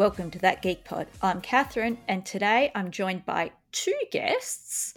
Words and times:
Welcome 0.00 0.30
to 0.30 0.38
That 0.38 0.62
Geek 0.62 0.86
Pod. 0.86 1.08
I'm 1.20 1.42
Catherine, 1.42 1.98
and 2.08 2.24
today 2.24 2.72
I'm 2.74 2.90
joined 2.90 3.26
by 3.26 3.52
two 3.70 3.92
guests, 4.10 4.94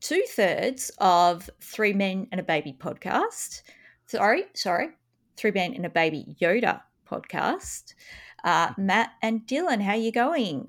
two 0.00 0.22
thirds 0.28 0.92
of 0.98 1.50
Three 1.60 1.92
Men 1.92 2.28
and 2.30 2.40
a 2.40 2.44
Baby 2.44 2.72
podcast. 2.78 3.62
Sorry, 4.06 4.44
sorry, 4.54 4.90
Three 5.36 5.50
Men 5.50 5.74
and 5.74 5.84
a 5.84 5.90
Baby 5.90 6.36
Yoda 6.40 6.82
podcast. 7.10 7.94
Uh, 8.44 8.72
Matt 8.78 9.14
and 9.20 9.40
Dylan, 9.48 9.82
how 9.82 9.94
you 9.94 10.12
going? 10.12 10.68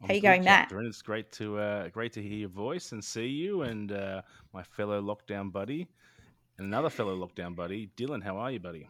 I'm 0.00 0.06
How 0.06 0.14
you 0.14 0.20
good, 0.20 0.28
going, 0.28 0.44
Matt? 0.44 0.68
Catherine. 0.68 0.86
It's 0.86 1.02
great 1.02 1.32
to 1.32 1.58
uh, 1.58 1.88
great 1.88 2.12
to 2.12 2.22
hear 2.22 2.38
your 2.38 2.48
voice 2.48 2.92
and 2.92 3.02
see 3.02 3.26
you 3.26 3.62
and 3.62 3.90
uh, 3.90 4.22
my 4.54 4.62
fellow 4.62 5.02
lockdown 5.02 5.50
buddy 5.50 5.88
and 6.58 6.68
another 6.68 6.90
fellow 6.90 7.16
lockdown 7.16 7.56
buddy, 7.56 7.90
Dylan. 7.96 8.22
How 8.22 8.36
are 8.36 8.52
you, 8.52 8.60
buddy? 8.60 8.88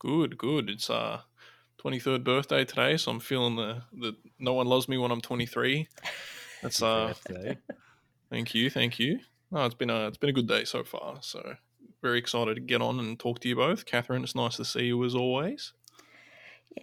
Good, 0.00 0.36
good. 0.36 0.68
It's 0.68 0.90
uh 0.90 1.20
23rd 1.82 2.24
birthday 2.24 2.64
today, 2.64 2.96
so 2.96 3.10
I'm 3.10 3.20
feeling 3.20 3.56
the 3.56 3.82
the 3.92 4.16
no 4.38 4.54
one 4.54 4.66
loves 4.66 4.88
me 4.88 4.98
when 4.98 5.10
I'm 5.10 5.20
23. 5.20 5.88
That's 6.62 6.80
Happy 6.80 6.90
uh 6.90 7.06
birthday. 7.08 7.58
thank 8.30 8.54
you, 8.54 8.70
thank 8.70 8.98
you. 8.98 9.20
No, 9.50 9.64
it's 9.64 9.74
been 9.74 9.90
a 9.90 10.08
it's 10.08 10.18
been 10.18 10.30
a 10.30 10.34
good 10.34 10.48
day 10.48 10.64
so 10.64 10.84
far. 10.84 11.18
So 11.20 11.54
very 12.02 12.18
excited 12.18 12.54
to 12.54 12.60
get 12.60 12.80
on 12.80 12.98
and 12.98 13.18
talk 13.18 13.40
to 13.40 13.48
you 13.48 13.56
both. 13.56 13.84
Catherine, 13.86 14.22
it's 14.22 14.34
nice 14.34 14.56
to 14.56 14.64
see 14.64 14.84
you 14.84 15.04
as 15.04 15.14
always. 15.14 15.72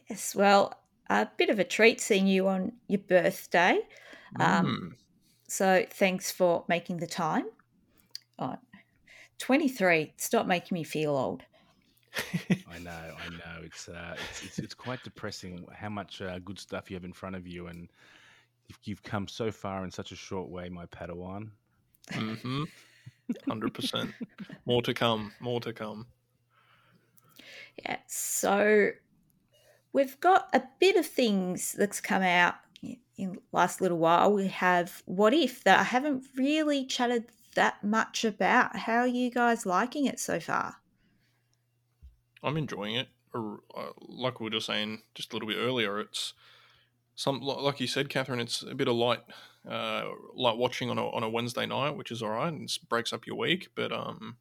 Yes, 0.10 0.36
well, 0.36 0.74
a 1.10 1.28
bit 1.38 1.50
of 1.50 1.60
a 1.60 1.64
treat 1.64 2.02
seeing 2.02 2.28
you 2.28 2.48
on 2.48 2.74
your 2.88 3.00
birthday. 3.00 3.80
Um, 4.40 4.66
Mm. 4.66 4.94
So 5.48 5.86
thanks 5.90 6.30
for 6.30 6.66
making 6.68 6.98
the 6.98 7.08
time. 7.08 7.46
Oh, 8.38 8.58
23, 9.40 10.14
stop 10.18 10.46
making 10.46 10.76
me 10.76 10.84
feel 10.84 11.16
old. 11.16 11.44
I 12.72 12.80
know, 12.80 12.92
I 12.92 13.30
know. 13.30 13.64
It's, 13.64 13.90
uh, 13.90 14.16
it's 14.30 14.44
it's 14.44 14.60
it's 14.60 14.74
quite 14.74 15.04
depressing 15.04 15.66
how 15.74 15.90
much 15.90 16.22
uh, 16.22 16.40
good 16.40 16.60
stuff 16.60 16.90
you 16.90 16.96
have 16.96 17.06
in 17.06 17.14
front 17.14 17.36
of 17.36 17.48
you, 17.48 17.68
and 17.68 17.90
you've, 18.68 18.80
you've 18.84 19.04
come 19.04 19.28
so 19.28 19.52
far 19.52 19.84
in 19.84 19.92
such 19.92 20.12
a 20.12 20.16
short 20.16 20.50
way, 20.50 20.70
my 20.70 20.86
Padawan. 20.88 21.50
Mm-hmm. 22.12 22.64
Hundred 23.48 23.74
percent. 23.74 24.12
More 24.66 24.82
to 24.82 24.94
come. 24.94 25.32
More 25.40 25.60
to 25.62 25.74
come. 25.74 26.08
Yeah, 27.84 27.98
so 28.08 28.90
we've 29.94 30.20
got 30.20 30.50
a 30.54 30.64
bit 30.80 30.96
of 30.96 31.06
things 31.06 31.74
that's 31.74 32.02
come 32.02 32.24
out 32.24 32.56
in 32.82 32.98
in 33.18 33.34
the 33.34 33.40
last 33.52 33.82
little 33.82 33.98
while. 33.98 34.32
We 34.32 34.48
have 34.48 35.02
What 35.06 35.34
If 35.34 35.64
that 35.64 35.80
I 35.80 35.84
haven't 35.84 36.26
really 36.36 36.86
chatted 36.86 37.26
that 37.56 37.84
much 37.84 38.24
about. 38.24 38.76
How 38.76 39.00
are 39.00 39.08
you 39.08 39.30
guys 39.30 39.66
liking 39.66 40.06
it 40.06 40.20
so 40.20 40.40
far? 40.40 40.78
I'm 42.44 42.58
enjoying 42.58 42.96
it. 42.96 43.08
Uh, 43.34 43.58
Like 44.00 44.40
we 44.40 44.46
were 44.46 44.50
just 44.52 44.68
saying 44.68 45.02
just 45.16 45.32
a 45.32 45.36
little 45.36 45.48
bit 45.48 45.58
earlier, 45.58 46.00
it's 46.00 46.34
some 47.16 47.42
like 47.42 47.80
you 47.80 47.88
said, 47.88 48.10
Catherine. 48.10 48.40
It's 48.40 48.62
a 48.62 48.76
bit 48.76 48.88
of 48.88 48.96
light, 48.96 49.22
uh, 49.68 50.06
light 50.36 50.58
watching 50.58 50.90
on 50.90 50.98
a 50.98 51.10
on 51.10 51.24
a 51.24 51.30
Wednesday 51.30 51.66
night, 51.66 51.96
which 51.96 52.12
is 52.12 52.22
all 52.22 52.30
right, 52.30 52.54
and 52.54 52.70
it 52.70 52.78
breaks 52.90 53.12
up 53.12 53.26
your 53.28 53.36
week. 53.38 53.70
But 53.76 53.92
um, 53.92 54.38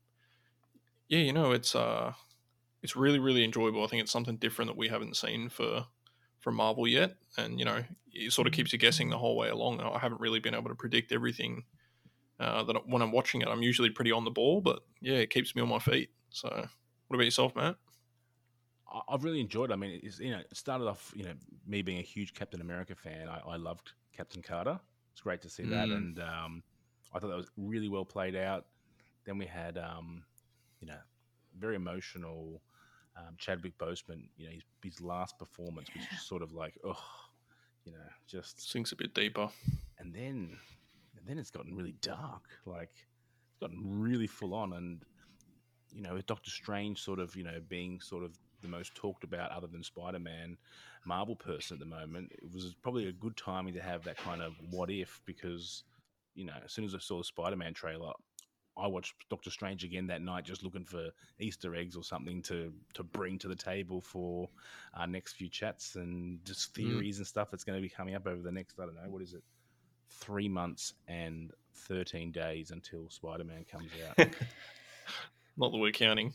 yeah, 1.09 1.20
you 1.20 1.32
know, 1.32 1.53
it's 1.53 1.75
uh, 1.75 2.12
it's 2.82 2.97
really 2.97 3.19
really 3.19 3.44
enjoyable. 3.44 3.82
I 3.84 3.87
think 3.88 4.03
it's 4.03 4.12
something 4.12 4.37
different 4.37 4.70
that 4.70 4.76
we 4.76 4.88
haven't 4.88 5.16
seen 5.16 5.49
for 5.49 5.87
for 6.41 6.53
Marvel 6.53 6.87
yet, 6.87 7.16
and 7.37 7.59
you 7.59 7.65
know, 7.65 7.82
it 8.12 8.32
sort 8.32 8.47
of 8.47 8.53
keeps 8.53 8.72
you 8.72 8.78
guessing 8.78 9.10
the 9.10 9.19
whole 9.19 9.37
way 9.37 9.49
along. 9.49 9.81
I 9.81 9.99
haven't 9.99 10.20
really 10.20 10.41
been 10.41 10.54
able 10.54 10.69
to 10.69 10.75
predict 10.75 11.12
everything. 11.12 11.65
Uh, 12.38 12.62
that 12.65 12.87
when 12.87 13.00
I'm 13.00 13.12
watching 13.12 13.41
it, 13.41 13.49
I'm 13.49 13.62
usually 13.62 13.88
pretty 13.88 14.12
on 14.12 14.25
the 14.25 14.31
ball, 14.31 14.60
but 14.60 14.81
yeah, 15.00 15.16
it 15.16 15.31
keeps 15.31 15.56
me 15.56 15.62
on 15.62 15.69
my 15.69 15.78
feet. 15.78 16.10
So, 16.28 16.49
what 16.50 17.15
about 17.15 17.25
yourself, 17.25 17.56
Matt? 17.56 17.76
I've 19.08 19.24
really 19.24 19.41
enjoyed. 19.41 19.70
It. 19.70 19.74
I 19.74 19.76
mean, 19.76 20.00
it's 20.02 20.19
you 20.19 20.30
know, 20.30 20.38
it 20.38 20.56
started 20.56 20.86
off. 20.86 21.12
You 21.16 21.24
know, 21.24 21.32
me 21.66 21.82
being 21.82 21.98
a 21.98 22.02
huge 22.02 22.34
Captain 22.34 22.60
America 22.60 22.94
fan, 22.94 23.28
I, 23.28 23.41
I 23.48 23.56
loved 23.56 23.92
Captain 24.16 24.42
Carter. 24.42 24.78
It's 25.12 25.20
great 25.20 25.42
to 25.42 25.50
see 25.50 25.64
that, 25.64 25.88
Mm. 25.88 25.97
and 25.97 26.20
um, 26.20 26.62
I 27.14 27.19
thought 27.19 27.28
that 27.28 27.36
was 27.36 27.50
really 27.56 27.88
well 27.88 28.04
played 28.04 28.36
out. 28.36 28.66
Then 29.25 29.38
we 29.38 29.46
had, 29.46 29.76
um, 29.78 30.22
you 30.80 30.86
know, 30.86 30.98
very 31.58 31.75
emotional 31.75 32.60
um, 33.16 33.34
Chadwick 33.38 33.76
Boseman. 33.78 34.28
You 34.36 34.46
know, 34.46 34.52
his, 34.52 34.62
his 34.84 35.00
last 35.00 35.38
performance 35.38 35.88
was 35.96 36.04
just 36.12 36.28
sort 36.28 36.42
of 36.42 36.52
like, 36.52 36.75
oh, 36.84 37.02
you 37.84 37.92
know, 37.92 37.98
just 38.28 38.70
Sinks 38.70 38.92
a 38.92 38.96
bit 38.96 39.14
deeper. 39.14 39.48
and 39.98 40.14
then 40.14 40.56
and 41.19 41.26
then 41.26 41.38
it's 41.38 41.50
gotten 41.50 41.75
really 41.75 41.94
dark 42.02 42.42
like 42.66 42.91
it's 43.48 43.58
gotten 43.60 43.78
really 44.00 44.26
full 44.26 44.54
on 44.54 44.75
and 44.75 45.02
you 45.92 46.02
know 46.02 46.14
with 46.14 46.26
doctor 46.26 46.50
strange 46.50 47.02
sort 47.02 47.19
of 47.19 47.34
you 47.34 47.42
know 47.42 47.58
being 47.69 48.00
sort 48.00 48.22
of 48.22 48.36
the 48.62 48.69
most 48.69 48.94
talked 48.94 49.25
about 49.25 49.50
other 49.50 49.67
than 49.67 49.83
spider-man 49.83 50.56
marvel 51.05 51.37
person 51.37 51.75
at 51.75 51.81
the 51.81 51.87
moment 51.87 52.33
it 52.33 52.53
was 52.53 52.75
probably 52.83 53.06
a 53.09 53.12
good 53.12 53.37
timing 53.37 53.75
to 53.75 53.81
have 53.81 54.03
that 54.05 54.17
kind 54.17 54.43
of 54.43 54.55
what 54.71 54.91
if 54.91 55.21
because 55.27 55.84
you 56.34 56.44
know 56.44 56.55
as 56.65 56.72
soon 56.72 56.84
as 56.84 56.94
i 56.94 56.99
saw 56.99 57.19
the 57.19 57.25
spider-man 57.25 57.75
trailer 57.75 58.12
I 58.78 58.87
watched 58.87 59.15
Doctor 59.31 59.50
Strange 59.50 59.84
again 59.84 60.06
that 60.09 60.21
night, 60.21 60.44
just 60.44 60.62
looking 60.62 60.84
for 60.84 61.09
Easter 61.41 61.75
eggs 61.75 61.97
or 61.97 62.05
something 62.05 62.43
to 62.43 62.72
to 62.93 63.03
bring 63.03 63.39
to 63.39 63.49
the 63.49 63.56
table 63.56 64.03
for 64.03 64.50
our 64.93 65.06
next 65.06 65.34
few 65.37 65.49
chats 65.49 65.97
and 65.97 66.44
just 66.44 66.73
Mm. 66.73 66.75
theories 66.75 67.17
and 67.19 67.27
stuff 67.27 67.50
that's 67.50 67.65
going 67.65 67.78
to 67.78 67.83
be 67.83 67.88
coming 67.88 68.15
up 68.15 68.27
over 68.27 68.43
the 68.43 68.53
next 68.53 68.78
I 68.78 68.84
don't 68.84 68.94
know 68.94 69.09
what 69.09 69.23
is 69.23 69.33
it, 69.33 69.43
three 70.11 70.49
months 70.49 70.93
and 71.09 71.53
thirteen 71.75 72.33
days 72.33 72.71
until 72.71 73.09
Spider 73.09 73.44
Man 73.44 73.65
comes 73.65 73.91
out. 74.06 74.28
Not 75.56 75.72
that 75.72 75.78
we're 75.78 75.93
counting. 75.93 76.34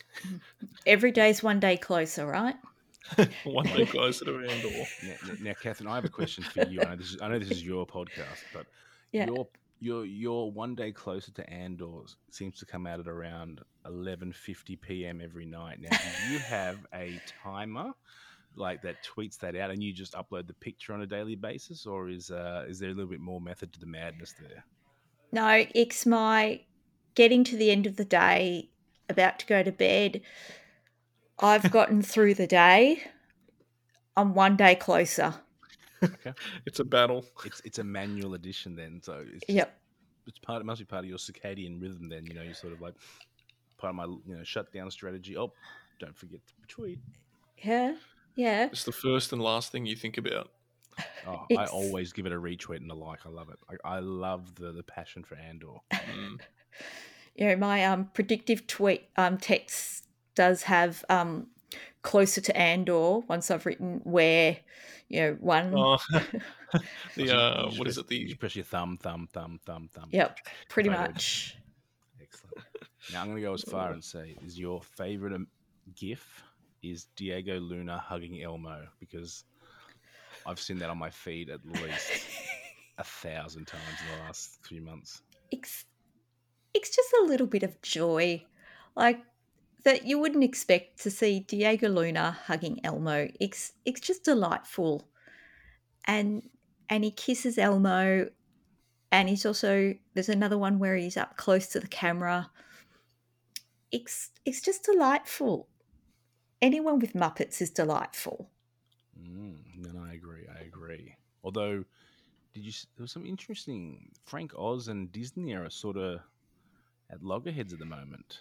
Every 0.85 1.11
day's 1.11 1.43
one 1.43 1.59
day 1.59 1.77
closer, 1.77 2.25
right? 2.25 2.55
One 3.43 3.65
day 3.65 3.85
closer 3.87 4.25
to 4.25 4.37
Andor. 4.37 4.69
now, 5.03 5.13
now- 5.27 5.33
now, 5.41 5.53
Catherine, 5.61 5.89
I 5.89 5.95
have 5.95 6.05
a 6.05 6.09
question 6.09 6.43
for 6.43 6.63
you. 6.67 6.81
I 6.81 6.85
know 6.91 6.95
this 6.95 7.11
is, 7.13 7.21
I 7.21 7.27
know 7.29 7.39
this 7.39 7.49
is 7.51 7.63
your 7.65 7.85
podcast, 7.85 8.43
but 8.53 8.67
Yeah. 9.11 9.25
your 9.25 9.47
your 9.79 10.05
your 10.05 10.51
one 10.51 10.75
day 10.75 10.91
closer 10.91 11.31
to 11.33 11.49
Andor 11.49 12.03
seems 12.29 12.59
to 12.59 12.65
come 12.65 12.85
out 12.87 12.99
at 12.99 13.07
around 13.07 13.59
eleven 13.85 14.31
fifty 14.31 14.75
p.m. 14.77 15.19
every 15.21 15.45
night. 15.45 15.79
Now, 15.81 15.89
do 15.89 16.31
you 16.33 16.39
have 16.39 16.77
a 16.93 17.19
timer 17.43 17.91
like 18.55 18.81
that 18.83 18.97
tweets 19.03 19.37
that 19.39 19.55
out, 19.57 19.71
and 19.71 19.83
you 19.83 19.91
just 19.91 20.13
upload 20.13 20.47
the 20.47 20.53
picture 20.53 20.93
on 20.93 21.01
a 21.01 21.07
daily 21.07 21.35
basis, 21.35 21.85
or 21.85 22.07
is 22.09 22.29
uh, 22.31 22.65
is 22.69 22.79
there 22.79 22.89
a 22.91 22.93
little 22.93 23.09
bit 23.09 23.19
more 23.19 23.41
method 23.41 23.73
to 23.73 23.79
the 23.79 23.87
madness 23.87 24.33
there? 24.39 24.63
No, 25.33 25.65
it's 25.75 26.05
my 26.05 26.61
getting 27.15 27.43
to 27.45 27.57
the 27.57 27.71
end 27.71 27.87
of 27.87 27.97
the 27.97 28.05
day, 28.05 28.69
about 29.11 29.37
to 29.39 29.45
go 29.45 29.61
to 29.61 29.71
bed. 29.71 30.21
I've 31.39 31.69
gotten 31.71 32.01
through 32.01 32.33
the 32.35 32.47
day. 32.47 33.03
I'm 34.17 34.33
one 34.33 34.55
day 34.57 34.75
closer. 34.75 35.35
It's 36.65 36.79
a 36.79 36.83
battle. 36.83 37.25
It's 37.45 37.61
it's 37.63 37.77
a 37.79 37.83
manual 37.83 38.33
edition 38.33 38.75
then, 38.75 39.01
so 39.03 39.23
it's 39.23 39.45
just, 39.45 39.49
Yep. 39.49 39.79
it's 40.27 40.39
part. 40.39 40.61
It 40.61 40.65
must 40.65 40.79
be 40.79 40.85
part 40.85 41.03
of 41.03 41.09
your 41.09 41.19
circadian 41.19 41.79
rhythm. 41.79 42.09
Then 42.09 42.25
you 42.25 42.33
know 42.33 42.41
you're 42.41 42.55
sort 42.55 42.73
of 42.73 42.81
like 42.81 42.95
part 43.77 43.91
of 43.91 43.95
my 43.95 44.05
you 44.05 44.35
know 44.35 44.43
shutdown 44.43 44.89
strategy. 44.89 45.37
Oh, 45.37 45.53
don't 45.99 46.17
forget 46.17 46.39
to 46.47 46.53
tweet. 46.67 46.99
Yeah. 47.57 47.95
Yeah. 48.35 48.65
It's 48.71 48.83
the 48.83 48.91
first 48.91 49.31
and 49.33 49.41
last 49.41 49.71
thing 49.71 49.85
you 49.85 49.95
think 49.95 50.17
about. 50.17 50.49
Oh, 51.27 51.45
I 51.57 51.65
always 51.65 52.11
give 52.13 52.25
it 52.25 52.31
a 52.33 52.35
retweet 52.39 52.77
and 52.77 52.91
a 52.91 52.95
like. 52.95 53.19
I 53.25 53.29
love 53.29 53.49
it. 53.49 53.59
I, 53.69 53.97
I 53.97 53.99
love 53.99 54.55
the 54.55 54.71
the 54.71 54.83
passion 54.83 55.23
for 55.23 55.35
Andor. 55.35 55.75
Mm. 55.93 56.39
You 57.35 57.47
know, 57.47 57.55
my 57.55 57.85
um 57.85 58.09
predictive 58.13 58.67
tweet 58.67 59.07
um 59.17 59.37
text 59.37 60.05
does 60.35 60.63
have 60.63 61.03
um 61.09 61.47
closer 62.01 62.41
to 62.41 62.57
Andor 62.57 63.19
once 63.27 63.51
I've 63.51 63.65
written 63.65 64.01
where, 64.03 64.57
you 65.07 65.21
know, 65.21 65.37
one 65.39 65.73
Oh, 65.75 65.97
So 65.97 66.19
the 67.15 67.37
uh, 67.37 67.69
what 67.77 67.87
is 67.87 67.95
press- 67.95 68.05
it? 68.05 68.11
You 68.11 68.19
The 68.19 68.25
just 68.27 68.39
press 68.39 68.55
your 68.55 68.65
thumb, 68.65 68.97
thumb, 68.97 69.27
thumb, 69.31 69.59
thumb, 69.65 69.89
thumb. 69.93 70.09
Yep, 70.11 70.39
pretty 70.69 70.89
Photo. 70.89 71.01
much. 71.03 71.55
Excellent. 72.21 72.57
Now 73.11 73.21
I'm 73.21 73.27
going 73.27 73.37
to 73.37 73.41
go 73.43 73.53
as 73.53 73.63
far 73.63 73.91
and 73.91 74.03
say, 74.03 74.37
is 74.45 74.57
your 74.57 74.81
favorite 74.81 75.33
um, 75.33 75.47
GIF 75.95 76.43
is 76.81 77.07
Diego 77.15 77.59
Luna 77.59 77.97
hugging 77.97 78.41
Elmo 78.41 78.87
because 78.99 79.43
I've 80.45 80.59
seen 80.59 80.79
that 80.79 80.89
on 80.89 80.97
my 80.97 81.09
feed 81.09 81.49
at 81.49 81.59
least 81.65 82.25
a 82.97 83.03
thousand 83.03 83.65
times 83.67 83.83
in 84.01 84.17
the 84.17 84.23
last 84.23 84.57
few 84.63 84.81
months. 84.81 85.21
It's 85.51 85.85
it's 86.73 86.95
just 86.95 87.13
a 87.21 87.25
little 87.25 87.47
bit 87.47 87.63
of 87.63 87.81
joy. 87.81 88.45
Like 88.95 89.19
that 89.83 90.05
you 90.05 90.19
wouldn't 90.19 90.43
expect 90.43 91.01
to 91.03 91.11
see 91.11 91.41
Diego 91.41 91.89
Luna 91.89 92.37
hugging 92.45 92.79
Elmo. 92.83 93.29
It's 93.39 93.73
it's 93.85 94.01
just 94.01 94.23
delightful. 94.23 95.07
And 96.05 96.49
and 96.89 97.03
he 97.03 97.11
kisses 97.11 97.57
Elmo 97.57 98.29
and 99.11 99.29
he's 99.29 99.45
also 99.45 99.93
there's 100.13 100.29
another 100.29 100.57
one 100.57 100.79
where 100.79 100.95
he's 100.95 101.17
up 101.17 101.37
close 101.37 101.67
to 101.67 101.79
the 101.79 101.87
camera. 101.87 102.49
It's 103.91 104.31
it's 104.45 104.61
just 104.61 104.83
delightful. 104.83 105.67
Anyone 106.61 106.99
with 106.99 107.13
Muppets 107.13 107.61
is 107.61 107.71
delightful. 107.71 108.49
Mm, 109.19 109.55
no, 109.77 110.01
I 110.03 110.13
agree. 110.13 110.45
I 110.47 110.63
agree. 110.63 111.15
Although, 111.43 111.83
did 112.53 112.63
you? 112.63 112.71
There 112.95 113.03
was 113.03 113.11
some 113.11 113.25
interesting. 113.25 114.11
Frank 114.25 114.53
Oz 114.57 114.87
and 114.87 115.11
Disney 115.11 115.53
are 115.53 115.69
sort 115.69 115.97
of 115.97 116.21
at 117.11 117.23
loggerheads 117.23 117.73
at 117.73 117.79
the 117.79 117.85
moment. 117.85 118.39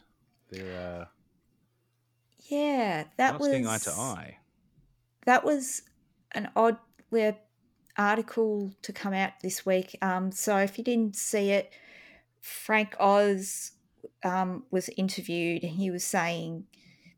They're 0.51 1.01
uh, 1.03 1.05
Yeah, 2.49 3.05
that 3.17 3.39
was 3.39 3.49
eye 3.49 3.79
to 3.79 3.91
eye. 3.91 4.39
that 5.27 5.45
was 5.45 5.83
an 6.33 6.51
odd 6.57 6.79
article 7.97 8.73
to 8.83 8.93
come 8.93 9.13
out 9.13 9.33
this 9.43 9.67
week. 9.67 9.97
Um, 10.01 10.33
so 10.33 10.57
if 10.59 10.79
you 10.79 10.85
didn't 10.85 11.17
see 11.17 11.51
it, 11.51 11.73
Frank 12.41 12.95
Oz 12.99 13.73
um, 14.25 14.65
was 14.71 14.89
interviewed 14.97 15.63
and 15.63 15.73
he 15.73 15.91
was 15.91 16.05
saying 16.05 16.65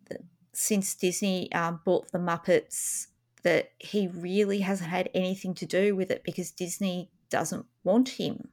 that 0.08 0.22
since 0.52 0.94
Disney 0.94 1.52
um, 1.52 1.80
bought 1.84 2.10
the 2.12 2.18
Muppets, 2.18 3.08
that 3.44 3.72
he 3.78 4.06
really 4.08 4.60
hasn't 4.60 4.88
had 4.90 5.10
anything 5.14 5.52
to 5.54 5.66
do 5.66 5.94
with 5.96 6.10
it 6.10 6.22
because 6.24 6.50
Disney 6.52 7.10
doesn't 7.28 7.66
want 7.84 8.10
him, 8.10 8.48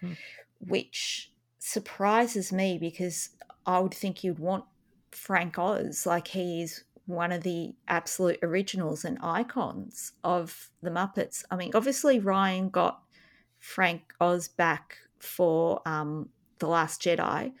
Hmm. 0.00 0.12
which 0.60 1.32
surprises 1.60 2.52
me 2.52 2.76
because 2.78 3.30
I 3.64 3.78
would 3.78 3.94
think 3.94 4.24
you'd 4.24 4.40
want 4.40 4.64
Frank 5.12 5.58
Oz. 5.58 6.04
Like 6.06 6.28
he 6.28 6.62
is 6.62 6.82
one 7.06 7.30
of 7.30 7.44
the 7.44 7.74
absolute 7.86 8.38
originals 8.42 9.04
and 9.04 9.18
icons 9.22 10.12
of 10.24 10.70
the 10.82 10.90
Muppets. 10.90 11.44
I 11.50 11.56
mean, 11.56 11.70
obviously 11.74 12.18
Ryan 12.18 12.68
got 12.68 13.00
Frank 13.60 14.12
Oz 14.20 14.48
back 14.48 14.96
for 15.18 15.82
um, 15.86 16.30
The 16.58 16.66
Last 16.66 17.00
Jedi 17.02 17.52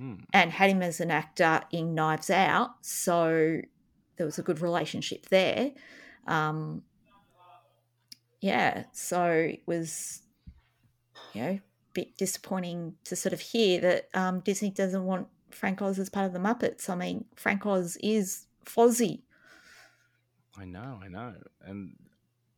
Hmm. 0.00 0.14
and 0.32 0.50
had 0.50 0.70
him 0.70 0.80
as 0.80 0.98
an 1.00 1.10
actor 1.10 1.60
in 1.70 1.94
Knives 1.94 2.30
Out, 2.30 2.70
so 2.80 3.60
there 4.16 4.24
was 4.24 4.38
a 4.38 4.42
good 4.42 4.62
relationship 4.62 5.26
there. 5.26 5.72
Um, 6.26 6.84
yeah, 8.40 8.84
so 8.92 9.24
it 9.26 9.60
was, 9.66 10.22
you 11.34 11.42
know, 11.42 11.60
bit 11.92 12.16
disappointing 12.16 12.94
to 13.04 13.16
sort 13.16 13.32
of 13.32 13.40
hear 13.40 13.80
that 13.80 14.08
um, 14.14 14.40
Disney 14.40 14.70
doesn't 14.70 15.04
want 15.04 15.28
Frank 15.50 15.82
Oz 15.82 15.98
as 15.98 16.08
part 16.08 16.26
of 16.26 16.32
the 16.32 16.38
Muppets. 16.38 16.88
I 16.88 16.94
mean, 16.94 17.24
Frank 17.34 17.66
Oz 17.66 17.96
is 18.02 18.46
Fozzie. 18.64 19.20
I 20.58 20.64
know, 20.64 21.00
I 21.02 21.08
know. 21.08 21.34
And 21.62 21.96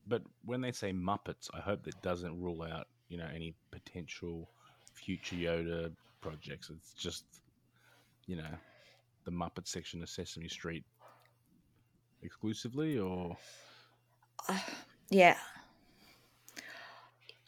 but 0.06 0.23
when 0.44 0.61
they 0.61 0.73
say 0.73 0.93
Muppets, 0.93 1.49
I 1.55 1.61
hope 1.61 1.84
that 1.84 2.00
doesn't 2.02 2.40
rule 2.40 2.62
out, 2.62 2.88
you 3.08 3.19
know, 3.19 3.29
any 3.32 3.55
potential 3.70 4.49
future 4.94 5.37
Yoda 5.37 5.93
projects. 6.20 6.70
It's 6.70 6.93
just, 6.94 7.25
you 8.26 8.37
know, 8.37 8.55
the 9.25 9.31
Muppet 9.31 9.67
section 9.67 10.02
of 10.02 10.08
Sesame 10.08 10.49
Street 10.49 10.84
exclusively, 12.23 12.99
or 12.99 13.37
Uh, 14.49 14.58
yeah. 15.11 15.37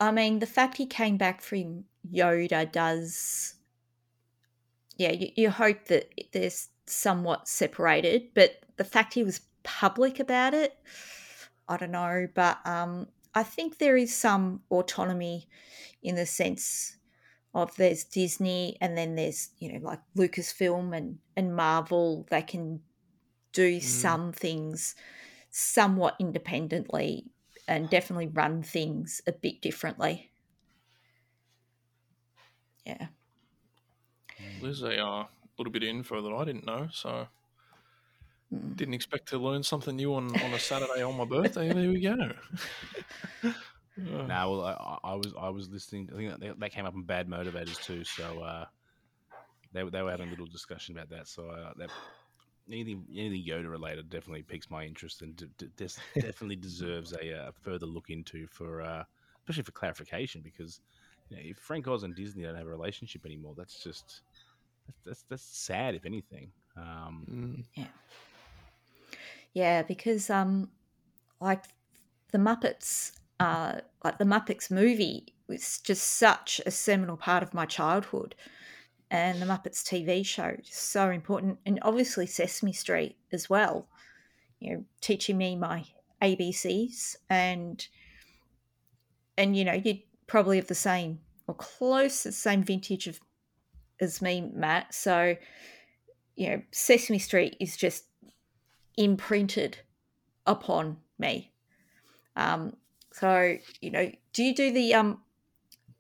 I 0.00 0.10
mean, 0.10 0.38
the 0.38 0.46
fact 0.46 0.76
he 0.76 0.86
came 0.86 1.16
back 1.16 1.40
from 1.40 1.84
Yoda 2.10 2.70
does. 2.70 3.54
Yeah, 4.96 5.12
you, 5.12 5.30
you 5.34 5.50
hope 5.50 5.86
that 5.86 6.12
they're 6.32 6.50
somewhat 6.86 7.48
separated, 7.48 8.28
but 8.34 8.60
the 8.76 8.84
fact 8.84 9.14
he 9.14 9.24
was 9.24 9.40
public 9.62 10.20
about 10.20 10.54
it, 10.54 10.76
I 11.68 11.76
don't 11.76 11.90
know. 11.90 12.28
But 12.34 12.58
um, 12.64 13.08
I 13.34 13.42
think 13.42 13.78
there 13.78 13.96
is 13.96 14.14
some 14.14 14.60
autonomy 14.70 15.48
in 16.02 16.14
the 16.14 16.26
sense 16.26 16.96
of 17.54 17.74
there's 17.76 18.04
Disney 18.04 18.76
and 18.80 18.96
then 18.96 19.14
there's, 19.14 19.50
you 19.58 19.72
know, 19.72 19.84
like 19.84 20.00
Lucasfilm 20.16 20.96
and, 20.96 21.18
and 21.36 21.54
Marvel. 21.54 22.26
They 22.30 22.42
can 22.42 22.80
do 23.52 23.80
some 23.80 24.32
things 24.32 24.96
somewhat 25.50 26.16
independently 26.18 27.30
and 27.66 27.88
definitely 27.90 28.28
run 28.28 28.62
things 28.62 29.22
a 29.26 29.32
bit 29.32 29.60
differently. 29.62 30.30
Yeah. 32.84 33.08
There's 34.60 34.82
a 34.82 34.98
uh, 35.04 35.26
little 35.58 35.72
bit 35.72 35.82
of 35.82 35.88
info 35.88 36.22
that 36.22 36.34
I 36.34 36.44
didn't 36.44 36.66
know, 36.66 36.88
so 36.92 37.28
Mm. 38.52 38.76
didn't 38.76 38.94
expect 38.94 39.28
to 39.28 39.38
learn 39.38 39.62
something 39.62 39.96
new 39.96 40.14
on, 40.14 40.36
on 40.42 40.54
a 40.54 40.58
Saturday 40.58 41.02
on 41.02 41.16
my 41.16 41.24
birthday. 41.24 41.72
There 41.72 41.88
we 41.90 42.00
go. 42.00 42.16
Now, 44.26 44.50
well, 44.50 44.64
I, 44.64 44.98
I 45.04 45.14
was 45.14 45.34
I 45.38 45.48
was 45.50 45.68
listening. 45.68 46.10
I 46.12 46.16
think 46.16 46.30
that, 46.30 46.40
they- 46.40 46.52
that 46.58 46.72
came 46.72 46.86
up 46.86 46.94
in 46.94 47.04
Bad 47.04 47.28
Motivators 47.28 47.80
too. 47.80 48.04
So 48.04 48.40
uh, 48.40 48.66
they 49.72 49.82
they 49.88 50.02
were 50.02 50.10
having 50.10 50.28
a 50.28 50.30
little 50.30 50.46
discussion 50.46 50.96
about 50.96 51.10
that. 51.10 51.28
So 51.28 51.48
uh, 51.48 51.72
that 51.78 51.90
anything 52.70 53.04
anything 53.14 53.44
Yoda 53.46 53.70
related 53.70 54.08
definitely 54.10 54.42
piques 54.42 54.70
my 54.70 54.84
interest 54.84 55.22
and 55.22 55.36
d- 55.36 55.46
d- 55.58 55.68
des- 55.76 56.00
definitely 56.20 56.56
deserves 56.56 57.12
a 57.12 57.36
uh, 57.36 57.52
further 57.62 57.86
look 57.86 58.10
into 58.10 58.46
for 58.46 58.80
uh, 58.82 59.04
especially 59.38 59.62
for 59.62 59.72
clarification 59.72 60.40
because 60.42 60.80
you 61.28 61.36
know, 61.36 61.42
if 61.44 61.58
Frank 61.58 61.86
Oz 61.88 62.02
and 62.02 62.14
Disney 62.14 62.42
don't 62.42 62.56
have 62.56 62.66
a 62.66 62.70
relationship 62.70 63.24
anymore, 63.26 63.54
that's 63.56 63.82
just 63.82 64.22
that's 64.86 65.00
that's, 65.04 65.24
that's 65.28 65.42
sad 65.42 65.94
if 65.94 66.06
anything. 66.06 66.50
Um, 66.76 67.64
mm, 67.76 67.86
Yeah, 69.52 69.82
because 69.82 70.30
um 70.30 70.70
like 71.40 71.64
the 72.32 72.38
Muppets 72.38 73.12
uh 73.40 73.80
like 74.02 74.18
the 74.18 74.24
Muppets 74.24 74.70
movie 74.70 75.34
was 75.48 75.78
just 75.80 76.04
such 76.04 76.60
a 76.66 76.70
seminal 76.70 77.16
part 77.16 77.42
of 77.42 77.54
my 77.54 77.66
childhood. 77.66 78.34
And 79.14 79.40
the 79.40 79.46
Muppets 79.46 79.84
TV 79.84 80.26
show 80.26 80.56
just 80.60 80.90
so 80.90 81.08
important 81.08 81.60
and 81.64 81.78
obviously 81.82 82.26
Sesame 82.26 82.72
Street 82.72 83.16
as 83.32 83.48
well. 83.48 83.86
You 84.58 84.72
know, 84.72 84.84
teaching 85.00 85.38
me 85.38 85.54
my 85.54 85.84
ABCs 86.20 87.14
and 87.30 87.86
and 89.38 89.56
you 89.56 89.64
know, 89.64 89.72
you'd 89.72 90.02
probably 90.26 90.56
have 90.56 90.66
the 90.66 90.74
same 90.74 91.20
or 91.46 91.54
close 91.54 92.24
to 92.24 92.30
the 92.30 92.32
same 92.32 92.64
vintage 92.64 93.06
of 93.06 93.20
as 94.00 94.20
me, 94.20 94.50
Matt. 94.52 94.92
So, 94.92 95.36
you 96.34 96.48
know, 96.48 96.62
Sesame 96.72 97.20
Street 97.20 97.56
is 97.60 97.76
just 97.76 98.06
imprinted 98.96 99.78
upon 100.44 100.96
me. 101.20 101.52
Um, 102.34 102.76
so 103.12 103.58
you 103.80 103.92
know, 103.92 104.10
do 104.32 104.42
you 104.42 104.56
do 104.56 104.72
the 104.72 104.94
um 104.94 105.20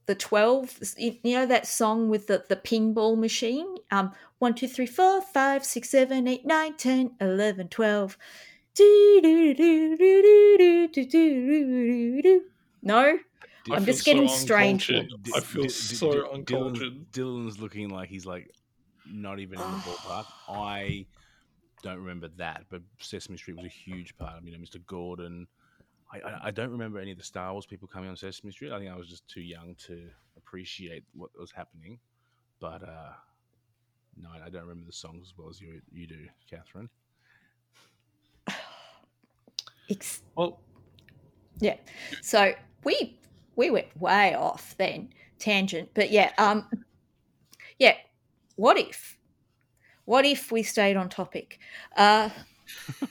the 0.06 0.14
12 0.14 0.80
you 0.98 1.18
know 1.24 1.46
that 1.46 1.66
song 1.66 2.08
with 2.08 2.26
the, 2.26 2.44
the 2.48 2.56
pinball 2.56 3.18
machine? 3.18 3.76
Um 3.90 4.12
1 4.38 4.54
2 4.54 4.68
3 4.68 4.86
4 4.86 5.22
5 5.22 5.64
6 5.64 5.88
7 5.88 6.28
8 6.28 6.46
9 6.46 6.76
10 6.76 7.10
11 7.20 7.68
12 7.68 8.18
no? 12.82 13.18
I 13.70 13.76
i'm 13.76 13.84
just 13.86 14.04
getting 14.04 14.28
so 14.28 14.34
strange 14.34 14.90
i 14.90 15.40
feel 15.40 15.62
D- 15.62 15.68
so 15.68 16.12
D- 16.12 16.28
uncultured. 16.32 17.10
Dylan's 17.12 17.58
looking 17.58 17.88
like 17.88 18.08
he's 18.08 18.26
like 18.26 18.50
not 19.06 19.38
even 19.38 19.60
in 19.60 19.70
the 19.70 19.78
ballpark. 19.78 20.26
I 20.48 21.06
don't 21.82 21.98
remember 21.98 22.28
that 22.36 22.64
but 22.70 22.82
sesame 22.98 23.36
street 23.38 23.56
was 23.56 23.66
a 23.66 23.68
huge 23.68 24.16
part 24.16 24.34
i 24.36 24.40
mean 24.40 24.54
mr 24.58 24.84
gordon 24.86 25.46
I, 26.14 26.28
I, 26.28 26.40
I 26.44 26.50
don't 26.50 26.70
remember 26.70 26.98
any 26.98 27.12
of 27.12 27.18
the 27.18 27.24
Star 27.24 27.52
Wars 27.52 27.66
people 27.66 27.88
coming 27.88 28.10
on 28.10 28.16
Sesame 28.16 28.52
Street. 28.52 28.72
I 28.72 28.78
think 28.78 28.90
I 28.90 28.96
was 28.96 29.08
just 29.08 29.26
too 29.28 29.40
young 29.42 29.74
to 29.86 30.08
appreciate 30.36 31.04
what 31.14 31.30
was 31.38 31.50
happening. 31.52 31.98
But 32.60 32.82
uh, 32.82 33.12
no, 34.16 34.28
I 34.44 34.48
don't 34.50 34.62
remember 34.62 34.86
the 34.86 34.92
songs 34.92 35.28
as 35.28 35.38
well 35.38 35.48
as 35.50 35.60
you 35.60 35.80
you 35.92 36.06
do, 36.06 36.26
Catherine. 36.48 36.88
Ex- 39.90 40.22
Well, 40.36 40.60
Yeah. 41.60 41.76
So 42.22 42.54
we 42.84 43.18
we 43.56 43.70
went 43.70 43.96
way 44.00 44.34
off 44.34 44.76
then 44.78 45.10
tangent, 45.38 45.90
but 45.94 46.10
yeah, 46.10 46.32
um, 46.38 46.68
yeah. 47.78 47.94
What 48.56 48.78
if? 48.78 49.18
What 50.04 50.24
if 50.24 50.52
we 50.52 50.62
stayed 50.62 50.96
on 50.96 51.08
topic? 51.08 51.58
Uh, 51.96 52.30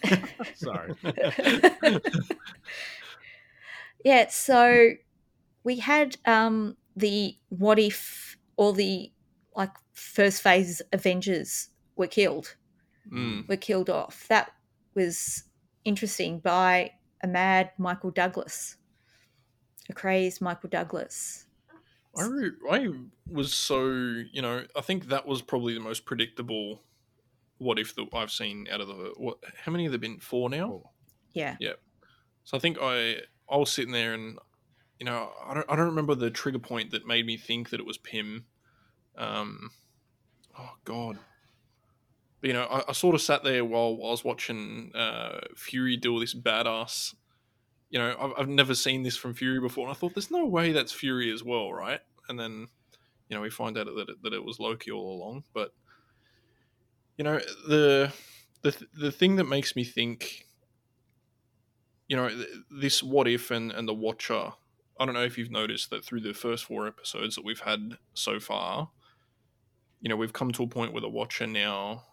Sorry. 0.56 0.94
yeah. 4.04 4.28
So 4.30 4.92
we 5.64 5.78
had 5.78 6.18
um 6.26 6.78
the 6.96 7.38
what 7.50 7.80
if 7.80 8.38
all 8.56 8.74
the 8.74 9.12
like 9.56 9.72
first 9.94 10.42
phase 10.42 10.82
Avengers 10.92 11.70
were 11.96 12.08
killed 12.08 12.56
mm, 13.12 13.48
were 13.48 13.58
killed 13.58 13.90
off. 13.90 14.28
That 14.30 14.52
was 14.96 15.44
interesting 15.86 16.40
by 16.40 16.92
a 17.22 17.28
mad 17.28 17.72
Michael 17.78 18.12
Douglas, 18.12 18.78
a 19.90 19.94
crazed 19.94 20.42
Michael 20.42 20.70
Douglas. 20.70 21.46
I 22.16 22.26
re- 22.26 22.52
I 22.70 22.90
was 23.28 23.54
so 23.54 23.88
you 23.88 24.42
know 24.42 24.66
I 24.76 24.82
think 24.82 25.08
that 25.08 25.28
was 25.28 25.42
probably 25.42 25.74
the 25.74 25.80
most 25.80 26.06
predictable. 26.06 26.84
What 27.58 27.80
if 27.80 27.96
that 27.96 28.08
I've 28.14 28.32
seen 28.32 28.68
out 28.72 28.82
of 28.82 28.88
the 28.88 29.14
what? 29.18 29.38
How 29.64 29.72
many 29.72 29.84
have 29.84 29.92
there 29.92 30.00
been? 30.00 30.20
Four 30.20 30.50
now. 30.50 30.92
Yeah. 31.34 31.56
Yeah. 31.60 31.74
So 32.44 32.58
I 32.58 32.60
think 32.60 32.78
I 32.82 33.18
I 33.50 33.58
was 33.58 33.72
sitting 33.72 33.94
there 33.94 34.14
and 34.14 34.38
you 35.00 35.06
know 35.06 35.32
I 35.46 35.54
don't 35.54 35.66
I 35.70 35.76
don't 35.76 35.88
remember 35.88 36.16
the 36.16 36.30
trigger 36.30 36.60
point 36.60 36.92
that 36.92 37.08
made 37.08 37.26
me 37.26 37.38
think 37.38 37.70
that 37.70 37.80
it 37.80 37.86
was 37.86 37.98
Pym. 37.98 38.46
Um, 39.18 39.72
oh 40.58 40.72
God. 40.86 41.20
But, 42.42 42.48
you 42.50 42.54
know, 42.56 42.64
I, 42.64 42.84
I 42.90 42.92
sort 42.92 43.16
of 43.16 43.22
sat 43.22 43.46
there 43.46 43.64
while 43.64 43.98
I 44.04 44.10
was 44.10 44.26
watching 44.26 44.92
uh, 44.94 45.40
Fury 45.56 45.96
do 45.96 46.12
all 46.12 46.20
this 46.20 46.34
badass. 46.34 47.16
You 47.90 48.00
know, 48.00 48.18
I've, 48.20 48.32
I've 48.38 48.50
never 48.50 48.76
seen 48.76 49.02
this 49.04 49.16
from 49.16 49.34
Fury 49.34 49.62
before, 49.62 49.88
and 49.88 49.96
I 49.96 49.98
thought, 49.98 50.14
there's 50.14 50.30
no 50.30 50.46
way 50.46 50.74
that's 50.74 50.92
Fury 50.92 51.32
as 51.32 51.42
well, 51.42 51.72
right? 51.72 52.02
And 52.28 52.38
then, 52.38 52.68
you 53.30 53.36
know, 53.38 53.42
we 53.42 53.50
find 53.50 53.78
out 53.78 53.86
that 53.86 54.10
it, 54.10 54.24
that 54.24 54.34
it 54.34 54.44
was 54.44 54.60
Loki 54.60 54.92
all 54.92 55.16
along. 55.16 55.46
But, 55.54 55.74
you 57.18 57.24
know, 57.24 57.40
the 57.68 58.12
the 58.62 58.88
the 58.94 59.12
thing 59.12 59.36
that 59.38 59.46
makes 59.46 59.76
me 59.76 59.84
think 59.84 60.46
you 62.08 62.18
know, 62.18 62.30
this 62.70 63.02
what 63.02 63.28
if 63.28 63.50
and, 63.52 63.72
and 63.72 63.88
the 63.88 63.94
Watcher. 63.94 64.52
I 65.00 65.06
don't 65.06 65.16
know 65.16 65.24
if 65.24 65.38
you've 65.38 65.52
noticed 65.52 65.90
that 65.90 66.06
through 66.06 66.22
the 66.22 66.34
first 66.34 66.66
four 66.66 66.86
episodes 66.86 67.36
that 67.36 67.44
we've 67.44 67.62
had 67.62 67.98
so 68.14 68.40
far, 68.40 68.92
you 70.02 70.10
know, 70.10 70.16
we've 70.16 70.34
come 70.34 70.52
to 70.52 70.64
a 70.64 70.68
point 70.68 70.94
where 70.94 71.02
the 71.02 71.10
Watcher 71.10 71.48
now. 71.48 72.04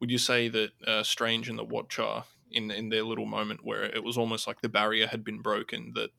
Would 0.00 0.10
you 0.10 0.18
say 0.18 0.48
that 0.48 0.70
uh, 0.84 1.02
Strange 1.04 1.48
and 1.48 1.56
the 1.56 1.64
Watcher, 1.64 2.24
in 2.50 2.70
in 2.72 2.88
their 2.88 3.04
little 3.04 3.26
moment 3.26 3.64
where 3.64 3.84
it 3.84 4.02
was 4.02 4.18
almost 4.18 4.48
like 4.48 4.60
the 4.60 4.68
barrier 4.68 5.06
had 5.06 5.22
been 5.22 5.40
broken, 5.40 5.92
that 5.94 6.10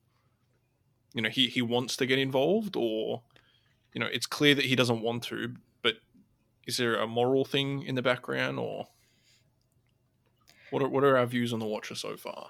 you 1.12 1.20
know 1.20 1.28
he 1.28 1.48
he 1.48 1.60
wants 1.60 1.96
to 1.98 2.06
get 2.06 2.18
involved, 2.18 2.76
or 2.76 3.22
you 3.92 4.00
know, 4.00 4.08
it's 4.10 4.26
clear 4.26 4.54
that 4.54 4.64
he 4.64 4.76
doesn't 4.76 5.02
want 5.02 5.24
to, 5.24 5.56
is 6.66 6.76
there 6.76 6.96
a 6.96 7.06
moral 7.06 7.44
thing 7.44 7.82
in 7.82 7.94
the 7.94 8.02
background, 8.02 8.58
or 8.58 8.88
what 10.70 10.82
are, 10.82 10.88
what 10.88 11.04
are 11.04 11.16
our 11.16 11.26
views 11.26 11.52
on 11.52 11.58
the 11.58 11.66
Watcher 11.66 11.94
so 11.94 12.16
far? 12.16 12.48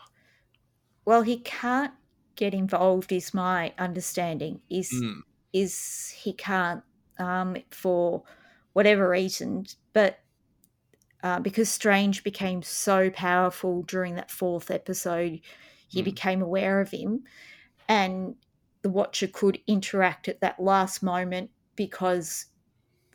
Well, 1.04 1.23
he 1.23 1.38
can't 1.40 1.92
get 2.37 2.54
involved, 2.54 3.12
is 3.12 3.35
my 3.35 3.75
understanding. 3.78 4.61
Is 4.71 4.90
Mm, 4.92 5.23
is 5.52 6.09
he 6.11 6.33
can't 6.33 6.83
um, 7.18 7.56
for 7.71 8.25
whatever 8.73 9.09
reason, 9.09 9.66
but 9.92 10.18
uh, 11.23 11.40
because 11.40 11.68
Strange 11.68 12.23
became 12.23 12.62
so 12.62 13.11
powerful 13.11 13.83
during 13.83 14.14
that 14.16 14.30
fourth 14.30 14.71
episode, 14.71 15.40
he 15.88 16.02
Mm. 16.02 16.04
became 16.04 16.42
aware 16.42 16.80
of 16.80 16.90
him, 16.90 17.25
and 17.88 18.37
the 18.83 18.90
Watcher 18.90 19.28
could 19.28 19.61
interact 19.66 20.28
at 20.28 20.40
that 20.40 20.61
last 20.61 21.02
moment 21.02 21.50
because 21.76 22.47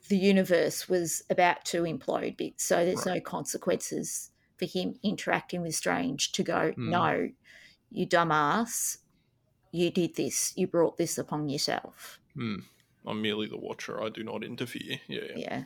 the 0.10 0.18
universe 0.18 0.90
was 0.90 1.24
about 1.30 1.64
to 1.66 1.84
implode. 1.84 2.54
So 2.58 2.84
there's 2.86 3.06
no 3.06 3.20
consequences 3.22 4.32
for 4.58 4.66
him 4.66 4.96
interacting 5.04 5.62
with 5.62 5.76
Strange 5.76 6.32
to 6.34 6.44
go, 6.44 6.74
Mm. 6.78 6.90
no, 6.90 7.30
you 7.92 8.06
dumbass, 8.08 8.98
you 9.72 9.90
did 9.92 10.16
this, 10.16 10.54
you 10.58 10.68
brought 10.68 10.98
this 10.98 11.18
upon 11.18 11.48
yourself. 11.50 12.20
mm. 12.36 12.64
I'm 13.08 13.22
merely 13.22 13.48
the 13.48 13.58
Watcher. 13.58 14.04
I 14.04 14.10
do 14.10 14.24
not 14.24 14.44
interfere. 14.44 15.00
Yeah, 15.08 15.22
yeah. 15.36 15.38
Yeah. 15.38 15.64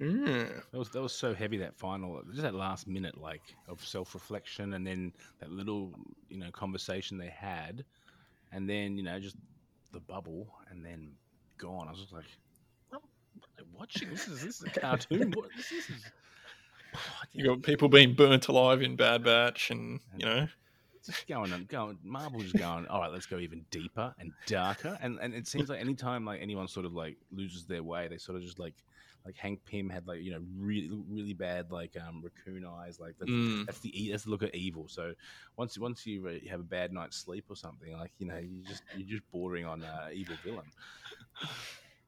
Mm. 0.00 0.62
That 0.72 0.78
was 0.78 0.90
that 0.90 1.00
was 1.00 1.12
so 1.14 1.32
heavy 1.32 1.58
that 1.58 1.76
final, 1.76 2.20
just 2.30 2.42
that 2.42 2.54
last 2.54 2.86
minute 2.88 3.16
like 3.18 3.42
of 3.68 3.82
self 3.86 4.14
reflection, 4.14 4.74
and 4.74 4.86
then 4.86 5.12
that 5.38 5.50
little 5.50 5.94
you 6.28 6.38
know 6.38 6.50
conversation 6.50 7.16
they 7.18 7.28
had, 7.28 7.84
and 8.52 8.68
then 8.68 8.96
you 8.98 9.04
know 9.04 9.18
just 9.20 9.36
the 9.92 10.00
bubble, 10.00 10.48
and 10.70 10.84
then 10.84 11.12
gone. 11.56 11.86
I 11.88 11.92
was 11.92 12.00
just 12.00 12.12
like, 12.12 12.24
what 12.24 12.26
am 12.26 12.32
I 12.32 12.45
watching? 13.72 14.10
This 14.10 14.28
is 14.28 14.42
this 14.42 14.60
is 14.60 14.64
a 14.64 14.70
cartoon. 14.80 15.32
What 15.32 15.48
this 15.56 15.72
is? 15.72 15.86
Oh, 16.94 16.98
You 17.32 17.44
got 17.44 17.62
people 17.62 17.88
being 17.90 18.14
burnt 18.14 18.48
alive 18.48 18.80
in 18.80 18.96
Bad 18.96 19.22
Batch, 19.22 19.70
and 19.70 20.00
you 20.16 20.24
know, 20.24 20.48
just 21.04 21.26
going 21.26 21.52
and 21.52 21.68
going. 21.68 21.98
Marvel 22.02 22.40
just 22.40 22.56
going. 22.56 22.86
All 22.86 23.00
right, 23.00 23.12
let's 23.12 23.26
go 23.26 23.38
even 23.38 23.66
deeper 23.70 24.14
and 24.18 24.32
darker. 24.46 24.96
And 25.02 25.18
and 25.20 25.34
it 25.34 25.46
seems 25.46 25.68
like 25.68 25.78
anytime 25.80 26.24
like 26.24 26.40
anyone 26.40 26.68
sort 26.68 26.86
of 26.86 26.94
like 26.94 27.18
loses 27.30 27.66
their 27.66 27.82
way, 27.82 28.08
they 28.08 28.16
sort 28.16 28.36
of 28.38 28.42
just 28.44 28.58
like 28.58 28.72
like 29.26 29.36
Hank 29.36 29.60
Pym 29.66 29.90
had 29.90 30.06
like 30.06 30.22
you 30.22 30.30
know 30.30 30.40
really 30.56 30.88
really 31.10 31.34
bad 31.34 31.70
like 31.70 31.94
um 32.00 32.22
raccoon 32.24 32.64
eyes. 32.64 32.98
Like 32.98 33.16
that's, 33.18 33.30
Mm. 33.30 33.66
that's 33.66 33.80
the 33.80 34.08
that's 34.10 34.24
the 34.24 34.30
look 34.30 34.42
at 34.42 34.54
evil. 34.54 34.88
So 34.88 35.12
once 35.58 35.76
once 35.78 36.06
you, 36.06 36.26
uh, 36.26 36.30
you 36.30 36.48
have 36.48 36.60
a 36.60 36.62
bad 36.62 36.94
night's 36.94 37.18
sleep 37.18 37.44
or 37.50 37.56
something, 37.56 37.92
like 37.92 38.12
you 38.18 38.26
know 38.26 38.38
you 38.38 38.62
just 38.66 38.84
you're 38.96 39.06
just 39.06 39.30
bordering 39.30 39.66
on 39.66 39.82
uh, 39.82 40.08
evil 40.14 40.36
villain. 40.42 40.70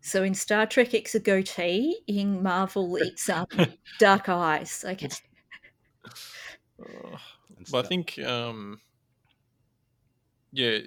So 0.08 0.22
in 0.22 0.34
Star 0.34 0.66
Trek, 0.66 0.94
it's 0.94 1.14
a 1.14 1.20
goatee. 1.20 1.98
In 2.06 2.42
Marvel, 2.42 2.96
it's 3.00 3.28
um, 3.28 3.46
dark 3.98 4.28
eyes. 4.28 4.84
Okay. 4.88 5.08
uh, 6.80 7.16
but 7.70 7.84
I 7.84 7.88
think, 7.88 8.18
um, 8.20 8.80
yeah, 10.50 10.78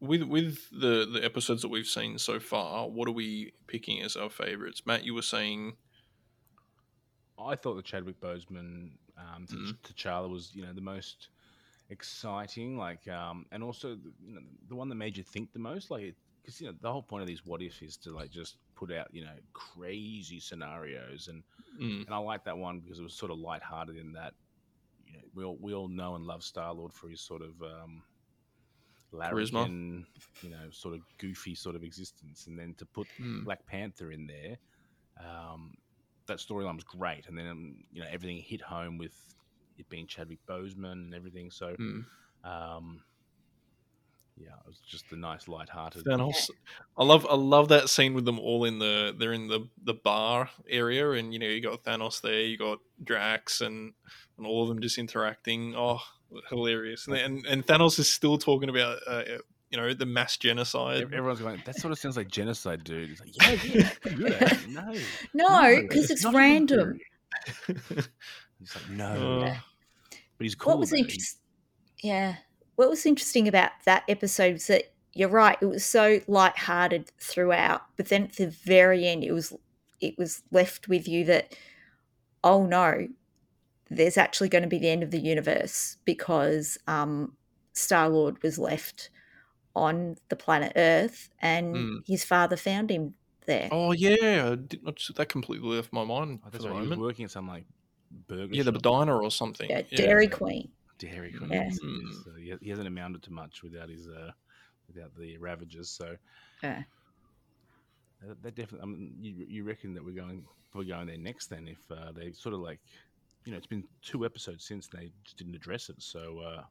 with 0.00 0.22
with 0.22 0.70
the 0.70 1.06
the 1.12 1.22
episodes 1.22 1.60
that 1.62 1.68
we've 1.68 1.86
seen 1.86 2.18
so 2.18 2.40
far, 2.40 2.88
what 2.88 3.06
are 3.06 3.12
we 3.12 3.52
picking 3.66 4.00
as 4.02 4.16
our 4.16 4.30
favorites? 4.30 4.82
Matt, 4.86 5.04
you 5.04 5.14
were 5.14 5.22
saying, 5.22 5.76
I 7.38 7.54
thought 7.54 7.74
the 7.74 7.82
Chadwick 7.82 8.18
Boseman 8.18 8.92
um, 9.18 9.46
to 9.46 9.56
Mhm. 9.56 9.78
T'Challa 9.82 10.30
was, 10.30 10.54
you 10.54 10.62
know, 10.62 10.72
the 10.72 10.80
most 10.80 11.28
exciting, 11.90 12.78
like, 12.78 13.06
um, 13.08 13.46
and 13.52 13.62
also 13.62 13.94
the, 13.94 14.12
you 14.24 14.34
know, 14.34 14.40
the 14.68 14.74
one 14.74 14.88
that 14.88 14.94
made 14.94 15.16
you 15.16 15.22
think 15.22 15.52
the 15.52 15.58
most, 15.58 15.90
like, 15.90 16.14
because 16.46 16.60
you 16.60 16.68
know 16.68 16.74
the 16.80 16.90
whole 16.90 17.02
point 17.02 17.22
of 17.22 17.26
these 17.26 17.44
what 17.44 17.60
if 17.60 17.82
is 17.82 17.96
to 17.96 18.10
like 18.10 18.30
just 18.30 18.56
put 18.76 18.92
out, 18.92 19.08
you 19.10 19.24
know, 19.24 19.32
crazy 19.52 20.38
scenarios, 20.38 21.28
and 21.28 21.42
mm, 21.80 22.06
and 22.06 22.14
I 22.14 22.18
like 22.18 22.44
that 22.44 22.56
one 22.56 22.78
because 22.78 23.00
it 23.00 23.02
was 23.02 23.14
sort 23.14 23.32
of 23.32 23.38
lighthearted 23.38 23.96
in 23.96 24.12
that, 24.12 24.32
you 25.08 25.14
know, 25.14 25.24
we 25.34 25.44
all 25.44 25.58
we 25.60 25.74
all 25.74 25.88
know 25.88 26.14
and 26.14 26.24
love 26.24 26.44
Star 26.44 26.72
Lord 26.72 26.92
for 26.92 27.08
his 27.08 27.20
sort 27.20 27.42
of 27.42 27.60
um, 27.62 28.02
larrikin, 29.10 30.06
you 30.42 30.50
know, 30.50 30.70
sort 30.70 30.94
of 30.94 31.00
goofy 31.18 31.56
sort 31.56 31.74
of 31.74 31.82
existence, 31.82 32.46
and 32.46 32.56
then 32.56 32.74
to 32.78 32.86
put 32.86 33.08
mm, 33.20 33.44
Black 33.44 33.66
Panther 33.66 34.12
in 34.12 34.28
there, 34.28 34.56
um, 35.18 35.74
that 36.26 36.38
storyline 36.38 36.76
was 36.76 36.84
great, 36.84 37.26
and 37.26 37.36
then 37.36 37.48
um, 37.48 37.74
you 37.92 38.02
know 38.02 38.08
everything 38.08 38.38
hit 38.38 38.60
home 38.60 38.98
with 38.98 39.34
it 39.78 39.88
being 39.88 40.06
Chadwick 40.06 40.38
Boseman 40.48 40.92
and 40.92 41.14
everything. 41.14 41.50
So, 41.50 41.74
mm. 41.74 42.04
um, 42.44 43.02
yeah, 44.36 44.48
it 44.48 44.66
was 44.66 44.78
just 44.86 45.10
a 45.12 45.16
nice, 45.16 45.48
light-hearted. 45.48 46.04
Thanos. 46.04 46.50
I 46.98 47.04
love 47.04 47.26
I 47.30 47.34
love 47.36 47.68
that 47.68 47.88
scene 47.88 48.14
with 48.14 48.24
them 48.24 48.38
all 48.38 48.64
in 48.64 48.78
the 48.78 49.14
they're 49.18 49.32
in 49.32 49.48
the 49.48 49.68
the 49.82 49.94
bar 49.94 50.50
area, 50.68 51.10
and 51.12 51.32
you 51.32 51.38
know 51.38 51.46
you 51.46 51.60
got 51.62 51.82
Thanos 51.84 52.20
there, 52.20 52.40
you 52.42 52.58
got 52.58 52.78
Drax, 53.02 53.60
and 53.60 53.92
and 54.38 54.46
all 54.46 54.62
of 54.62 54.68
them 54.68 54.80
just 54.80 54.98
interacting. 54.98 55.74
Oh, 55.76 56.00
hilarious! 56.50 57.06
And 57.06 57.16
and, 57.16 57.46
and 57.46 57.66
Thanos 57.66 57.98
is 57.98 58.10
still 58.12 58.36
talking 58.38 58.68
about 58.68 58.98
uh, 59.06 59.22
you 59.70 59.78
know 59.78 59.94
the 59.94 60.06
mass 60.06 60.36
genocide. 60.36 61.02
Everyone's 61.02 61.40
going. 61.40 61.62
That 61.64 61.76
sort 61.76 61.92
of 61.92 61.98
sounds 61.98 62.16
like 62.16 62.28
genocide, 62.28 62.84
dude. 62.84 63.10
It's 63.10 63.20
like, 63.20 63.34
yeah, 63.64 63.80
yeah, 63.80 63.90
pretty 64.02 64.16
good 64.16 64.32
at 64.32 64.52
it. 64.52 64.68
No, 64.68 64.92
No, 65.32 65.80
because 65.82 66.10
it's 66.10 66.22
not 66.24 66.30
even 66.34 66.40
random. 66.40 66.98
good. 67.66 67.80
He's 68.58 68.74
like, 68.74 68.90
no, 68.90 69.42
Uh, 69.42 69.56
but 70.38 70.44
he's 70.44 70.54
cool. 70.54 70.72
what 70.72 70.80
was 70.80 70.92
interesting? 70.92 71.40
Yeah, 72.02 72.36
what 72.76 72.88
was 72.90 73.04
interesting 73.06 73.48
about 73.48 73.70
that 73.84 74.04
episode 74.08 74.54
was 74.54 74.66
that 74.68 74.92
you're 75.12 75.28
right. 75.30 75.56
It 75.60 75.66
was 75.66 75.84
so 75.84 76.20
light-hearted 76.28 77.10
throughout, 77.18 77.82
but 77.96 78.08
then 78.08 78.24
at 78.24 78.36
the 78.36 78.48
very 78.48 79.06
end, 79.06 79.24
it 79.24 79.32
was 79.32 79.52
it 80.00 80.16
was 80.18 80.42
left 80.52 80.88
with 80.88 81.08
you 81.08 81.24
that 81.24 81.56
oh 82.44 82.66
no, 82.66 83.08
there's 83.90 84.16
actually 84.18 84.48
going 84.48 84.62
to 84.62 84.68
be 84.68 84.78
the 84.78 84.90
end 84.90 85.02
of 85.02 85.10
the 85.10 85.18
universe 85.18 85.96
because 86.04 86.76
um, 86.86 87.32
Star 87.72 88.08
Lord 88.08 88.42
was 88.42 88.58
left 88.58 89.10
on 89.74 90.16
the 90.28 90.36
planet 90.36 90.72
Earth, 90.76 91.28
and 91.40 91.74
Mm. 91.76 91.98
his 92.06 92.24
father 92.24 92.56
found 92.56 92.90
him 92.90 93.14
there. 93.46 93.68
oh 93.72 93.92
yeah, 93.92 94.50
I 94.52 94.54
did 94.56 94.82
not, 94.82 95.00
that 95.16 95.28
completely 95.28 95.68
left 95.76 95.92
my 95.92 96.04
mind 96.04 96.40
Oh, 96.42 96.46
for 96.46 96.50
that's 96.52 96.64
right. 96.66 96.82
He 96.82 96.88
was 96.88 96.98
working 96.98 97.24
at 97.24 97.30
some 97.30 97.46
like 97.48 97.64
burger. 98.28 98.52
Yeah, 98.54 98.64
the 98.64 98.72
shop. 98.72 98.82
diner 98.82 99.22
or 99.22 99.30
something. 99.30 99.70
yeah, 99.70 99.82
Yeah. 99.90 99.96
Dairy 99.98 100.28
Queen. 100.28 100.68
Dairy 100.98 101.32
Queen. 101.32 101.50
Yeah. 101.50 101.64
yes, 101.64 101.78
Mm. 101.80 102.24
So 102.24 102.30
he, 102.38 102.54
he 102.60 102.70
hasn't 102.70 102.88
amounted 102.88 103.22
to 103.24 103.32
much 103.32 103.62
without 103.62 103.88
his 103.88 104.08
uh, 104.08 104.30
without 104.88 105.14
the 105.16 105.36
Ravagers. 105.38 105.90
So 105.90 106.16
Yeah. 106.62 106.82
uh, 108.22 108.34
that 108.42 108.54
definitely. 108.54 108.82
I 108.82 108.86
mean, 108.86 109.14
you, 109.20 109.46
you 109.48 109.64
reckon 109.64 109.94
that 109.94 110.04
we're 110.04 110.14
going 110.14 110.44
we're 110.74 110.84
going 110.84 111.06
there 111.06 111.18
next? 111.18 111.48
Then 111.48 111.68
if 111.68 111.78
uh, 111.90 112.12
they 112.12 112.32
sort 112.32 112.54
of 112.54 112.60
like, 112.60 112.80
you 113.44 113.52
know, 113.52 113.58
it's 113.58 113.66
been 113.66 113.84
two 114.02 114.24
episodes 114.24 114.64
since 114.66 114.86
they 114.88 115.10
just 115.24 115.36
didn't 115.36 115.54
address 115.54 115.88
it. 115.88 116.02
So 116.02 116.40
uh, 116.40 116.62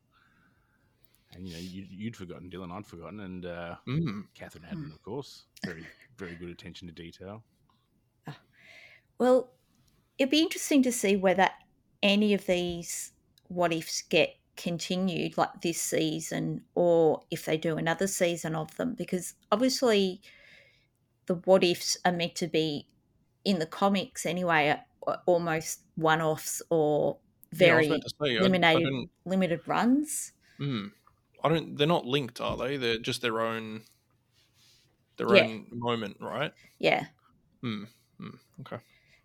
and 1.34 1.48
you 1.48 1.54
know, 1.54 1.60
you, 1.60 1.86
you'd 1.90 2.16
forgotten, 2.16 2.50
Dylan, 2.50 2.72
I'd 2.72 2.86
forgotten, 2.86 3.20
and 3.22 3.46
uh, 3.46 3.76
Mm. 3.88 4.24
Catherine 4.36 4.64
hadn't, 4.64 4.92
of 4.94 5.02
course. 5.04 5.46
Very 5.66 5.86
very 6.18 6.36
good 6.36 6.50
attention 6.50 6.88
to 6.88 6.94
detail. 6.94 7.44
Well, 9.18 9.52
it'd 10.18 10.30
be 10.32 10.42
interesting 10.42 10.84
to 10.84 10.92
see 10.92 11.16
whether 11.16 11.50
any 12.04 12.34
of 12.34 12.46
these 12.46 13.14
what 13.48 13.74
ifs 13.74 14.02
get 14.02 14.36
continued 14.58 15.38
like 15.38 15.62
this 15.62 15.82
season 15.82 16.64
or 16.76 17.22
if 17.30 17.46
they 17.46 17.58
do 17.58 17.78
another 17.78 18.08
season 18.08 18.56
of 18.56 18.76
them 18.78 18.94
because 18.94 19.34
obviously 19.52 20.22
the 21.26 21.36
what 21.36 21.64
ifs 21.64 21.98
are 22.06 22.12
meant 22.12 22.36
to 22.36 22.48
be 22.48 22.88
in 23.44 23.60
the 23.60 23.66
comics 23.66 24.26
anyway 24.26 24.80
almost 25.26 25.82
one-offs 25.96 26.62
or 26.70 27.18
Yeah, 27.60 27.74
I 27.74 27.78
was 27.78 27.88
very 27.88 28.00
to 28.00 28.10
say, 28.22 28.38
I- 28.38 28.40
I 28.40 28.42
limited 28.44 29.10
limited 29.26 29.68
runs 29.68 30.32
Mm. 30.60 30.92
I 31.44 31.50
don't. 31.50 31.76
They're 31.76 31.86
not 31.86 32.06
linked, 32.06 32.42
are 32.42 32.58
they? 32.58 32.78
They're 32.78 32.98
just 32.98 33.22
their 33.22 33.40
own. 33.42 33.84
Their 35.18 35.36
Yeah. 35.36 35.44
own 35.44 35.68
moment, 35.72 36.18
right? 36.20 36.54
yeah 36.80 37.08
Hmm. 37.62 37.86
Hmm. 38.18 38.36
Okay. 38.62 38.80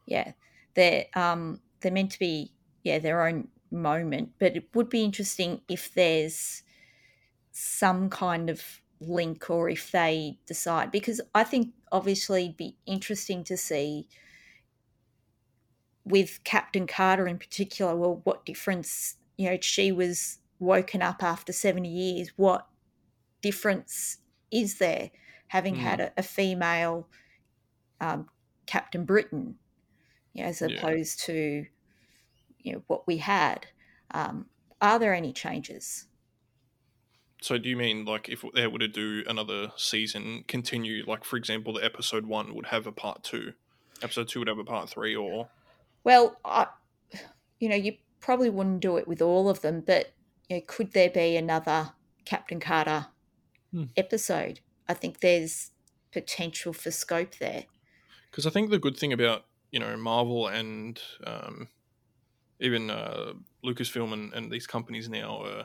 yeah 0.07 0.33
they're 0.75 1.07
um 1.15 1.61
they're 1.81 1.93
meant 1.93 2.13
to 2.13 2.19
be 2.19 2.53
yeah 2.85 2.99
their 2.99 3.27
own 3.27 3.49
moment 3.71 4.33
but 4.39 4.57
it 4.57 4.75
would 4.75 4.89
be 4.89 5.05
interesting 5.05 5.63
if 5.69 5.95
there's 5.95 6.63
some 7.53 8.11
kind 8.11 8.51
of 8.51 8.83
link 9.01 9.51
or 9.51 9.69
if 9.69 9.93
they 9.93 10.39
decide 10.47 10.91
because 10.91 11.21
i 11.35 11.45
think 11.45 11.75
obviously 11.93 12.45
it'd 12.45 12.57
be 12.57 12.79
interesting 12.87 13.45
to 13.45 13.57
see 13.57 14.09
with 16.05 16.43
captain 16.45 16.87
carter 16.87 17.27
in 17.27 17.39
particular 17.39 17.95
well 17.97 18.21
what 18.25 18.45
difference 18.47 19.17
you 19.37 19.49
know 19.49 19.59
she 19.61 19.93
was 19.93 20.39
woken 20.59 21.01
up 21.01 21.23
after 21.23 21.55
70 21.55 21.89
years, 21.89 22.33
what 22.37 22.69
difference 23.43 24.19
is 24.53 24.79
there 24.79 25.11
having 25.49 25.75
Mm. 25.75 25.77
had 25.77 26.01
a, 26.01 26.13
a 26.19 26.23
female 26.23 27.09
um, 28.01 28.29
Captain 28.67 29.05
Britain 29.05 29.59
you 30.35 30.43
know, 30.43 30.49
as 30.49 30.63
Yeah. 30.63 30.87
opposed 30.87 31.21
to 31.21 31.67
you 32.63 32.73
know 32.75 32.83
what 32.87 33.07
we 33.07 33.19
had? 33.19 33.67
Um, 34.13 34.47
are 34.81 34.99
there 34.99 35.15
any 35.15 35.33
changes? 35.33 36.07
So 37.43 37.57
do 37.57 37.69
you 37.69 37.77
mean 37.77 38.05
like 38.05 38.29
if 38.29 38.45
they 38.55 38.67
were 38.67 38.79
to 38.79 38.89
do 38.89 39.25
another 39.27 39.73
season, 39.77 40.45
continue 40.47 41.05
like 41.07 41.25
for 41.25 41.37
example, 41.37 41.73
the 41.73 41.85
episode 41.85 42.27
one 42.27 42.55
would 42.55 42.67
have 42.67 42.87
a 42.87 42.93
part 42.93 43.23
two, 43.25 43.55
episode 44.03 44.29
two 44.29 44.41
would 44.41 44.49
have 44.49 44.59
a 44.59 44.65
part 44.65 44.91
three, 44.91 45.17
or 45.17 45.49
Well, 46.05 46.37
I, 46.45 46.67
you 47.59 47.69
know, 47.69 47.77
you 47.77 47.97
probably 48.21 48.51
wouldn't 48.51 48.81
do 48.81 48.97
it 48.99 49.09
with 49.09 49.23
all 49.23 49.49
of 49.49 49.63
them, 49.63 49.81
but 49.81 50.13
you 50.49 50.57
know, 50.57 50.63
could 50.67 50.93
there 50.93 51.09
be 51.11 51.37
another 51.37 51.93
Captain 52.27 52.61
Carter 52.61 53.07
Hmm. 53.73 53.85
episode? 53.97 54.61
I 54.89 54.95
think 54.95 55.21
there's 55.21 55.71
potential 56.13 56.73
for 56.73 56.91
scope 56.91 57.37
there. 57.39 57.67
because 58.31 58.47
I 58.47 58.51
think 58.51 58.71
the 58.71 58.79
good 58.79 58.97
thing 58.97 59.13
about 59.13 59.47
you 59.71 59.79
know 59.81 59.97
Marvel 59.97 60.47
and 60.49 61.01
um, 61.25 61.69
even 62.61 62.91
uh, 62.91 63.33
Lucasfilm 63.65 64.13
and, 64.13 64.33
and 64.33 64.51
these 64.51 64.67
companies 64.67 65.09
now 65.09 65.43
uh, 65.43 65.65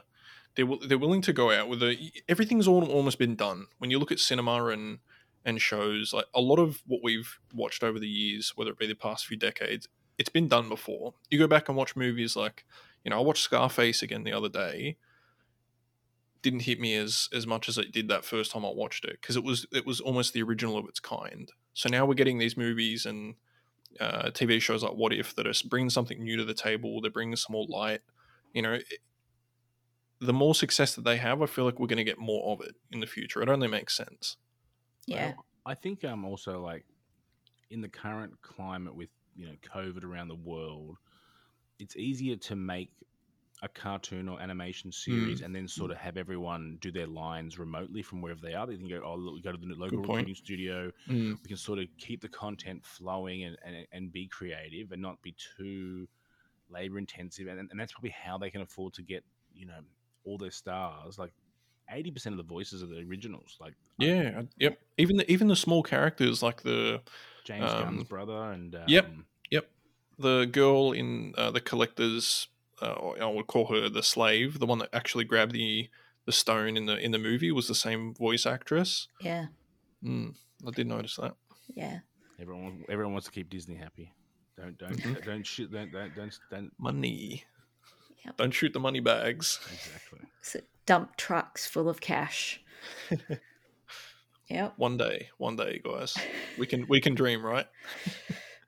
they're 0.55 0.65
they're 0.87 0.97
willing 0.97 1.21
to 1.21 1.33
go 1.33 1.51
out 1.51 1.69
with 1.69 1.83
a 1.83 2.11
everything's 2.27 2.67
all, 2.67 2.83
almost 2.89 3.19
been 3.19 3.35
done. 3.35 3.67
When 3.77 3.91
you 3.91 3.99
look 3.99 4.11
at 4.11 4.19
cinema 4.19 4.65
and 4.67 4.99
and 5.45 5.61
shows, 5.61 6.13
like 6.13 6.25
a 6.33 6.41
lot 6.41 6.57
of 6.57 6.81
what 6.87 7.01
we've 7.03 7.39
watched 7.53 7.83
over 7.83 7.99
the 7.99 8.07
years, 8.07 8.53
whether 8.55 8.71
it 8.71 8.79
be 8.79 8.87
the 8.87 8.95
past 8.95 9.27
few 9.27 9.37
decades, 9.37 9.87
it's 10.17 10.29
been 10.29 10.47
done 10.47 10.69
before. 10.69 11.13
You 11.29 11.37
go 11.37 11.47
back 11.47 11.69
and 11.69 11.77
watch 11.77 11.95
movies 11.95 12.35
like 12.35 12.65
you 13.03 13.11
know 13.11 13.17
I 13.17 13.21
watched 13.21 13.43
Scarface 13.43 14.01
again 14.01 14.23
the 14.23 14.33
other 14.33 14.49
day. 14.49 14.97
Didn't 16.41 16.61
hit 16.61 16.79
me 16.79 16.95
as 16.95 17.29
as 17.33 17.45
much 17.45 17.67
as 17.67 17.77
it 17.77 17.91
did 17.91 18.07
that 18.07 18.25
first 18.25 18.51
time 18.51 18.65
I 18.65 18.69
watched 18.69 19.03
it 19.05 19.19
because 19.21 19.35
it 19.35 19.43
was 19.43 19.65
it 19.71 19.85
was 19.85 19.99
almost 19.99 20.33
the 20.33 20.43
original 20.43 20.77
of 20.77 20.87
its 20.87 20.99
kind. 20.99 21.51
So 21.73 21.89
now 21.89 22.05
we're 22.05 22.13
getting 22.13 22.37
these 22.37 22.55
movies 22.55 23.05
and 23.05 23.35
uh, 23.99 24.31
TV 24.31 24.59
shows 24.61 24.83
like 24.83 24.93
What 24.93 25.13
If 25.13 25.35
that 25.35 25.47
are 25.47 25.53
bringing 25.67 25.89
something 25.89 26.23
new 26.23 26.37
to 26.37 26.45
the 26.45 26.53
table. 26.53 27.01
They're 27.01 27.11
bringing 27.11 27.35
some 27.35 27.53
more 27.53 27.65
light. 27.67 28.01
You 28.53 28.61
know, 28.61 28.73
it- 28.73 28.99
the 30.19 30.33
more 30.33 30.55
success 30.55 30.95
that 30.95 31.03
they 31.03 31.17
have, 31.17 31.41
I 31.41 31.45
feel 31.45 31.65
like 31.65 31.77
we're 31.79 31.87
going 31.87 31.97
to 31.97 32.03
get 32.03 32.17
more 32.17 32.53
of 32.53 32.61
it 32.61 32.75
in 32.91 32.99
the 33.01 33.05
future. 33.07 33.41
It 33.41 33.49
only 33.49 33.67
makes 33.67 33.95
sense. 33.95 34.37
Yeah, 35.07 35.33
Well, 35.35 35.45
I 35.65 35.75
think 35.75 36.03
um 36.03 36.25
also 36.25 36.61
like 36.61 36.85
in 37.69 37.81
the 37.81 37.89
current 37.89 38.41
climate 38.41 38.95
with 38.95 39.09
you 39.35 39.47
know 39.47 39.55
COVID 39.61 40.03
around 40.03 40.29
the 40.29 40.35
world, 40.35 40.97
it's 41.79 41.95
easier 41.97 42.37
to 42.37 42.55
make 42.55 42.91
a 43.63 43.69
cartoon 43.69 44.27
or 44.27 44.39
animation 44.41 44.91
series 44.91 45.41
and 45.41 45.55
then 45.55 45.67
sort 45.67 45.89
of 45.89 45.97
have 45.97 46.17
everyone 46.17 46.77
do 46.81 46.91
their 46.91 47.07
lines 47.07 47.57
remotely 47.57 48.01
from 48.01 48.21
wherever 48.21 48.41
they 48.41 48.53
are. 48.53 48.67
They 48.67 48.75
can 48.75 48.87
go, 48.87 49.01
oh, 49.03 49.15
look, 49.15 49.35
we 49.35 49.41
go 49.41 49.51
to 49.51 49.57
the 49.57 49.73
local 49.75 49.99
recording 49.99 50.35
studio. 50.35 50.91
Mm. 51.09 51.37
We 51.41 51.47
can 51.47 51.57
sort 51.57 51.79
of 51.79 51.85
keep 51.97 52.21
the 52.21 52.27
content 52.27 52.83
flowing 52.83 53.43
and, 53.45 53.57
and, 53.65 53.87
and 53.91 54.11
be 54.11 54.27
creative 54.27 54.91
and 54.91 55.01
not 55.01 55.21
be 55.21 55.35
too 55.57 56.07
labor 56.69 56.97
intensive. 56.97 57.47
And, 57.47 57.59
and 57.71 57.79
that's 57.79 57.93
probably 57.93 58.09
how 58.09 58.37
they 58.37 58.49
can 58.49 58.61
afford 58.61 58.93
to 58.95 59.01
get, 59.01 59.23
you 59.53 59.65
know, 59.65 59.79
all 60.25 60.37
their 60.37 60.51
stars. 60.51 61.17
Like 61.17 61.31
80% 61.93 62.27
of 62.27 62.37
the 62.37 62.43
voices 62.43 62.83
are 62.83 62.87
the 62.87 62.99
originals. 63.07 63.57
Like, 63.61 63.73
Yeah. 63.97 64.43
Yep. 64.57 64.79
Even 64.97 65.17
the 65.17 65.31
even 65.31 65.47
the 65.47 65.55
small 65.55 65.81
characters 65.81 66.43
like 66.43 66.61
the 66.63 67.01
James 67.45 67.71
Gunn's 67.71 68.01
Um, 68.01 68.07
brother 68.07 68.51
and 68.51 68.75
um, 68.75 68.83
yep. 68.87 69.09
the 70.17 70.45
girl 70.51 70.91
in 70.91 71.33
uh, 71.37 71.51
the 71.51 71.61
collector's 71.61 72.47
uh, 72.81 72.93
I 73.21 73.25
would 73.27 73.47
call 73.47 73.67
her 73.67 73.89
the 73.89 74.03
slave, 74.03 74.59
the 74.59 74.65
one 74.65 74.79
that 74.79 74.89
actually 74.93 75.23
grabbed 75.25 75.53
the 75.53 75.89
the 76.25 76.31
stone 76.31 76.75
in 76.77 76.85
the 76.87 76.97
in 76.97 77.11
the 77.11 77.19
movie 77.19 77.51
was 77.51 77.67
the 77.67 77.75
same 77.75 78.13
voice 78.13 78.45
actress. 78.45 79.07
yeah, 79.21 79.47
Mm, 80.03 80.35
I 80.67 80.71
did 80.71 80.87
notice 80.87 81.15
that. 81.17 81.35
yeah. 81.73 81.99
everyone 82.39 82.83
everyone 82.89 83.13
wants 83.13 83.27
to 83.27 83.31
keep 83.31 83.49
Disney 83.49 83.75
happy. 83.75 84.11
Don't 84.57 84.77
don't 84.77 84.97
Mhm. 84.97 85.23
don't 85.25 85.45
shoot 85.45 85.71
don't 85.71 85.91
don't 85.91 86.15
don't, 86.15 86.39
don't 86.49 86.71
Money. 86.79 87.43
Yep. 88.25 88.37
Don't 88.37 88.51
shoot 88.53 88.73
the 88.73 88.79
money 88.79 88.99
bags. 89.01 89.59
exactly. 89.71 90.19
So 90.41 90.59
dump 90.87 91.15
trucks 91.15 91.67
full 91.67 91.87
of 91.89 92.01
cash. 92.01 92.59
yep. 94.49 94.73
One 94.77 94.97
day, 94.97 95.29
one 95.37 95.55
day, 95.55 95.79
guys, 95.83 96.15
we 96.57 96.65
can 96.65 96.85
we 96.87 96.99
can 97.01 97.15
dream, 97.15 97.45
right? 97.45 97.67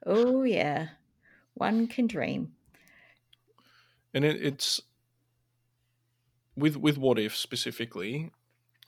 Oh 0.06 0.44
yeah. 0.44 0.88
One 1.54 1.86
can 1.88 2.06
dream. 2.06 2.52
And 4.14 4.24
it, 4.24 4.42
it's 4.42 4.80
with 6.56 6.76
with 6.76 6.98
what 6.98 7.18
if 7.18 7.36
specifically. 7.36 8.30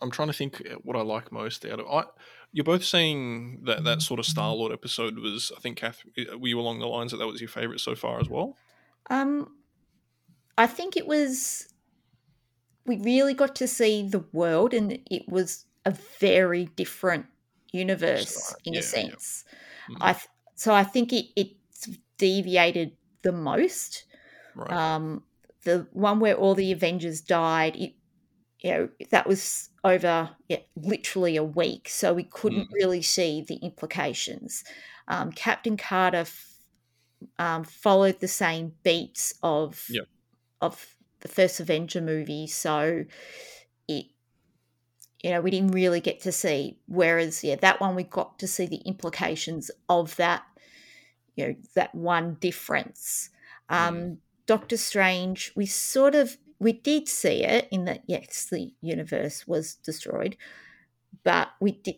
I'm 0.02 0.10
trying 0.10 0.28
to 0.28 0.34
think 0.34 0.62
what 0.82 0.96
I 0.96 1.02
like 1.02 1.30
most 1.30 1.64
out 1.66 1.80
of. 1.80 1.86
I, 1.86 2.04
you're 2.52 2.64
both 2.64 2.84
saying 2.84 3.60
that 3.64 3.84
that 3.84 4.00
sort 4.02 4.18
of 4.18 4.26
Star 4.26 4.52
Lord 4.54 4.72
episode 4.72 5.18
was. 5.18 5.52
I 5.56 5.60
think 5.60 5.76
Kath, 5.76 6.02
were 6.38 6.48
you 6.48 6.58
along 6.58 6.80
the 6.80 6.86
lines 6.86 7.12
that 7.12 7.18
that 7.18 7.26
was 7.26 7.40
your 7.40 7.48
favorite 7.48 7.80
so 7.80 7.94
far 7.94 8.18
as 8.18 8.28
well? 8.28 8.56
Um, 9.10 9.52
I 10.56 10.66
think 10.66 10.96
it 10.96 11.06
was. 11.06 11.68
We 12.86 12.96
really 12.96 13.34
got 13.34 13.54
to 13.56 13.68
see 13.68 14.08
the 14.08 14.24
world, 14.32 14.72
and 14.72 14.98
it 15.10 15.28
was 15.28 15.66
a 15.84 15.92
very 16.18 16.64
different 16.76 17.26
universe 17.72 18.54
in 18.64 18.72
yeah, 18.72 18.80
a 18.80 18.82
yeah. 18.82 18.88
sense. 18.88 19.44
Mhm. 19.90 19.96
I 20.00 20.12
th- 20.14 20.28
so 20.54 20.74
I 20.74 20.82
think 20.84 21.12
it 21.12 21.26
it's 21.36 21.88
deviated 22.18 22.96
the 23.22 23.32
most. 23.32 24.04
Right. 24.60 24.76
Um, 24.76 25.24
the 25.64 25.86
one 25.92 26.20
where 26.20 26.34
all 26.36 26.54
the 26.54 26.72
Avengers 26.72 27.20
died, 27.20 27.76
it, 27.76 27.94
you 28.60 28.70
know, 28.72 28.88
that 29.10 29.26
was 29.26 29.70
over 29.84 30.36
yeah, 30.48 30.58
literally 30.76 31.36
a 31.36 31.44
week, 31.44 31.88
so 31.88 32.12
we 32.14 32.24
couldn't 32.24 32.68
Mm. 32.68 32.72
really 32.72 33.02
see 33.02 33.42
the 33.42 33.56
implications. 33.56 34.64
Um, 35.08 35.32
Captain 35.32 35.76
Carter 35.76 36.18
f- 36.18 36.58
um, 37.38 37.64
followed 37.64 38.20
the 38.20 38.28
same 38.28 38.74
beats 38.82 39.34
of 39.42 39.88
Yep. 39.88 40.06
of 40.60 40.96
the 41.20 41.28
first 41.28 41.60
Avenger 41.60 42.00
movie, 42.00 42.46
so 42.46 43.04
it 43.88 44.06
you 45.22 45.30
know 45.30 45.40
we 45.40 45.50
didn't 45.50 45.72
really 45.72 46.00
get 46.00 46.20
to 46.20 46.32
see. 46.32 46.78
Whereas 46.86 47.44
yeah, 47.44 47.56
that 47.56 47.80
one 47.80 47.94
we 47.94 48.04
got 48.04 48.38
to 48.40 48.46
see 48.46 48.66
the 48.66 48.80
implications 48.86 49.70
of 49.88 50.16
that 50.16 50.44
you 51.36 51.48
know 51.48 51.56
that 51.74 51.94
one 51.94 52.36
difference. 52.36 53.30
Um, 53.68 54.18
Doctor 54.50 54.76
Strange, 54.76 55.52
we 55.54 55.64
sort 55.64 56.16
of 56.16 56.36
we 56.58 56.72
did 56.72 57.06
see 57.06 57.44
it 57.44 57.68
in 57.70 57.84
that 57.84 58.02
yes, 58.08 58.48
the 58.50 58.72
universe 58.80 59.46
was 59.46 59.76
destroyed, 59.76 60.36
but 61.22 61.50
we 61.60 61.70
did 61.70 61.94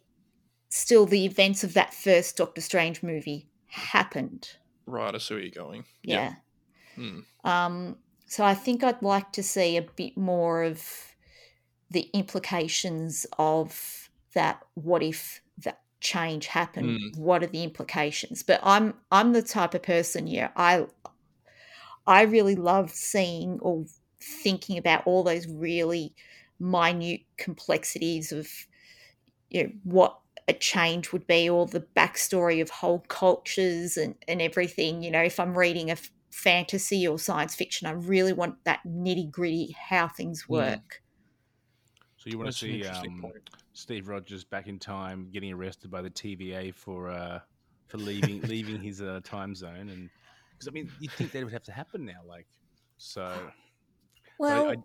still 0.68 1.06
the 1.06 1.24
events 1.24 1.64
of 1.64 1.72
that 1.72 1.94
first 1.94 2.36
Doctor 2.36 2.60
Strange 2.60 3.02
movie 3.02 3.48
happened. 3.68 4.50
right. 4.84 5.14
I 5.14 5.16
see 5.16 5.32
where 5.32 5.42
you're 5.42 5.50
going. 5.50 5.86
Yeah. 6.02 6.34
Hmm. 6.94 7.20
Um, 7.42 7.96
so 8.26 8.44
I 8.44 8.52
think 8.52 8.84
I'd 8.84 9.00
like 9.00 9.32
to 9.32 9.42
see 9.42 9.78
a 9.78 9.82
bit 9.96 10.18
more 10.18 10.62
of 10.62 10.86
the 11.90 12.10
implications 12.12 13.24
of 13.38 14.10
that. 14.34 14.62
What 14.74 15.02
if 15.02 15.40
that 15.56 15.80
change 16.00 16.48
happened? 16.48 17.16
What 17.16 17.42
are 17.42 17.46
the 17.46 17.62
implications? 17.62 18.42
But 18.42 18.60
I'm 18.62 18.92
I'm 19.10 19.32
the 19.32 19.40
type 19.40 19.72
of 19.72 19.82
person. 19.82 20.26
Yeah, 20.26 20.50
I 20.54 20.84
I 22.06 22.22
really 22.22 22.56
love 22.56 22.90
seeing 22.90 23.60
or 23.60 23.84
thinking 24.20 24.78
about 24.78 25.06
all 25.06 25.22
those 25.24 25.46
really 25.48 26.14
minute 26.60 27.22
complexities 27.38 28.32
of 28.32 28.48
you 29.50 29.64
know 29.64 29.72
what 29.84 30.18
a 30.48 30.52
change 30.52 31.12
would 31.12 31.26
be 31.26 31.48
or 31.48 31.66
the 31.66 31.86
backstory 31.96 32.60
of 32.60 32.70
whole 32.70 33.00
cultures 33.08 33.96
and, 33.96 34.16
and 34.28 34.42
everything 34.42 35.02
you 35.02 35.10
know 35.10 35.22
if 35.22 35.38
i'm 35.38 35.56
reading 35.56 35.88
a 35.90 35.92
f- 35.92 36.10
fantasy 36.32 37.06
or 37.06 37.18
science 37.18 37.54
fiction 37.54 37.86
i 37.86 37.92
really 37.92 38.32
want 38.32 38.56
that 38.64 38.80
nitty 38.86 39.30
gritty 39.30 39.76
how 39.88 40.08
things 40.08 40.48
Mm. 40.50 40.82
work 40.82 41.02
So 42.16 42.30
you 42.30 42.38
want 42.38 42.46
That's 42.46 42.54
to 42.54 42.58
see 42.58 42.86
um. 42.86 43.34
Steve 43.74 44.08
Rogers 44.08 44.44
back 44.44 44.66
in 44.68 44.78
time 44.78 45.30
getting 45.30 45.50
arrested 45.52 45.90
by 45.90 46.02
the 46.02 46.10
TVA 46.10 46.70
for 46.72 47.08
uh, 47.08 47.40
for 47.88 47.96
leaving 47.98 48.42
leaving 48.46 48.78
his 48.80 49.00
uh, 49.00 49.20
time 49.24 49.54
zone 49.54 49.88
and 49.88 50.10
because 50.64 50.68
I 50.68 50.72
mean 50.72 50.90
you'd 51.00 51.10
think 51.12 51.32
that 51.32 51.42
would 51.44 51.52
have 51.52 51.62
to 51.64 51.72
happen 51.72 52.04
now 52.04 52.20
like 52.26 52.46
so 52.98 53.36
well 54.38 54.70
I- 54.70 54.76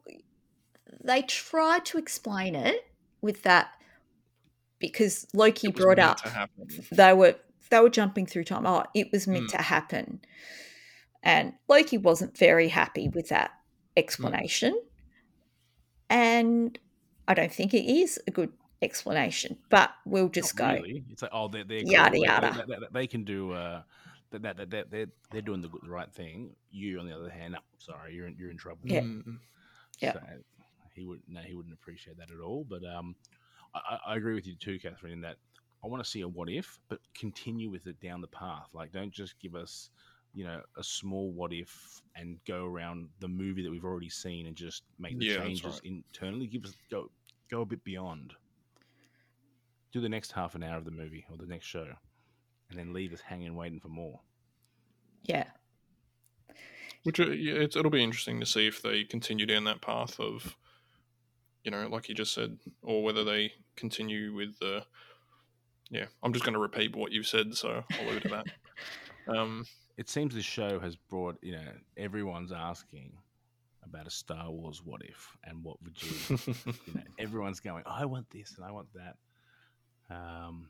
they 1.04 1.22
tried 1.24 1.86
to 1.86 1.98
explain 1.98 2.56
it 2.56 2.86
with 3.22 3.44
that 3.44 3.72
because 4.80 5.28
loki 5.34 5.70
brought 5.70 6.00
up 6.00 6.20
they 6.92 7.14
were 7.14 7.36
they 7.70 7.80
were 7.82 7.90
jumping 7.90 8.26
through 8.26 8.46
time. 8.46 8.66
Oh, 8.66 8.86
it 8.96 9.12
was 9.12 9.28
meant 9.28 9.48
Mm. 9.50 9.52
to 9.52 9.58
happen, 9.58 10.22
and 11.22 11.52
Loki 11.68 11.98
wasn't 11.98 12.38
very 12.38 12.70
happy 12.70 13.10
with 13.10 13.28
that 13.28 13.52
explanation, 13.98 14.80
and 16.10 16.80
I 17.28 17.34
don't 17.34 17.52
think 17.52 17.74
it 17.74 17.86
is 17.86 18.20
a 18.26 18.32
good 18.32 18.54
explanation. 18.82 19.58
But 19.70 19.92
we'll 20.06 20.30
just 20.30 20.58
not 20.58 20.76
go. 20.78 20.82
really. 20.82 21.04
It's 21.10 21.22
like 21.22 21.32
oh 21.34 21.50
they're, 21.50 21.66
they're 21.66 21.80
Yada, 21.80 22.12
cool. 22.12 22.22
They- 22.22 22.26
yada. 22.28 22.66
They, 22.68 22.74
they- 22.76 22.88
they 22.94 23.08
can 23.08 23.24
do 23.26 23.52
uh, 23.52 23.82
that 24.32 24.42
that 24.44 24.58
that 24.58 24.70
that 24.72 24.92
they're, 24.92 25.08
they're 25.32 25.42
doing 25.42 25.62
the, 25.62 25.70
the 25.84 25.90
right 25.90 26.12
thing. 26.12 26.56
You 26.72 27.00
on 27.00 27.08
the 27.08 27.16
other 27.16 27.30
hand, 27.30 27.54
no, 27.54 27.60
sorry, 27.78 28.14
you're 28.14 28.28
in, 28.28 28.36
you're 28.38 28.52
in 28.52 28.58
trouble. 28.58 28.82
Yeah. 28.86 29.02
Mm. 29.02 29.38
Yeah. 30.00 30.14
So 30.14 30.22
he 30.94 31.06
would 31.06 31.22
no, 31.28 31.42
he 31.42 31.54
wouldn't 31.56 31.74
appreciate 31.74 32.18
that 32.18 32.32
at 32.32 32.40
all. 32.40 32.66
But 32.68 32.82
um, 32.86 33.16
I, 33.74 33.80
I- 33.96 34.12
I 34.14 34.16
agree 34.18 34.34
with 34.36 34.48
you 34.48 34.56
too, 34.56 34.80
Catherine, 34.80 35.14
in 35.14 35.22
that 35.22 35.38
I 35.84 35.88
want 35.88 36.04
to 36.04 36.10
see 36.10 36.22
a 36.22 36.28
what 36.28 36.50
if, 36.50 36.80
but 36.90 37.00
continue 37.18 37.70
with 37.70 37.86
it 37.88 38.00
down 38.02 38.20
the 38.22 38.28
path. 38.28 38.68
Like, 38.74 38.92
don't 38.92 39.12
just 39.12 39.40
give 39.40 39.54
us, 39.56 39.90
you 40.34 40.44
know, 40.44 40.62
a 40.76 40.84
small 40.84 41.32
what 41.32 41.54
if 41.54 42.02
and 42.16 42.40
go 42.48 42.66
around 42.66 43.10
the 43.20 43.28
movie 43.28 43.62
that 43.64 43.70
we've 43.70 43.86
already 43.86 44.10
seen 44.10 44.48
and 44.48 44.56
just 44.56 44.84
make 44.98 45.18
the 45.20 45.26
Yeah, 45.26 45.38
changes 45.38 45.66
right. 45.74 45.82
internally. 45.84 46.48
Give 46.48 46.66
us 46.66 46.74
go 46.90 47.12
go 47.52 47.62
a 47.62 47.66
bit 47.66 47.84
beyond. 47.84 48.34
Do 49.94 50.02
the 50.02 50.10
next 50.10 50.32
half 50.32 50.56
an 50.56 50.64
hour 50.64 50.78
of 50.78 50.86
the 50.86 50.92
movie 50.92 51.26
or 51.32 51.38
the 51.38 51.46
next 51.46 51.66
show, 51.66 51.88
and 52.70 52.78
then 52.78 52.94
leave 52.94 53.14
us 53.14 53.22
hanging, 53.22 53.56
waiting 53.56 53.80
for 53.80 53.90
more. 53.90 54.20
Yeah. 55.24 55.46
Which 57.04 57.20
uh, 57.20 57.30
yeah, 57.30 57.56
it's, 57.56 57.76
it'll 57.76 57.92
be 57.92 58.04
interesting 58.04 58.40
to 58.40 58.46
see 58.46 58.68
if 58.68 58.82
they 58.82 59.04
continue 59.04 59.46
down 59.46 59.64
that 59.66 59.82
path 59.82 60.20
of, 60.20 60.56
you 61.64 61.72
know, 61.72 61.88
like 61.88 62.10
you 62.10 62.16
just 62.16 62.34
said, 62.34 62.58
or 62.82 63.04
whether 63.04 63.24
they 63.24 63.54
continue 63.76 64.34
with 64.34 64.60
the. 64.60 64.84
Yeah, 65.90 66.08
I'm 66.22 66.34
just 66.34 66.44
going 66.44 66.54
to 66.54 66.60
repeat 66.60 66.98
what 66.98 67.14
you've 67.14 67.28
said, 67.28 67.56
so 67.56 67.82
I'll 67.98 68.08
leave 68.08 68.18
it 68.18 68.26
at 68.26 68.32
that. 68.32 68.46
Um, 69.30 69.66
it 69.98 70.10
seems 70.10 70.34
this 70.34 70.46
show 70.46 70.80
has 70.80 70.96
brought 70.96 71.38
you 71.42 71.52
know 71.52 71.68
everyone's 71.98 72.54
asking 72.54 73.12
about 73.84 74.08
a 74.08 74.10
Star 74.10 74.50
Wars 74.50 74.82
what 74.84 75.02
if 75.04 75.36
and 75.44 75.64
what 75.64 75.82
would 75.84 76.02
you 76.02 76.38
you 76.86 76.94
know 76.94 77.02
everyone's 77.20 77.60
going 77.60 77.84
I 77.86 78.06
want 78.06 78.30
this 78.30 78.56
and 78.56 78.66
I 78.66 78.72
want 78.72 78.88
that. 78.94 79.16
Um, 80.10 80.70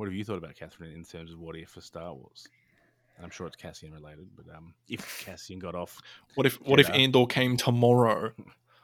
what 0.00 0.08
have 0.08 0.14
you 0.14 0.24
thought 0.24 0.38
about 0.38 0.56
Catherine 0.56 0.92
in 0.92 1.04
terms 1.04 1.30
of 1.30 1.40
what 1.40 1.54
if 1.56 1.68
for 1.68 1.82
Star 1.82 2.14
Wars? 2.14 2.48
And 3.16 3.24
I'm 3.26 3.30
sure 3.30 3.46
it's 3.46 3.56
Cassian 3.56 3.92
related, 3.92 4.28
but 4.34 4.46
um, 4.56 4.72
if 4.88 5.20
Cassian 5.26 5.58
got 5.58 5.74
off, 5.74 6.00
what 6.36 6.46
if 6.46 6.54
what 6.62 6.80
if 6.80 6.88
Yeah. 6.88 6.94
Andor 6.94 7.26
came 7.26 7.58
tomorrow? 7.58 8.32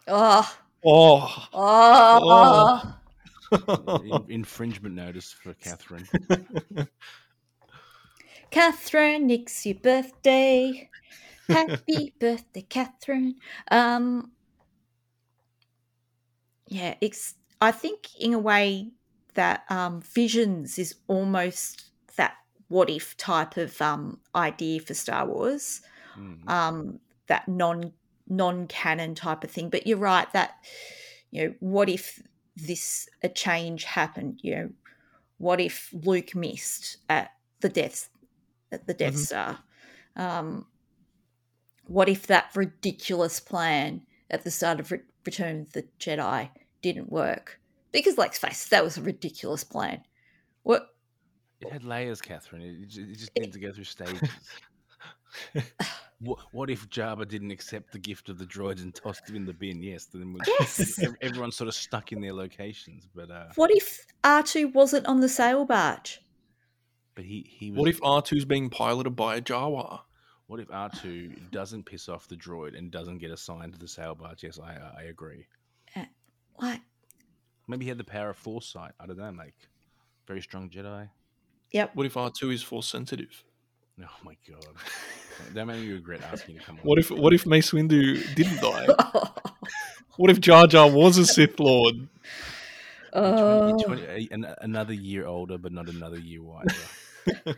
Oh, 0.09 0.57
Oh, 0.85 1.48
oh, 3.50 4.00
in- 4.05 4.24
infringement 4.29 4.94
notice 4.94 5.33
for 5.33 5.52
Catherine. 5.55 6.07
Catherine, 8.50 9.31
it's 9.31 9.66
your 9.66 9.74
birthday. 9.76 10.88
Happy 11.48 12.12
birthday, 12.20 12.64
Catherine. 12.68 13.37
Um, 13.70 14.31
yeah, 16.68 16.94
it's. 17.00 17.35
I 17.61 17.72
think 17.72 18.09
in 18.20 18.35
a 18.35 18.38
way 18.38 18.90
that 19.37 19.64
um, 19.70 20.01
Visions 20.03 20.79
is 20.79 20.94
almost 21.07 21.85
that 22.16 22.35
what 22.68 22.90
if 22.90 23.16
type 23.16 23.57
of 23.57 23.81
um, 23.81 24.18
idea 24.35 24.81
for 24.81 24.94
Star 24.94 25.27
Wars. 25.27 25.81
Mm. 26.18 26.49
um, 26.49 27.01
that 27.27 27.46
non 27.46 27.92
non 28.29 28.66
canon 28.66 29.14
type 29.14 29.44
of 29.44 29.51
thing. 29.51 29.68
But 29.68 29.87
you're 29.87 29.99
right 29.99 30.31
that 30.33 30.55
you 31.31 31.44
know 31.49 31.55
what 31.61 31.88
if 31.88 32.22
this 32.57 33.09
a 33.22 33.29
change 33.29 33.85
happened? 33.85 34.40
You 34.42 34.55
know, 34.55 34.70
what 35.38 35.61
if 35.61 35.90
Luke 35.92 36.35
missed 36.35 36.99
at 37.09 37.33
the 37.61 37.68
death 37.68 38.09
at 38.72 38.87
the 38.87 38.94
Death 38.94 39.14
Mhm. 39.14 39.27
Star? 39.27 39.59
Um, 40.16 40.66
what 41.87 42.09
if 42.09 42.27
that 42.27 42.51
ridiculous 42.55 43.38
plan 43.40 44.07
at 44.31 44.42
the 44.44 44.51
start 44.51 44.81
of 44.81 44.90
Re- 44.90 45.01
Return 45.25 45.61
of 45.61 45.72
the 45.72 45.85
Jedi 46.01 46.51
didn't 46.83 47.11
work? 47.12 47.61
Because 47.96 48.18
let's 48.18 48.37
face 48.38 48.66
it, 48.66 48.70
that 48.70 48.85
was 48.85 48.98
a 48.98 49.02
ridiculous 49.02 49.64
plan. 49.64 50.02
What 50.64 50.88
It 51.62 51.72
had 51.72 51.82
layers, 51.82 52.20
Catherine. 52.20 52.61
It, 52.62 52.96
it 52.98 53.11
it 53.12 53.18
just 53.18 53.30
needed 53.35 53.52
to 53.54 53.59
go 53.59 53.72
through 53.72 53.85
stages. 53.96 54.28
what, 56.20 56.38
what 56.52 56.70
if 56.70 56.88
Jabba 56.90 57.26
didn't 57.26 57.50
accept 57.50 57.92
the 57.92 57.98
gift 57.98 58.28
of 58.28 58.38
the 58.38 58.44
droids 58.44 58.82
and 58.82 58.94
tossed 58.94 59.28
him 59.28 59.37
in 59.37 59.44
the 59.46 59.52
bin? 59.52 59.82
Yes, 59.82 60.06
then 60.06 60.32
we- 60.32 60.40
Yes. 60.46 60.98
ev- 61.02 61.16
everyone's 61.22 61.56
sort 61.56 61.68
of 61.68 61.74
stuck 61.74 62.12
in 62.12 62.20
their 62.20 62.32
locations. 62.35 63.09
But 63.14 63.30
uh, 63.30 63.46
what 63.54 63.70
if 63.72 64.04
R 64.24 64.42
two 64.42 64.68
wasn't 64.68 65.06
on 65.06 65.20
the 65.20 65.28
sail 65.28 65.64
barge? 65.64 66.20
but 67.14 67.24
he 67.24 67.46
he 67.48 67.70
was. 67.70 67.78
what 67.78 67.88
if 67.88 68.00
R2's 68.02 68.44
being 68.44 68.68
piloted 68.68 69.16
by 69.16 69.37
a 69.37 69.40
Jawa? 69.40 70.00
what 70.48 70.61
if 70.61 70.70
R 70.70 70.90
two 70.90 71.32
doesn't 71.50 71.85
piss 71.87 72.09
off 72.11 72.28
the 72.28 72.37
droid 72.37 72.76
and 72.76 72.90
doesn't 72.90 73.18
get 73.18 73.30
assigned 73.30 73.72
to 73.72 73.78
the 73.78 73.88
sail 73.88 74.14
barge? 74.14 74.42
Yes, 74.44 74.59
I 74.62 74.76
I 74.98 75.02
agree. 75.04 75.46
What? 76.56 76.78
Maybe 77.68 77.85
he 77.85 77.88
had 77.88 77.98
the 77.98 78.05
power 78.05 78.31
of 78.31 78.37
foresight. 78.37 78.92
I 79.00 79.07
don't 79.07 79.18
know, 79.18 79.31
like 79.37 79.55
very 80.26 80.40
strong 80.42 80.68
Jedi. 80.70 81.09
Yep. 81.72 81.90
What 81.94 82.07
if 82.07 82.14
R2 82.14 82.52
is 82.55 82.62
force 82.62 82.87
sensitive? 82.87 83.42
Oh 84.00 84.05
my 84.24 84.37
god! 84.48 84.64
That 85.55 85.66
made 85.66 85.81
me 85.83 85.92
regret 85.92 86.20
asking 86.22 86.55
you 86.57 86.61
to 86.61 86.66
come 86.66 86.76
on. 86.81 86.83
What 86.83 86.98
if 86.98 87.11
what 87.11 87.33
if 87.33 87.46
Mace 87.46 87.70
Windu 87.72 88.35
didn't 88.35 88.61
die? 88.61 88.87
What 90.18 90.31
if 90.31 90.40
Jar 90.40 90.66
Jar 90.66 90.90
was 90.90 91.18
a 91.18 91.26
Sith 91.26 91.61
Lord? 91.61 92.09
Uh, 93.12 93.74
you're 93.76 93.87
twen- 93.87 93.98
Oh. 93.98 94.14
you're 94.16 94.29
twen- 94.29 94.44
an- 94.44 94.55
another 94.62 94.94
year 94.94 95.26
older, 95.26 95.59
but 95.59 95.72
not 95.72 95.90
another 95.90 96.18
year 96.18 96.40
wiser. 96.42 96.74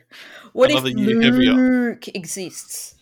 what 0.53 0.71
Another 0.73 0.88
if 0.90 0.97
year 0.97 1.23
heavier. 1.23 1.53
Luke 1.53 2.09
exists? 2.09 2.97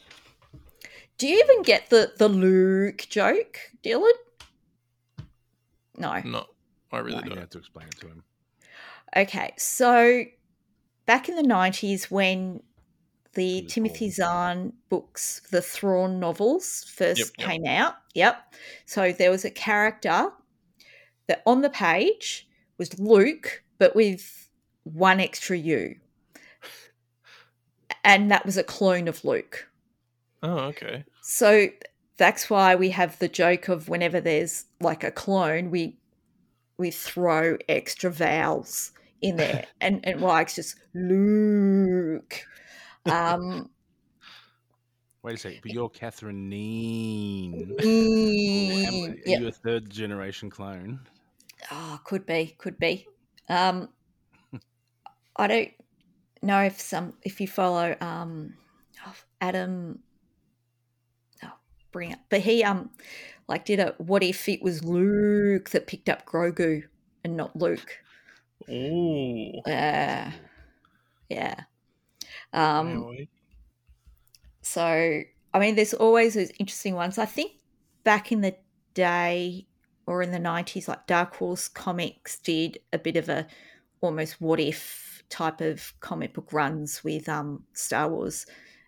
Do 1.16 1.26
you 1.26 1.38
even 1.42 1.62
get 1.62 1.88
the 1.88 2.12
the 2.18 2.28
Luke 2.28 3.06
joke, 3.08 3.58
Dylan? 3.82 4.12
No. 5.96 6.20
No, 6.22 6.44
I 6.92 6.98
really 6.98 7.22
you 7.24 7.30
don't. 7.30 7.38
have 7.38 7.50
to 7.50 7.58
explain 7.58 7.88
it 7.88 7.96
to 8.00 8.08
him. 8.08 8.22
Okay, 9.16 9.52
so 9.56 10.24
back 11.06 11.28
in 11.28 11.36
the 11.36 11.42
nineties 11.42 12.10
when 12.10 12.62
the 13.34 13.62
was 13.62 13.72
Timothy 13.72 14.06
born. 14.06 14.12
Zahn 14.12 14.72
books, 14.88 15.40
the 15.50 15.62
Thrawn 15.62 16.18
novels, 16.18 16.84
first 16.94 17.18
Yep, 17.20 17.28
yep. 17.38 17.48
came 17.48 17.66
out. 17.66 17.94
Yep. 18.14 18.54
So 18.86 19.12
there 19.12 19.30
was 19.30 19.44
a 19.44 19.50
character 19.50 20.30
that 21.28 21.42
on 21.46 21.60
the 21.62 21.70
page 21.70 22.48
was 22.78 22.98
Luke, 22.98 23.62
but 23.78 23.94
with 23.94 24.48
one 24.84 25.20
extra 25.20 25.56
U. 25.56 25.96
And 28.04 28.30
that 28.30 28.46
was 28.46 28.56
a 28.56 28.62
clone 28.62 29.08
of 29.08 29.24
Luke. 29.24 29.68
Oh, 30.42 30.58
okay. 30.58 31.04
So 31.22 31.68
that's 32.16 32.48
why 32.48 32.74
we 32.76 32.90
have 32.90 33.18
the 33.18 33.28
joke 33.28 33.68
of 33.68 33.88
whenever 33.88 34.20
there's 34.20 34.64
like 34.80 35.02
a 35.02 35.10
clone, 35.10 35.70
we 35.70 35.98
we 36.78 36.90
throw 36.90 37.56
extra 37.68 38.10
vowels 38.10 38.92
in 39.22 39.36
there, 39.36 39.66
and 39.80 40.06
and 40.06 40.20
Mike's 40.20 40.56
just 40.56 40.76
Luke. 40.94 42.42
Um, 43.06 43.70
Wait 45.22 45.34
a 45.34 45.38
second, 45.38 45.60
but 45.62 45.72
you're 45.72 45.88
Catherine 45.88 46.48
Neen. 46.48 47.74
Are 47.80 49.40
you 49.40 49.48
a 49.48 49.52
third 49.52 49.90
generation 49.90 50.50
clone? 50.50 51.00
Oh, 51.70 52.00
could 52.04 52.26
be, 52.26 52.54
could 52.58 52.78
be. 52.78 53.08
Um, 53.48 53.88
I 55.36 55.46
don't 55.46 55.70
know 56.42 56.62
if 56.62 56.80
some 56.80 57.14
if 57.22 57.40
you 57.40 57.48
follow 57.48 57.96
um 58.00 58.54
oh, 59.06 59.14
Adam. 59.40 59.98
Oh, 61.44 61.52
bring 61.92 62.12
it. 62.12 62.18
But 62.28 62.40
he 62.40 62.62
um 62.62 62.90
like 63.48 63.64
did 63.64 63.80
a 63.80 63.94
what 63.98 64.22
if 64.22 64.48
it 64.48 64.62
was 64.62 64.84
Luke 64.84 65.70
that 65.70 65.86
picked 65.86 66.08
up 66.08 66.26
Grogu 66.26 66.84
and 67.24 67.36
not 67.36 67.56
Luke? 67.56 67.98
Oh, 68.68 69.62
Uh, 69.66 70.30
yeah. 71.28 71.64
Um. 72.52 73.28
So, 74.62 75.22
I 75.54 75.58
mean, 75.58 75.74
there's 75.76 75.94
always 75.94 76.34
those 76.34 76.50
interesting 76.58 76.94
ones. 76.94 77.18
I 77.18 77.26
think 77.26 77.52
back 78.04 78.32
in 78.32 78.40
the 78.40 78.56
day 78.94 79.66
or 80.06 80.22
in 80.22 80.32
the 80.32 80.38
90s, 80.38 80.88
like 80.88 81.06
Dark 81.06 81.36
Horse 81.36 81.68
Comics 81.68 82.38
did 82.38 82.78
a 82.92 82.98
bit 82.98 83.16
of 83.16 83.28
a 83.28 83.46
almost 84.00 84.40
what 84.40 84.60
if 84.60 85.22
type 85.28 85.60
of 85.60 85.92
comic 86.00 86.34
book 86.34 86.52
runs 86.52 87.02
with 87.02 87.28
um, 87.28 87.64
Star 87.72 88.08
Wars. 88.08 88.46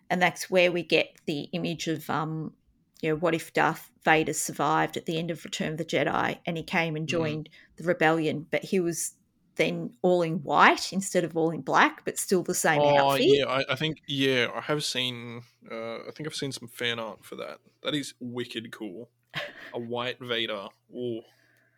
And 0.09 0.21
that's 0.21 0.49
where 0.49 0.71
we 0.71 0.83
get 0.83 1.15
the 1.25 1.41
image 1.53 1.87
of, 1.87 2.09
um, 2.09 2.53
you 3.01 3.09
know, 3.09 3.15
what 3.15 3.33
if 3.35 3.53
Darth 3.53 3.89
Vader 4.03 4.33
survived 4.33 4.97
at 4.97 5.05
the 5.05 5.17
end 5.17 5.31
of 5.31 5.43
Return 5.45 5.73
of 5.73 5.77
the 5.77 5.85
Jedi 5.85 6.39
and 6.45 6.57
he 6.57 6.63
came 6.63 6.95
and 6.95 7.05
Mhm. 7.07 7.09
joined 7.11 7.49
the 7.77 7.83
rebellion, 7.83 8.47
but 8.51 8.63
he 8.63 8.79
was 8.79 9.13
then 9.55 9.93
all 10.01 10.21
in 10.21 10.41
white 10.43 10.93
instead 10.93 11.23
of 11.25 11.35
all 11.35 11.51
in 11.51 11.61
black, 11.61 12.03
but 12.05 12.17
still 12.17 12.43
the 12.43 12.53
same 12.53 12.81
Oh 12.81 12.97
outfit. 13.13 13.25
yeah, 13.27 13.45
I, 13.45 13.73
I 13.73 13.75
think 13.75 13.97
yeah, 14.07 14.47
I 14.53 14.61
have 14.61 14.83
seen. 14.83 15.41
Uh, 15.69 15.97
I 15.99 16.11
think 16.15 16.27
I've 16.27 16.35
seen 16.35 16.51
some 16.51 16.67
fan 16.69 16.97
art 16.99 17.25
for 17.25 17.35
that. 17.37 17.59
That 17.83 17.93
is 17.93 18.13
wicked 18.19 18.71
cool. 18.71 19.09
A 19.73 19.79
white 19.79 20.17
Vader. 20.19 20.67
Oh, 20.95 21.19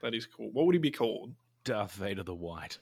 that 0.01 0.13
is 0.13 0.25
cool. 0.27 0.49
What 0.51 0.65
would 0.67 0.75
he 0.75 0.79
be 0.79 0.91
called? 0.91 1.33
Darth 1.63 1.93
Vader 1.93 2.23
the 2.23 2.33
White. 2.33 2.79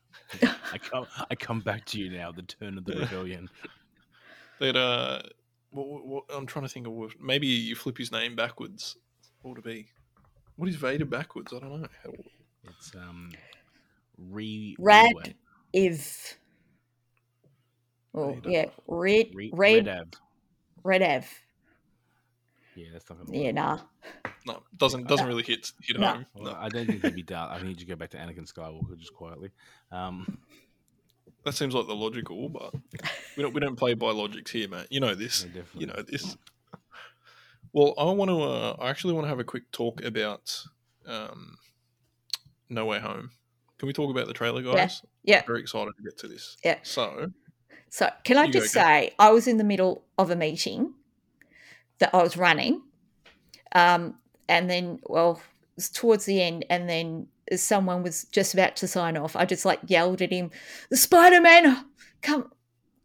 I 0.72 0.78
come, 0.78 1.06
I 1.30 1.34
come 1.34 1.60
back 1.60 1.84
to 1.86 1.98
you 1.98 2.10
now. 2.10 2.32
The 2.32 2.42
turn 2.42 2.78
of 2.78 2.84
the 2.84 2.94
rebellion. 3.00 3.48
That 4.60 4.76
uh, 4.76 5.22
what, 5.74 5.86
what, 5.88 6.06
what- 6.06 6.24
I'm 6.30 6.46
trying 6.46 6.64
to 6.64 6.68
think 6.68 6.86
of. 6.86 6.92
what- 6.92 7.20
Maybe 7.20 7.46
you 7.46 7.74
flip 7.76 7.98
his 7.98 8.10
name 8.12 8.34
backwards. 8.36 8.96
What 9.42 9.50
would 9.56 9.58
it 9.58 9.64
be? 9.64 9.88
What 10.56 10.68
is 10.68 10.76
Vader 10.76 11.04
backwards? 11.04 11.52
I 11.52 11.58
don't 11.58 11.82
know. 11.82 11.88
It's 12.68 12.94
um, 12.94 13.30
re 14.16 14.74
Rad 14.78 15.12
re- 15.24 15.34
Iv. 15.86 16.36
Oh, 18.14 18.38
yeah. 18.44 18.66
Red, 18.86 19.34
re- 19.34 19.50
red, 19.52 19.86
Red 19.86 19.88
Ab. 19.88 20.16
red 20.84 21.02
Av. 21.02 21.26
Yeah, 22.76 22.86
that's 22.92 23.08
not 23.10 23.18
gonna 23.18 23.36
Yeah, 23.36 23.46
work. 23.46 23.54
nah. 23.54 23.78
no, 24.46 24.62
doesn't 24.76 25.06
doesn't 25.08 25.26
really 25.26 25.42
hit 25.42 25.72
hit 25.82 25.98
No. 25.98 26.06
home. 26.12 26.26
Well, 26.34 26.52
No. 26.54 26.58
I 26.58 26.68
don't 26.68 26.86
think 26.86 27.02
they'd 27.02 27.14
be 27.14 27.22
dark. 27.22 27.50
I 27.52 27.60
think 27.60 27.80
you 27.80 27.86
go 27.86 27.96
back 27.96 28.10
to 28.10 28.16
Anakin 28.18 28.50
Skywalker 28.52 28.96
just 28.98 29.14
quietly. 29.14 29.50
Um, 29.92 30.38
That 31.44 31.52
seems 31.52 31.74
like 31.74 31.86
the 31.86 31.94
logical, 31.94 32.48
but 32.48 32.74
we 33.36 33.42
don't 33.42 33.52
we 33.52 33.60
don't 33.60 33.76
play 33.76 33.94
by 33.94 34.10
logics 34.10 34.50
here, 34.50 34.68
Matt. 34.68 34.90
You 34.90 35.00
know 35.00 35.14
this. 35.14 35.46
yeah. 35.54 35.62
You 35.74 35.86
know 35.86 36.02
this. 36.06 36.36
Well, 37.72 37.94
I 37.98 38.04
want 38.04 38.30
to. 38.30 38.40
Uh, 38.40 38.76
I 38.80 38.88
actually 38.88 39.14
want 39.14 39.24
to 39.24 39.28
have 39.28 39.40
a 39.40 39.44
quick 39.44 39.70
talk 39.72 40.02
about 40.02 40.64
um, 41.06 41.58
No 42.70 42.86
Way 42.86 43.00
Home. 43.00 43.30
Can 43.78 43.88
we 43.88 43.92
talk 43.92 44.10
about 44.10 44.26
the 44.26 44.32
trailer, 44.32 44.62
guys? 44.62 45.02
Yeah. 45.24 45.42
Very 45.46 45.60
excited 45.60 45.92
to 45.96 46.02
get 46.02 46.16
to 46.18 46.28
this. 46.28 46.56
Yeah. 46.64 46.78
So, 46.82 47.32
So, 47.90 48.08
can 48.22 48.38
I 48.38 48.48
just 48.48 48.72
say, 48.72 49.12
I 49.18 49.30
was 49.30 49.46
in 49.46 49.56
the 49.58 49.64
middle 49.64 50.04
of 50.16 50.30
a 50.30 50.36
meeting 50.36 50.94
that 51.98 52.14
I 52.14 52.22
was 52.22 52.36
running. 52.36 52.82
Um, 53.72 54.14
and 54.48 54.70
then, 54.70 55.00
well, 55.04 55.32
it 55.32 55.76
was 55.76 55.90
towards 55.90 56.24
the 56.24 56.40
end, 56.40 56.64
and 56.70 56.88
then 56.88 57.26
as 57.50 57.62
someone 57.62 58.02
was 58.02 58.24
just 58.24 58.54
about 58.54 58.76
to 58.76 58.88
sign 58.88 59.16
off, 59.16 59.36
I 59.36 59.44
just 59.44 59.64
like 59.64 59.80
yelled 59.86 60.22
at 60.22 60.30
him, 60.32 60.50
The 60.90 60.96
Spider 60.96 61.40
Man 61.40 61.84
come 62.22 62.50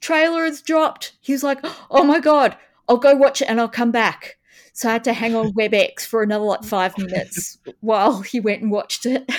trailer 0.02 0.46
has 0.46 0.62
dropped. 0.62 1.14
He 1.22 1.34
was 1.34 1.44
like, 1.44 1.60
Oh 1.90 2.04
my 2.04 2.20
God, 2.20 2.58
I'll 2.88 2.98
go 2.98 3.16
watch 3.16 3.42
it 3.42 3.50
and 3.50 3.60
I'll 3.60 3.68
come 3.70 3.92
back. 3.92 4.38
So 4.74 4.90
I 4.90 4.94
had 4.94 5.04
to 5.06 5.14
hang 5.14 5.36
on 5.36 5.52
WebEx 5.54 6.06
for 6.06 6.24
another 6.24 6.46
like 6.46 6.64
five 6.64 6.98
minutes 6.98 7.58
while 7.82 8.22
he 8.22 8.40
went 8.40 8.62
and 8.62 8.72
watched 8.72 9.06
it. 9.06 9.30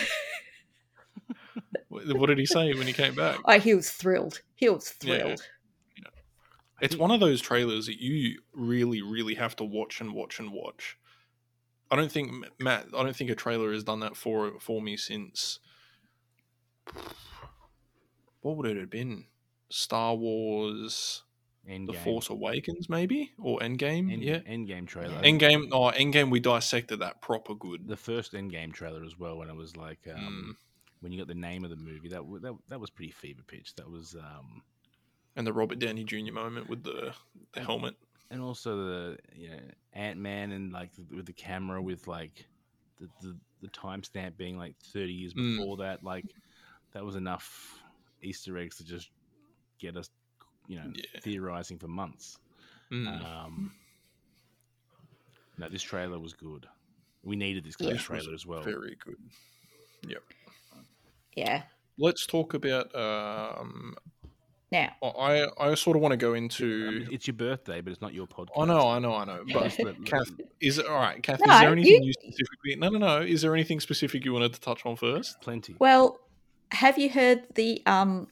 what 1.89 2.27
did 2.27 2.39
he 2.39 2.47
say 2.47 2.75
when 2.75 2.87
he 2.87 2.93
came 2.93 3.15
back? 3.15 3.39
Oh, 3.45 3.59
he 3.59 3.75
was 3.75 3.91
thrilled. 3.91 4.43
He 4.55 4.69
was 4.69 4.95
Yeah. 5.03 5.17
thrilled. 5.19 5.43
It's 6.81 6.97
one 6.97 7.11
of 7.11 7.21
those 7.21 7.43
trailers 7.43 7.87
that 7.87 8.01
you 8.01 8.41
really, 8.55 9.03
really 9.03 9.35
have 9.35 9.55
to 9.57 9.65
watch 9.65 10.01
and 10.01 10.13
watch 10.15 10.41
and 10.41 10.51
watch. 10.51 10.97
I 11.90 11.96
don't 11.96 12.11
think 12.12 12.33
Matt. 12.59 12.87
I 12.96 13.03
don't 13.03 13.16
think 13.16 13.31
a 13.31 13.35
trailer 13.35 13.72
has 13.72 13.85
done 13.85 14.00
that 14.00 14.16
for 14.16 14.59
for 14.61 14.81
me 14.81 14.96
since. 14.96 15.59
What 18.40 18.57
would 18.57 18.66
it 18.66 18.76
have 18.76 18.90
been? 18.90 19.26
Star 19.68 20.14
Wars: 20.14 21.22
Endgame. 21.68 21.87
The 21.88 21.92
Force 21.94 22.31
Awakens, 22.31 22.88
maybe, 22.88 23.33
or 23.38 23.59
Endgame? 23.61 24.12
End, 24.12 24.22
yeah, 24.22 24.38
Endgame 24.38 24.87
trailer. 24.87 25.20
Endgame. 25.22 25.68
Oh, 25.72 25.90
Endgame. 25.90 26.31
We 26.31 26.40
dissected 26.40 27.00
that 27.00 27.20
proper 27.20 27.55
good. 27.55 27.87
The 27.87 27.96
first 27.96 28.33
Endgame 28.33 28.72
trailer 28.72 29.05
as 29.05 29.18
well, 29.18 29.37
when 29.37 29.48
it 29.50 29.57
was 29.57 29.76
like 29.76 30.03
Mm. 30.05 30.16
um, 30.18 30.57
when 31.00 31.12
you 31.12 31.18
got 31.18 31.29
the 31.29 31.35
name 31.35 31.64
of 31.64 31.70
the 31.70 31.76
movie, 31.76 32.09
that 32.09 32.22
that 32.42 32.55
that 32.68 32.81
was 32.81 32.90
pretty 32.90 33.12
fever 33.12 33.42
pitch. 33.46 33.74
That 33.76 33.90
was 33.90 34.14
um, 34.14 34.62
and 35.37 35.46
the 35.46 35.53
Robert 35.53 35.79
Downey 35.79 36.05
Jr. 36.05 36.33
moment 36.33 36.68
with 36.68 36.83
the 36.83 37.14
the 37.53 37.61
helmet. 37.61 37.96
And 38.31 38.40
also 38.40 38.77
the 38.77 39.19
you 39.35 39.51
know 39.51 39.61
Ant 39.93 40.19
Man 40.19 40.53
and 40.53 40.73
like 40.73 40.90
with 41.14 41.27
the 41.27 41.33
camera 41.33 41.83
with 41.83 42.07
like 42.07 42.47
the 42.99 43.09
the, 43.23 43.37
the 43.62 43.69
timestamp 43.69 44.37
being 44.37 44.57
like 44.59 44.77
thirty 44.93 45.12
years 45.12 45.35
Mm. 45.35 45.57
before 45.59 45.77
that. 45.79 46.03
Like 46.05 46.27
that 46.93 47.05
was 47.05 47.16
enough 47.16 47.79
Easter 48.23 48.57
eggs 48.59 48.77
to 48.77 48.85
just 48.85 49.11
get 49.79 49.97
us, 49.97 50.11
you 50.69 50.77
know, 50.77 50.93
Yeah. 50.95 51.21
theorizing 51.21 51.79
for 51.79 51.88
months. 51.88 52.38
Mm. 52.90 53.25
Um, 53.25 53.73
no, 55.59 55.69
this 55.69 55.83
trailer 55.83 56.19
was 56.19 56.33
good. 56.33 56.66
We 57.23 57.37
needed 57.37 57.64
this 57.64 57.77
Yeah. 57.79 57.88
of 57.88 57.93
This 57.95 58.09
was 58.09 58.23
trailer 58.23 58.35
as 58.35 58.47
well. 58.47 58.62
Very 58.62 58.97
good. 59.05 59.16
Yep. 60.09 60.23
Yeah. 61.37 61.62
Let's 61.99 62.27
talk 62.27 62.55
about. 62.55 62.95
Um, 62.95 63.95
Now, 64.72 64.92
I 65.02 65.46
I 65.59 65.74
sort 65.74 65.96
of 65.96 66.02
want 66.02 66.12
to 66.12 66.16
go 66.16 66.35
into. 66.35 66.90
mean, 66.90 67.09
it's 67.11 67.26
your 67.26 67.35
birthday, 67.35 67.80
but 67.80 67.92
it's 67.92 68.00
not 68.00 68.14
your 68.14 68.26
podcast. 68.28 68.50
I 68.56 68.64
know, 68.66 68.88
I 68.88 68.98
know, 69.00 69.14
I 69.14 69.24
know. 69.24 69.42
But 69.52 70.04
Kath, 70.04 70.30
is 70.61 70.78
it 70.78 70.87
all 70.87 70.94
right? 70.94 71.20
Kath, 71.22 71.40
No, 71.44 71.52
is 71.54 71.61
there 71.61 71.72
anything 71.72 72.02
you- 72.04 72.09
you 72.09 72.12
specifically? 72.12 72.76
No, 72.76 72.88
no, 72.90 72.98
no. 72.98 73.20
Is 73.20 73.42
there 73.42 73.52
anything 73.54 73.80
specific 73.80 74.24
you 74.24 74.33
wanted 74.33 74.52
to 74.54 74.61
touch 74.61 74.87
on 74.87 74.94
first? 74.96 75.40
plenty. 75.40 75.74
well, 75.80 76.20
have 76.72 76.98
you 76.98 77.11
heard 77.11 77.42
the 77.56 77.83
um 77.87 78.28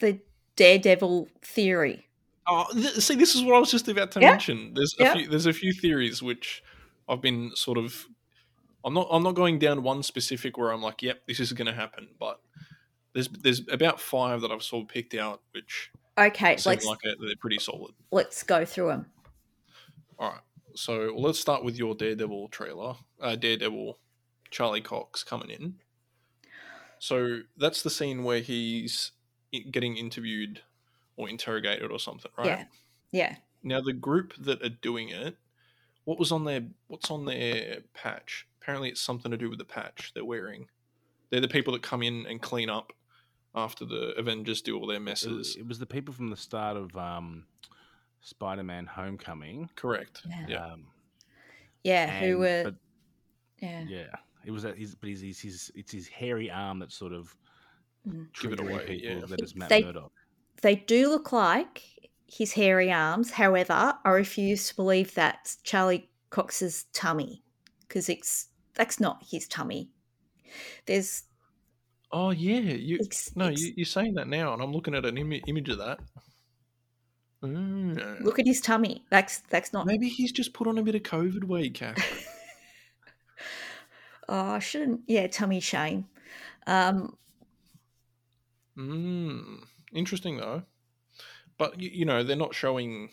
the 0.00 0.18
Daredevil 0.56 1.28
theory? 1.42 2.08
Oh, 2.46 2.66
th- 2.72 2.94
see, 2.96 3.14
this 3.14 3.36
is 3.36 3.42
what 3.44 3.54
I 3.54 3.58
was 3.60 3.70
just 3.70 3.86
about 3.88 4.10
to 4.12 4.20
Yeah. 4.20 4.30
mention. 4.30 4.74
There's 4.74 4.94
Yeah. 4.98 5.12
a 5.12 5.16
few. 5.16 5.28
There's 5.28 5.46
a 5.46 5.52
few 5.52 5.72
theories 5.72 6.20
which 6.20 6.62
I've 7.08 7.20
been 7.20 7.52
sort 7.54 7.78
of. 7.78 8.06
I'm 8.84 8.94
not. 8.94 9.06
I'm 9.12 9.22
not 9.22 9.36
going 9.36 9.60
down 9.60 9.84
one 9.84 10.02
specific 10.02 10.58
where 10.58 10.72
I'm 10.72 10.82
like, 10.82 11.00
"Yep, 11.02 11.26
this 11.28 11.38
is 11.38 11.52
going 11.52 11.66
to 11.66 11.72
happen." 11.72 12.08
But 12.18 12.40
there's 13.14 13.28
there's 13.28 13.62
about 13.70 14.00
five 14.00 14.40
that 14.42 14.50
I've 14.50 14.62
sort 14.62 14.84
of 14.84 14.88
picked 14.88 15.14
out, 15.14 15.42
which 15.52 15.90
Okay, 16.18 16.56
seem 16.56 16.78
like 16.84 16.98
a, 17.04 17.14
they're 17.20 17.36
pretty 17.40 17.58
solid. 17.58 17.92
let's 18.10 18.42
go 18.42 18.64
through 18.64 18.88
them. 18.88 19.06
All 20.18 20.30
right. 20.30 20.40
So 20.74 21.12
let's 21.16 21.38
start 21.38 21.64
with 21.64 21.76
your 21.76 21.94
Daredevil 21.94 22.48
trailer. 22.48 22.94
Uh, 23.20 23.36
Daredevil, 23.36 23.98
Charlie 24.50 24.80
Cox 24.80 25.22
coming 25.24 25.50
in. 25.50 25.74
So 26.98 27.40
that's 27.56 27.82
the 27.82 27.90
scene 27.90 28.24
where 28.24 28.40
he's 28.40 29.12
getting 29.70 29.96
interviewed 29.96 30.60
or 31.16 31.28
interrogated 31.28 31.90
or 31.90 31.98
something, 31.98 32.30
right? 32.38 32.46
Yeah. 32.46 32.64
Yeah. 33.10 33.36
Now 33.62 33.80
the 33.80 33.92
group 33.92 34.34
that 34.38 34.62
are 34.64 34.68
doing 34.70 35.10
it, 35.10 35.36
what 36.04 36.18
was 36.18 36.32
on 36.32 36.44
their 36.44 36.62
what's 36.88 37.10
on 37.10 37.24
their 37.24 37.78
patch? 37.94 38.46
Apparently, 38.60 38.88
it's 38.90 39.00
something 39.00 39.30
to 39.30 39.36
do 39.36 39.50
with 39.50 39.58
the 39.58 39.64
patch 39.64 40.12
they're 40.14 40.24
wearing. 40.24 40.68
They're 41.30 41.40
the 41.40 41.48
people 41.48 41.72
that 41.72 41.82
come 41.82 42.02
in 42.02 42.26
and 42.26 42.40
clean 42.40 42.70
up 42.70 42.92
after 43.54 43.84
the 43.84 44.14
Avengers 44.18 44.62
do 44.62 44.78
all 44.78 44.86
their 44.86 45.00
messes. 45.00 45.56
it 45.56 45.66
was 45.66 45.78
the 45.78 45.86
people 45.86 46.14
from 46.14 46.30
the 46.30 46.36
start 46.36 46.76
of 46.76 46.96
um, 46.96 47.44
Spider-Man: 48.20 48.86
Homecoming. 48.86 49.68
Correct. 49.76 50.22
Yeah. 50.28 50.46
Yeah. 50.48 50.66
Um, 50.72 50.86
Yeah, 51.82 52.20
who 52.20 52.38
were 52.38 52.62
but 52.64 52.74
yeah. 53.60 53.84
yeah, 53.88 54.06
it 54.44 54.50
was 54.50 54.62
that. 54.62 54.76
His, 54.78 54.94
but 54.94 55.08
his, 55.10 55.20
his, 55.20 55.40
his, 55.40 55.72
it's 55.74 55.92
his 55.92 56.08
hairy 56.08 56.50
arm 56.50 56.78
that 56.80 56.92
sort 56.92 57.12
of 57.12 57.34
Mm. 58.08 58.26
Give 58.40 58.52
it 58.52 58.58
away, 58.60 58.84
people 58.84 59.20
yeah. 59.20 59.26
that 59.26 59.40
is 59.40 59.54
Matt 59.54 59.68
They- 59.68 59.84
Murdock. 59.84 60.10
They 60.60 60.74
do 60.74 61.08
look 61.08 61.30
like 61.32 61.82
his 62.26 62.52
hairy 62.52 62.90
arms. 62.92 63.30
However, 63.30 63.94
I 64.04 64.10
refuse 64.10 64.68
to 64.68 64.74
believe 64.74 65.14
that's 65.14 65.56
Charlie 65.62 66.10
Cox's 66.30 66.86
tummy 66.92 67.42
because 67.86 68.08
it's 68.08 68.48
that's 68.74 68.98
not 68.98 69.22
his 69.28 69.46
tummy. 69.46 69.90
There's 70.86 71.22
Oh 72.12 72.30
yeah, 72.30 72.60
you 72.60 72.98
it's, 73.00 73.34
no, 73.34 73.46
it's- 73.46 73.60
you, 73.62 73.72
you're 73.76 73.86
saying 73.86 74.14
that 74.14 74.28
now, 74.28 74.52
and 74.52 74.62
I'm 74.62 74.72
looking 74.72 74.94
at 74.94 75.06
an 75.06 75.16
Im- 75.16 75.40
image 75.46 75.68
of 75.70 75.78
that. 75.78 76.00
Mm. 77.42 78.22
look 78.22 78.38
at 78.38 78.46
his 78.46 78.60
tummy. 78.60 79.04
That's 79.10 79.40
that's 79.50 79.72
not. 79.72 79.86
Maybe 79.86 80.08
he's 80.08 80.30
just 80.30 80.52
put 80.54 80.68
on 80.68 80.78
a 80.78 80.82
bit 80.82 80.94
of 80.94 81.02
COVID 81.02 81.44
weight, 81.44 81.74
Kath. 81.74 82.28
Oh, 84.28 84.52
I 84.52 84.60
shouldn't. 84.60 85.00
Yeah, 85.08 85.26
tummy 85.26 85.58
shame. 85.58 86.06
Um, 86.66 87.16
mm. 88.78 89.58
Interesting 89.92 90.36
though, 90.38 90.62
but 91.58 91.78
you, 91.80 91.90
you 91.92 92.04
know 92.04 92.22
they're 92.22 92.36
not 92.36 92.54
showing 92.54 93.10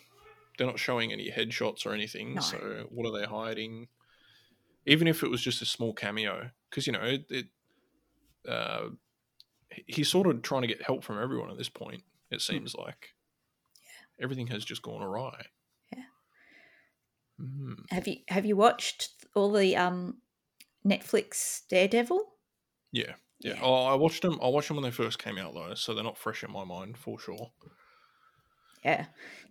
they're 0.58 0.68
not 0.68 0.80
showing 0.80 1.12
any 1.12 1.30
headshots 1.32 1.86
or 1.86 1.94
anything. 1.94 2.36
No. 2.36 2.42
So 2.42 2.88
what 2.90 3.08
are 3.08 3.20
they 3.20 3.26
hiding? 3.26 3.88
Even 4.86 5.08
if 5.08 5.24
it 5.24 5.30
was 5.30 5.42
just 5.42 5.62
a 5.64 5.66
small 5.66 5.94
cameo, 5.94 6.52
because 6.70 6.86
you 6.88 6.94
know 6.94 7.02
it. 7.02 7.26
it 7.30 7.48
uh, 8.48 8.90
he's 9.88 10.10
sort 10.10 10.28
of 10.28 10.42
trying 10.42 10.62
to 10.62 10.68
get 10.68 10.82
help 10.84 11.04
from 11.04 11.22
everyone 11.22 11.50
at 11.50 11.58
this 11.58 11.70
point. 11.70 12.04
Hmm. 12.30 12.36
It 12.36 12.42
seems 12.42 12.76
like 12.76 13.10
yeah. 13.82 14.24
everything 14.24 14.48
has 14.48 14.66
just 14.66 14.82
gone 14.82 15.02
awry. 15.02 15.46
Yeah. 15.96 16.04
Mm. 17.42 17.76
have 17.90 18.08
you 18.08 18.18
have 18.28 18.46
you 18.46 18.56
watched 18.56 19.10
all 19.36 19.52
the 19.52 19.76
um 19.76 20.18
Netflix 20.86 21.62
Daredevil? 21.70 22.24
Yeah, 22.92 23.14
yeah. 23.40 23.54
Yeah. 23.54 23.60
Oh, 23.62 23.86
I 23.86 23.96
watched 23.96 24.22
them. 24.22 24.40
I 24.42 24.48
watched 24.48 24.68
them 24.68 24.78
when 24.78 24.84
they 24.84 24.92
first 24.92 25.20
came 25.20 25.38
out 25.38 25.54
though, 25.54 25.74
so 25.74 25.94
they're 25.94 26.04
not 26.04 26.18
fresh 26.18 26.44
in 26.44 26.52
my 26.52 26.64
mind 26.64 26.98
for 26.98 27.20
sure. 27.20 27.52
Yeah. 28.84 29.06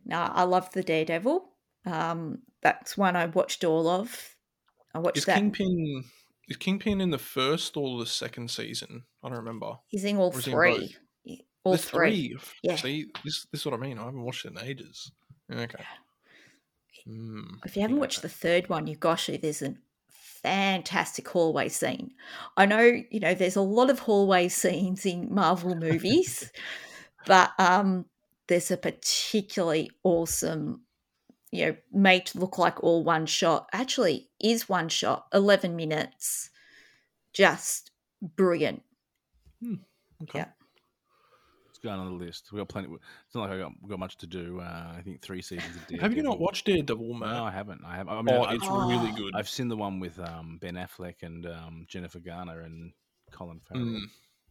No, 0.04 0.18
I 0.18 0.44
love 0.44 0.70
the 0.72 0.82
Daredevil. 0.82 1.48
Um, 1.84 2.38
that's 2.62 2.96
one 2.96 3.16
I 3.16 3.26
watched 3.26 3.64
all 3.64 3.88
of. 3.88 4.36
I 4.94 4.98
watched 4.98 5.18
Is 5.18 5.24
that. 5.26 5.36
Kingpin 5.36 6.04
is 6.48 6.56
Kingpin 6.56 7.00
in 7.00 7.10
the 7.10 7.18
first 7.18 7.76
or 7.76 7.98
the 7.98 8.06
second 8.06 8.50
season? 8.50 9.04
I 9.22 9.28
don't 9.28 9.38
remember. 9.38 9.78
He's 9.88 10.04
in 10.04 10.16
all 10.16 10.30
he 10.30 10.36
in 10.36 10.42
three. 10.42 10.96
All 11.64 11.72
There's 11.72 11.84
three. 11.84 12.36
Yeah. 12.62 12.72
Yeah. 12.72 12.76
See, 12.76 13.06
this 13.24 13.46
this 13.52 13.60
is 13.60 13.64
what 13.66 13.74
I 13.74 13.78
mean. 13.78 13.98
I 13.98 14.04
haven't 14.04 14.22
watched 14.22 14.44
it 14.46 14.52
in 14.52 14.58
ages. 14.58 15.10
Okay. 15.52 15.84
Hmm. 17.04 17.42
If 17.64 17.76
you 17.76 17.82
haven't 17.82 17.96
Yeah. 17.96 18.00
watched 18.00 18.22
the 18.22 18.28
third 18.28 18.68
one, 18.68 18.86
you 18.86 18.96
gosh, 18.96 19.26
there's 19.40 19.62
a 19.62 19.74
fantastic 20.42 21.28
hallway 21.28 21.68
scene. 21.68 22.12
I 22.56 22.66
know, 22.66 23.02
you 23.10 23.20
know, 23.20 23.34
there's 23.34 23.56
a 23.56 23.60
lot 23.60 23.90
of 23.90 23.98
hallway 23.98 24.48
scenes 24.48 25.04
in 25.04 25.32
Marvel 25.34 25.74
movies, 25.86 26.50
but 27.26 27.50
um, 27.58 28.06
there's 28.46 28.70
a 28.70 28.76
particularly 28.76 29.90
awesome, 30.04 30.82
you 31.50 31.66
know, 31.66 31.76
made 31.92 32.26
to 32.26 32.38
look 32.38 32.58
like 32.58 32.82
all 32.82 33.04
one 33.04 33.26
shot. 33.26 33.68
Actually, 33.72 34.28
is 34.40 34.68
one 34.68 34.88
shot, 34.88 35.26
eleven 35.32 35.76
minutes, 35.76 36.50
just 37.32 37.90
brilliant. 38.22 38.82
Okay. 40.22 40.40
Yeah. 40.40 40.46
It's 41.68 41.78
going 41.78 42.00
on 42.00 42.18
the 42.18 42.24
list. 42.24 42.50
We 42.52 42.58
got 42.58 42.68
plenty. 42.68 42.88
It's 42.92 43.34
not 43.36 43.42
like 43.42 43.52
I 43.52 43.58
got, 43.58 43.72
got 43.88 43.98
much 44.00 44.18
to 44.18 44.26
do. 44.26 44.60
Uh, 44.60 44.94
I 44.96 45.00
think 45.04 45.22
three 45.22 45.40
seasons 45.40 45.76
of 45.76 45.86
Daredevil. 45.86 46.00
Have 46.00 46.16
you 46.16 46.22
not 46.24 46.40
watched 46.40 46.66
Daredevil, 46.66 47.14
Matt? 47.14 47.30
No, 47.30 47.44
I 47.44 47.52
haven't. 47.52 47.82
I 47.86 47.96
have. 47.96 48.08
I 48.08 48.20
mean, 48.22 48.34
oh, 48.34 48.42
I, 48.42 48.54
it's 48.54 48.64
Oh. 48.66 48.88
really 48.88 49.12
good. 49.12 49.32
I've 49.36 49.48
seen 49.48 49.68
the 49.68 49.76
one 49.76 50.00
with 50.00 50.18
um, 50.18 50.58
Ben 50.60 50.74
Affleck 50.74 51.22
and 51.22 51.46
um, 51.46 51.86
Jennifer 51.88 52.18
Garner 52.18 52.62
and 52.62 52.92
Colin 53.30 53.60
Farrell. 53.68 53.86
Mm. 53.86 54.00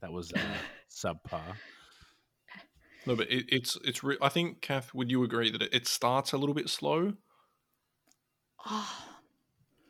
That 0.01 0.11
was 0.13 0.31
uh, 0.31 0.39
subpar. 0.89 1.41
No, 3.07 3.15
but 3.15 3.31
it, 3.31 3.45
it's 3.47 3.77
it's. 3.85 4.03
Re- 4.03 4.17
I 4.21 4.29
think, 4.29 4.61
Kath, 4.61 4.93
would 4.93 5.09
you 5.09 5.23
agree 5.23 5.49
that 5.49 5.61
it, 5.61 5.73
it 5.73 5.87
starts 5.87 6.33
a 6.33 6.37
little 6.37 6.53
bit 6.53 6.69
slow? 6.69 7.13
Oh, 8.65 9.19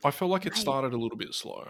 I 0.03 0.11
felt 0.11 0.29
like 0.31 0.45
it 0.45 0.53
Right. 0.53 0.61
started 0.61 0.93
a 0.93 0.97
little 0.97 1.17
bit 1.17 1.33
slow. 1.33 1.69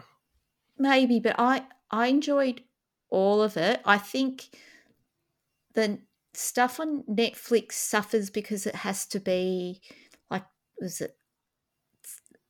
maybe, 0.78 1.20
but 1.20 1.36
I 1.40 1.66
I 1.90 2.08
enjoyed 2.08 2.64
all 3.10 3.42
of 3.42 3.56
it. 3.58 3.82
I 3.86 3.98
think 3.98 4.50
the 5.74 6.00
stuff 6.34 6.80
on 6.80 7.04
Netflix 7.04 7.74
suffers 7.74 8.30
because 8.30 8.68
it 8.68 8.76
has 8.76 9.06
to 9.08 9.20
be 9.20 9.82
like 10.30 10.46
was 10.80 11.02
it 11.02 11.18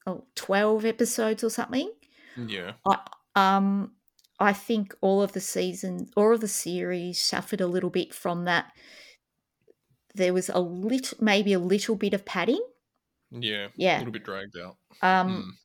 oh, 0.06 0.26
12 0.36 0.86
episodes 0.86 1.44
or 1.44 1.50
something. 1.50 1.92
Yeah, 2.36 2.74
I 2.86 3.00
um 3.36 3.97
I 4.40 4.54
think 4.54 4.96
all 5.02 5.22
of 5.22 5.32
the 5.34 5.42
seasons, 5.42 6.12
all 6.16 6.34
of 6.34 6.42
the 6.42 6.48
series 6.48 7.22
suffered 7.22 7.62
a 7.62 7.68
little 7.68 7.90
bit 7.90 8.14
from 8.14 8.46
that. 8.46 8.72
There 10.14 10.34
was 10.34 10.50
a 10.50 10.60
little, 10.60 11.18
maybe 11.22 11.54
a 11.54 11.60
little 11.60 11.96
bit 11.96 12.14
of 12.14 12.26
padding. 12.26 12.62
yeah, 13.32 13.68
Yeah. 13.76 13.98
a 13.98 14.00
little 14.00 14.14
bit 14.14 14.24
dragged 14.24 14.58
out. 14.58 14.78
Um, 15.02 15.58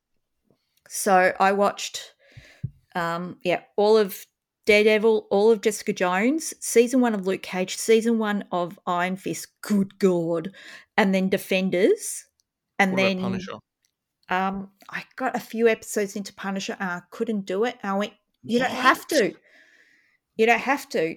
so 0.88 1.32
I 1.38 1.52
watched, 1.52 2.14
um, 2.94 3.38
yeah, 3.44 3.62
all 3.76 3.96
of 3.96 4.26
Daredevil, 4.66 5.26
all 5.30 5.50
of 5.50 5.61
Jessica 5.61 5.92
Jones, 5.92 6.54
season 6.61 7.00
one 7.00 7.14
of 7.14 7.26
Luke 7.26 7.42
Cage, 7.42 7.76
season 7.76 8.18
one 8.18 8.44
of 8.52 8.78
Iron 8.87 9.16
Fist. 9.16 9.48
Good 9.61 9.98
God, 9.98 10.52
and 10.96 11.14
then 11.14 11.28
Defenders, 11.28 12.24
and 12.78 12.92
what 12.92 12.96
then 12.98 13.20
Punisher? 13.20 13.52
um, 14.28 14.70
I 14.88 15.04
got 15.16 15.35
a 15.37 15.40
few 15.40 15.66
episodes 15.68 16.14
into 16.16 16.32
Punisher 16.35 16.76
and 16.78 16.90
I 16.90 17.02
couldn't 17.11 17.46
do 17.46 17.64
it. 17.64 17.76
I 17.82 17.94
went, 17.94 18.12
you 18.42 18.59
don't 18.59 18.70
have 18.70 19.07
to. 19.09 19.35
You 20.37 20.46
don't 20.46 20.61
have 20.61 20.88
to. 20.90 21.16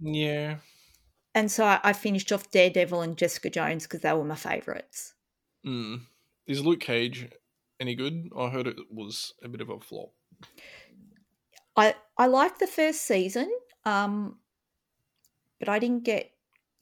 Yeah, 0.00 0.56
And 1.34 1.50
so 1.50 1.64
I, 1.64 1.80
I 1.82 1.92
finished 1.92 2.32
off 2.32 2.50
Daredevil 2.50 3.00
and 3.00 3.16
Jessica 3.16 3.48
Jones 3.48 3.84
because 3.84 4.00
they 4.00 4.12
were 4.12 4.24
my 4.24 4.34
favourites. 4.34 5.14
mm. 5.64 6.00
is 6.46 6.64
Luke 6.64 6.80
Cage 6.80 7.28
any 7.80 7.94
good? 7.94 8.28
I 8.36 8.48
heard 8.48 8.66
it 8.66 8.76
was 8.90 9.34
a 9.42 9.48
bit 9.48 9.60
of 9.60 9.70
a 9.70 9.80
flop. 9.80 10.12
I 11.76 11.94
I 12.16 12.26
liked 12.26 12.60
the 12.60 12.66
first 12.66 13.02
season, 13.02 13.50
um, 13.84 14.38
but 15.58 15.68
I 15.68 15.78
didn't 15.78 16.04
get 16.04 16.30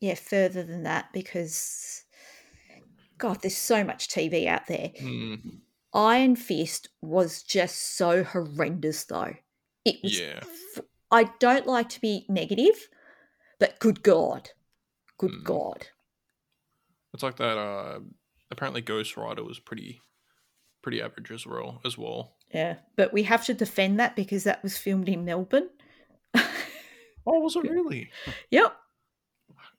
yeah 0.01 0.15
further 0.15 0.63
than 0.63 0.83
that 0.83 1.13
because 1.13 2.05
God, 3.23 3.41
there's 3.41 3.57
so 3.57 3.85
much 3.85 4.09
TV 4.09 4.49
out 4.49 4.67
there. 4.67 4.91
Mm. 5.01 5.61
Iron 5.95 6.35
Fist 6.35 6.89
was 7.01 7.45
just 7.45 7.97
so 7.97 8.25
horrendous, 8.25 9.05
though. 9.05 9.35
It 9.85 9.97
was. 10.03 10.19
Yeah, 10.19 10.41
I 11.11 11.25
don't 11.39 11.67
like 11.67 11.89
to 11.91 12.01
be 12.01 12.25
negative, 12.29 12.89
but 13.59 13.79
good 13.81 14.03
God, 14.03 14.51
good 15.19 15.33
Mm. 15.33 15.45
God. 15.45 15.87
it's 17.15 17.23
like 17.23 17.37
that. 17.37 17.59
Uh, 17.59 18.01
apparently, 18.51 18.81
Ghost 18.81 19.17
Rider 19.17 19.45
was 19.45 19.59
pretty, 19.59 20.01
pretty 20.83 21.03
average 21.03 21.31
as 21.31 21.47
well. 21.47 21.81
As 21.85 21.99
well. 21.99 22.37
Yeah, 22.55 22.77
but 22.97 23.13
we 23.13 23.23
have 23.25 23.45
to 23.47 23.55
defend 23.55 23.99
that 24.01 24.15
because 24.17 24.45
that 24.45 24.63
was 24.63 24.77
filmed 24.79 25.09
in 25.09 25.25
Melbourne. 25.25 25.71
Oh, 27.25 27.39
was 27.39 27.55
it 27.55 27.63
really? 27.71 28.11
Yep. 28.51 28.75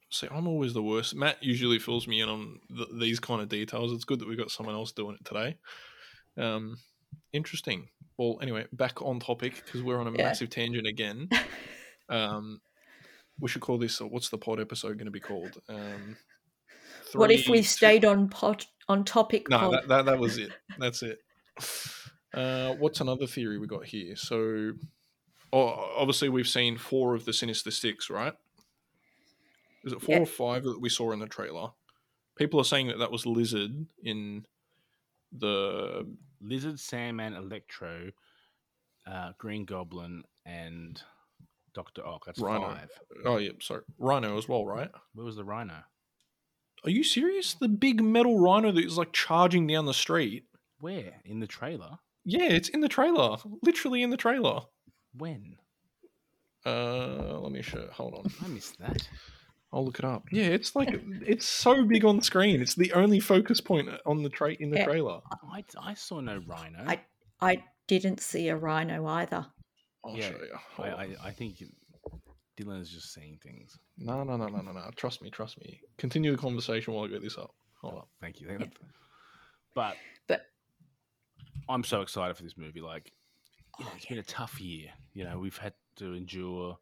See, 0.09 0.27
I'm 0.31 0.47
always 0.47 0.73
the 0.73 0.81
worst. 0.81 1.13
Matt 1.13 1.43
usually 1.43 1.77
fills 1.77 2.07
me 2.07 2.21
in 2.21 2.29
on 2.29 2.59
th- 2.69 2.87
these 3.01 3.19
kind 3.19 3.41
of 3.41 3.49
details. 3.49 3.91
It's 3.91 4.05
good 4.05 4.19
that 4.19 4.29
we 4.29 4.37
got 4.37 4.49
someone 4.49 4.75
else 4.75 4.93
doing 4.93 5.17
it 5.19 5.25
today. 5.25 5.57
Um, 6.37 6.77
interesting. 7.32 7.89
Well, 8.17 8.38
anyway, 8.41 8.65
back 8.73 9.02
on 9.02 9.19
topic 9.19 9.56
because 9.65 9.82
we're 9.84 9.99
on 9.99 10.08
a 10.08 10.12
Yeah. 10.12 10.23
massive 10.26 10.49
tangent 10.49 10.88
again. 10.88 11.30
Um, 12.10 12.60
we 13.39 13.47
should 13.47 13.62
call 13.62 13.78
this. 13.78 13.99
uh, 14.02 14.06
What's 14.06 14.30
the 14.30 14.38
pod 14.38 14.60
episode 14.60 14.97
going 14.97 15.06
to 15.06 15.12
be 15.12 15.21
called? 15.21 15.58
Um, 15.69 16.17
what 17.13 17.32
if 17.32 17.47
we 17.47 17.62
stayed 17.63 18.04
on 18.04 18.28
pot 18.28 18.65
on 18.89 19.06
topic? 19.06 19.49
No, 19.49 19.58
pod? 19.58 19.71
that, 19.73 19.88
that 19.88 20.06
that 20.06 20.19
was 20.19 20.38
it. 20.38 20.52
That's 20.78 21.02
it. 21.02 21.19
Uh, 22.34 22.73
what's 22.76 22.99
another 22.99 23.26
theory 23.26 23.58
we 23.58 23.67
got 23.67 23.86
here? 23.86 24.15
So, 24.17 24.73
oh, 25.54 25.93
obviously 25.97 26.28
we've 26.30 26.47
seen 26.47 26.78
four 26.78 27.15
of 27.15 27.23
the 27.26 27.34
Sinister 27.34 27.71
Six, 27.71 28.10
right? 28.10 28.34
Is 29.86 29.93
it 29.93 30.02
four 30.02 30.19
or 30.19 30.26
five 30.26 30.63
that 30.63 30.80
we 30.82 30.89
saw 30.89 31.12
in 31.13 31.19
the 31.19 31.28
trailer? 31.28 31.69
People 32.36 32.60
are 32.60 32.65
saying 32.65 32.88
that 32.88 32.99
that 32.99 33.12
was 33.12 33.26
Lizard 33.26 33.86
in 34.04 34.45
the 35.32 36.06
Lizard, 36.43 36.79
Sandman, 36.79 37.34
Electro, 37.34 38.12
uh, 39.08 39.32
Green 39.38 39.65
Goblin, 39.65 40.23
and 40.45 41.01
Doctor 41.73 42.06
Ock. 42.06 42.25
That's 42.25 42.39
Rhino. 42.39 42.67
five. 42.67 42.89
oh 43.25 43.38
yeah, 43.38 43.51
sorry, 43.62 43.82
Rhino 43.97 44.38
as 44.38 44.47
well, 44.47 44.65
right? 44.65 44.89
Where 45.13 45.25
was 45.25 45.36
the 45.36 45.43
Rhino? 45.43 45.84
Are 46.86 46.89
you 46.89 47.03
serious? 47.03 47.53
The 47.53 47.69
big 47.69 48.03
metal 48.03 48.39
Rhino 48.39 48.71
that 48.71 48.84
is 48.84 48.97
like 48.97 49.13
charging 49.13 49.67
down 49.67 49.86
the 49.86 49.93
street. 49.93 50.43
Where 50.79 51.21
in 51.23 51.39
the 51.39 51.47
trailer? 51.47 51.99
Yeah, 52.25 52.49
it's 52.49 52.69
in 52.69 52.82
the 52.82 52.89
trailer, 52.89 53.38
literally 53.62 54.03
in 54.03 54.10
the 54.10 54.17
trailer. 54.17 54.62
When? 55.17 55.58
Uh, 56.65 57.39
let 57.39 57.51
me 57.51 57.62
show. 57.62 57.88
Hold 57.93 58.15
on. 58.15 58.32
I 58.43 58.47
missed 58.47 58.79
that. 58.79 59.08
I'll 59.73 59.83
look 59.83 59.97
it 59.99 60.05
up. 60.05 60.25
Yeah, 60.31 60.45
it's 60.45 60.75
like 60.75 60.89
it's 61.25 61.47
so 61.47 61.83
big 61.83 62.05
on 62.05 62.21
screen. 62.21 62.62
It's 62.62 62.75
the 62.75 62.93
only 62.93 63.19
focus 63.19 63.59
point 63.59 63.89
on 64.05 64.21
the 64.21 64.29
tra- 64.29 64.53
in 64.53 64.69
the 64.69 64.77
Yeah. 64.77 64.86
trailer. 64.86 65.21
I, 65.51 65.63
I 65.81 65.93
saw 65.95 66.19
no 66.21 66.41
Rhino. 66.47 66.83
I 66.88 67.01
I 67.41 67.63
didn't 67.88 68.21
see 68.21 68.49
a 68.49 68.55
rhino 68.55 69.05
either. 69.07 69.45
I'll 70.05 70.15
Yeah, 70.15 70.29
show 70.29 70.38
you. 70.38 70.83
I, 70.83 70.88
I, 70.89 71.15
I 71.25 71.31
think 71.31 71.63
Dylan 72.57 72.79
is 72.81 72.89
just 72.89 73.13
seeing 73.13 73.39
things. 73.41 73.77
No, 73.97 74.23
no, 74.23 74.38
no, 74.38 74.47
no, 74.47 74.62
no, 74.62 74.71
no. 74.71 74.89
Trust 74.95 75.21
me, 75.23 75.29
trust 75.31 75.59
me. 75.59 75.81
Continue 75.97 76.31
the 76.31 76.38
conversation 76.38 76.93
while 76.93 77.05
I 77.05 77.07
get 77.07 77.21
this 77.23 77.38
up. 77.38 77.51
Hold 77.81 77.95
up. 77.95 78.09
Thank 78.21 78.39
you. 78.39 78.47
But 79.75 79.97
But- 80.27 80.45
I'm 81.67 81.83
so 81.83 82.01
excited 82.01 82.38
for 82.38 82.43
this 82.43 82.57
movie. 82.57 82.81
Like, 82.81 83.12
you 83.79 83.86
know, 83.86 83.91
it's 83.95 84.05
been 84.05 84.19
a 84.19 84.23
tough 84.23 84.62
year. 84.62 84.89
You 85.13 85.23
know, 85.23 85.39
we've 85.39 85.57
had 85.57 85.73
to 85.97 86.13
endure 86.13 86.77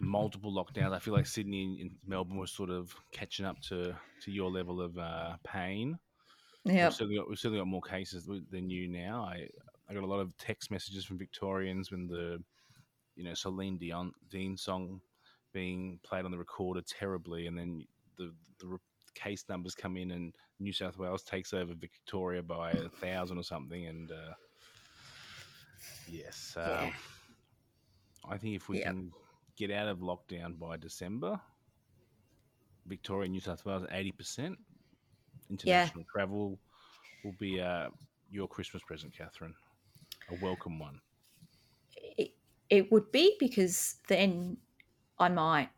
multiple 0.00 0.52
lockdowns. 0.52 0.92
I 0.92 0.98
feel 0.98 1.14
like 1.14 1.26
Sydney 1.26 1.78
and- 1.80 1.96
Melbourne 2.06 2.36
were 2.38 2.46
sort 2.46 2.70
of 2.70 2.94
catching 3.12 3.44
up 3.46 3.60
to 3.62 3.94
to 4.22 4.30
your 4.30 4.50
level 4.50 4.80
of 4.80 4.96
uh, 4.98 5.36
pain. 5.44 5.98
Yeah. 6.64 6.86
We've 6.86 6.94
certainly 6.94 7.16
got 7.18 7.28
we've 7.28 7.38
certainly 7.38 7.60
got 7.60 7.68
more 7.68 7.82
cases 7.82 8.28
than 8.50 8.70
you 8.70 8.88
now. 8.88 9.22
I 9.24 9.48
I 9.88 9.94
got 9.94 10.02
a 10.02 10.06
lot 10.06 10.20
of 10.20 10.36
text 10.38 10.70
messages 10.70 11.04
from 11.04 11.18
Victorians 11.18 11.90
when 11.90 12.06
the 12.06 12.42
you 13.16 13.24
know 13.24 13.34
Celine 13.34 13.78
Dion 13.78 14.12
Dean 14.30 14.56
song 14.56 15.00
being 15.52 15.98
played 16.02 16.24
on 16.24 16.30
the 16.30 16.38
recorder 16.38 16.80
terribly, 16.82 17.46
and 17.46 17.58
then 17.58 17.86
the 18.16 18.32
the 18.58 18.66
re- 18.66 18.78
case 19.14 19.44
numbers 19.48 19.74
come 19.74 19.96
in, 19.96 20.12
and 20.12 20.34
New 20.60 20.72
South 20.72 20.96
Wales 20.98 21.22
takes 21.24 21.52
over 21.52 21.74
Victoria 21.74 22.42
by 22.42 22.70
a 22.72 22.88
thousand 22.88 23.38
or 23.38 23.42
something, 23.42 23.86
and 23.86 24.10
uh, 24.12 24.34
yes, 26.08 26.56
uh, 26.56 26.84
Yeah. 26.86 26.92
I 28.28 28.36
think 28.36 28.54
if 28.56 28.68
we 28.68 28.78
Yep. 28.78 28.86
can 28.86 29.12
get 29.60 29.70
out 29.70 29.88
of 29.88 29.98
lockdown 29.98 30.58
by 30.58 30.78
December, 30.78 31.38
Victoria, 32.86 33.28
New 33.28 33.40
South 33.40 33.64
Wales, 33.66 33.84
eighty 33.92 34.10
percent 34.10 34.58
international 35.50 36.04
travel 36.10 36.58
will 37.22 37.34
be 37.38 37.60
uh, 37.60 37.88
your 38.30 38.48
Christmas 38.48 38.82
present, 38.82 39.12
Catherine. 39.16 39.54
A 40.30 40.42
welcome 40.42 40.78
one. 40.78 41.00
It, 42.16 42.30
it 42.70 42.90
would 42.90 43.12
be 43.12 43.36
because 43.38 43.96
then 44.08 44.56
I 45.18 45.28
might 45.28 45.68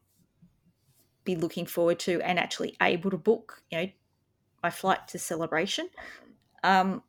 be 1.24 1.34
looking 1.34 1.66
forward 1.66 1.98
to 2.00 2.20
and 2.22 2.38
actually 2.38 2.76
able 2.80 3.10
to 3.10 3.16
book, 3.16 3.62
you 3.70 3.78
know, 3.78 3.88
my 4.62 4.70
flight 4.70 5.08
to 5.08 5.18
celebration. 5.18 5.88
Um, 6.62 7.02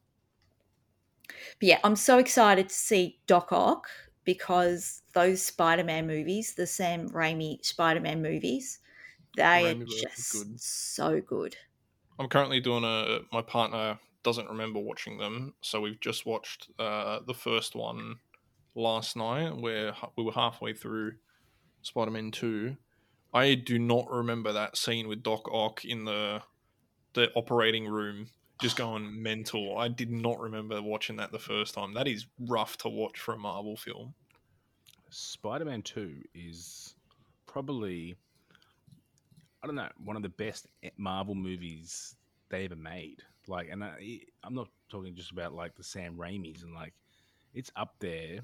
but 1.28 1.68
yeah, 1.70 1.80
I'm 1.84 1.96
so 1.96 2.18
excited 2.18 2.70
to 2.70 2.76
see 2.76 3.20
Doc 3.28 3.52
Ock 3.52 3.88
because 4.24 5.02
those 5.14 5.42
Spider-Man 5.42 6.08
movies, 6.08 6.54
the 6.56 6.68
Sam 6.68 7.10
Raimi 7.10 7.64
Spider-Man 7.64 8.22
movies, 8.22 8.80
they 9.36 9.44
Raimi 9.44 9.84
are 9.84 9.86
just 9.86 10.34
good. 10.34 10.60
so 10.60 11.22
good. 11.22 11.56
I'm 12.20 12.28
currently 12.30 12.60
doing 12.60 12.84
a. 12.84 13.20
My 13.32 13.42
partner 13.42 14.00
doesn't 14.24 14.50
remember 14.50 14.80
watching 14.80 15.18
them, 15.18 15.54
so 15.62 15.82
we've 15.82 16.00
just 16.00 16.26
watched 16.26 16.70
uh, 16.80 17.20
the 17.26 17.34
first 17.34 17.76
one 17.76 18.18
last 18.76 19.16
night, 19.16 19.58
where 19.58 19.94
we 20.16 20.24
were 20.24 20.32
halfway 20.32 20.74
through 20.74 21.14
Spider-Man 21.82 22.32
Two. 22.32 22.78
I 23.34 23.56
do 23.56 23.80
not 23.80 24.10
remember 24.12 24.54
that 24.54 24.78
scene 24.78 25.08
with 25.08 25.24
Doc 25.24 25.50
Ock 25.52 25.84
in 25.84 26.06
the 26.06 26.44
the 27.14 27.32
operating 27.34 27.88
room 27.88 28.30
just 28.64 28.78
going 28.78 29.22
mental. 29.22 29.78
I 29.78 29.90
did 29.90 30.10
not 30.12 30.40
remember 30.40 30.82
watching 30.82 31.18
that 31.18 31.32
the 31.32 31.40
first 31.40 31.76
time. 31.76 31.94
That 31.94 32.08
is 32.08 32.26
rough 32.40 32.78
to 32.80 32.90
watch 32.90 33.20
for 33.20 33.34
a 33.34 33.38
Marvel 33.38 33.76
film. 33.76 34.16
Spider 35.10 35.66
Man 35.66 35.82
2 35.84 36.24
is 36.34 36.96
probably 37.46 38.16
I 39.62 39.68
don't 39.68 39.76
know, 39.76 39.90
one 40.04 40.18
of 40.18 40.24
the 40.24 40.30
best 40.30 40.68
Marvel 40.98 41.36
movies 41.36 42.16
they 42.50 42.66
ever 42.66 42.76
made. 42.76 43.22
Like, 43.48 43.70
and 43.72 43.84
I, 43.84 44.20
I'm 44.44 44.54
not 44.54 44.68
talking 44.90 45.16
just 45.16 45.32
about 45.32 45.54
like 45.54 45.76
the 45.76 45.84
Sam 45.84 46.18
Raimi's 46.18 46.64
and 46.64 46.74
like, 46.74 46.94
it's 47.54 47.72
up 47.78 47.96
there 48.00 48.40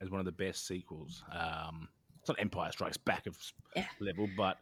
as 0.00 0.10
one 0.10 0.20
of 0.20 0.26
the 0.26 0.32
best 0.32 0.66
sequels. 0.66 1.22
Um, 1.30 1.88
it's 2.20 2.28
not 2.28 2.40
Empire 2.40 2.72
Strikes 2.72 2.96
Back 2.96 3.26
of 3.26 3.36
Yeah. 3.76 3.84
level, 4.00 4.28
but 4.36 4.56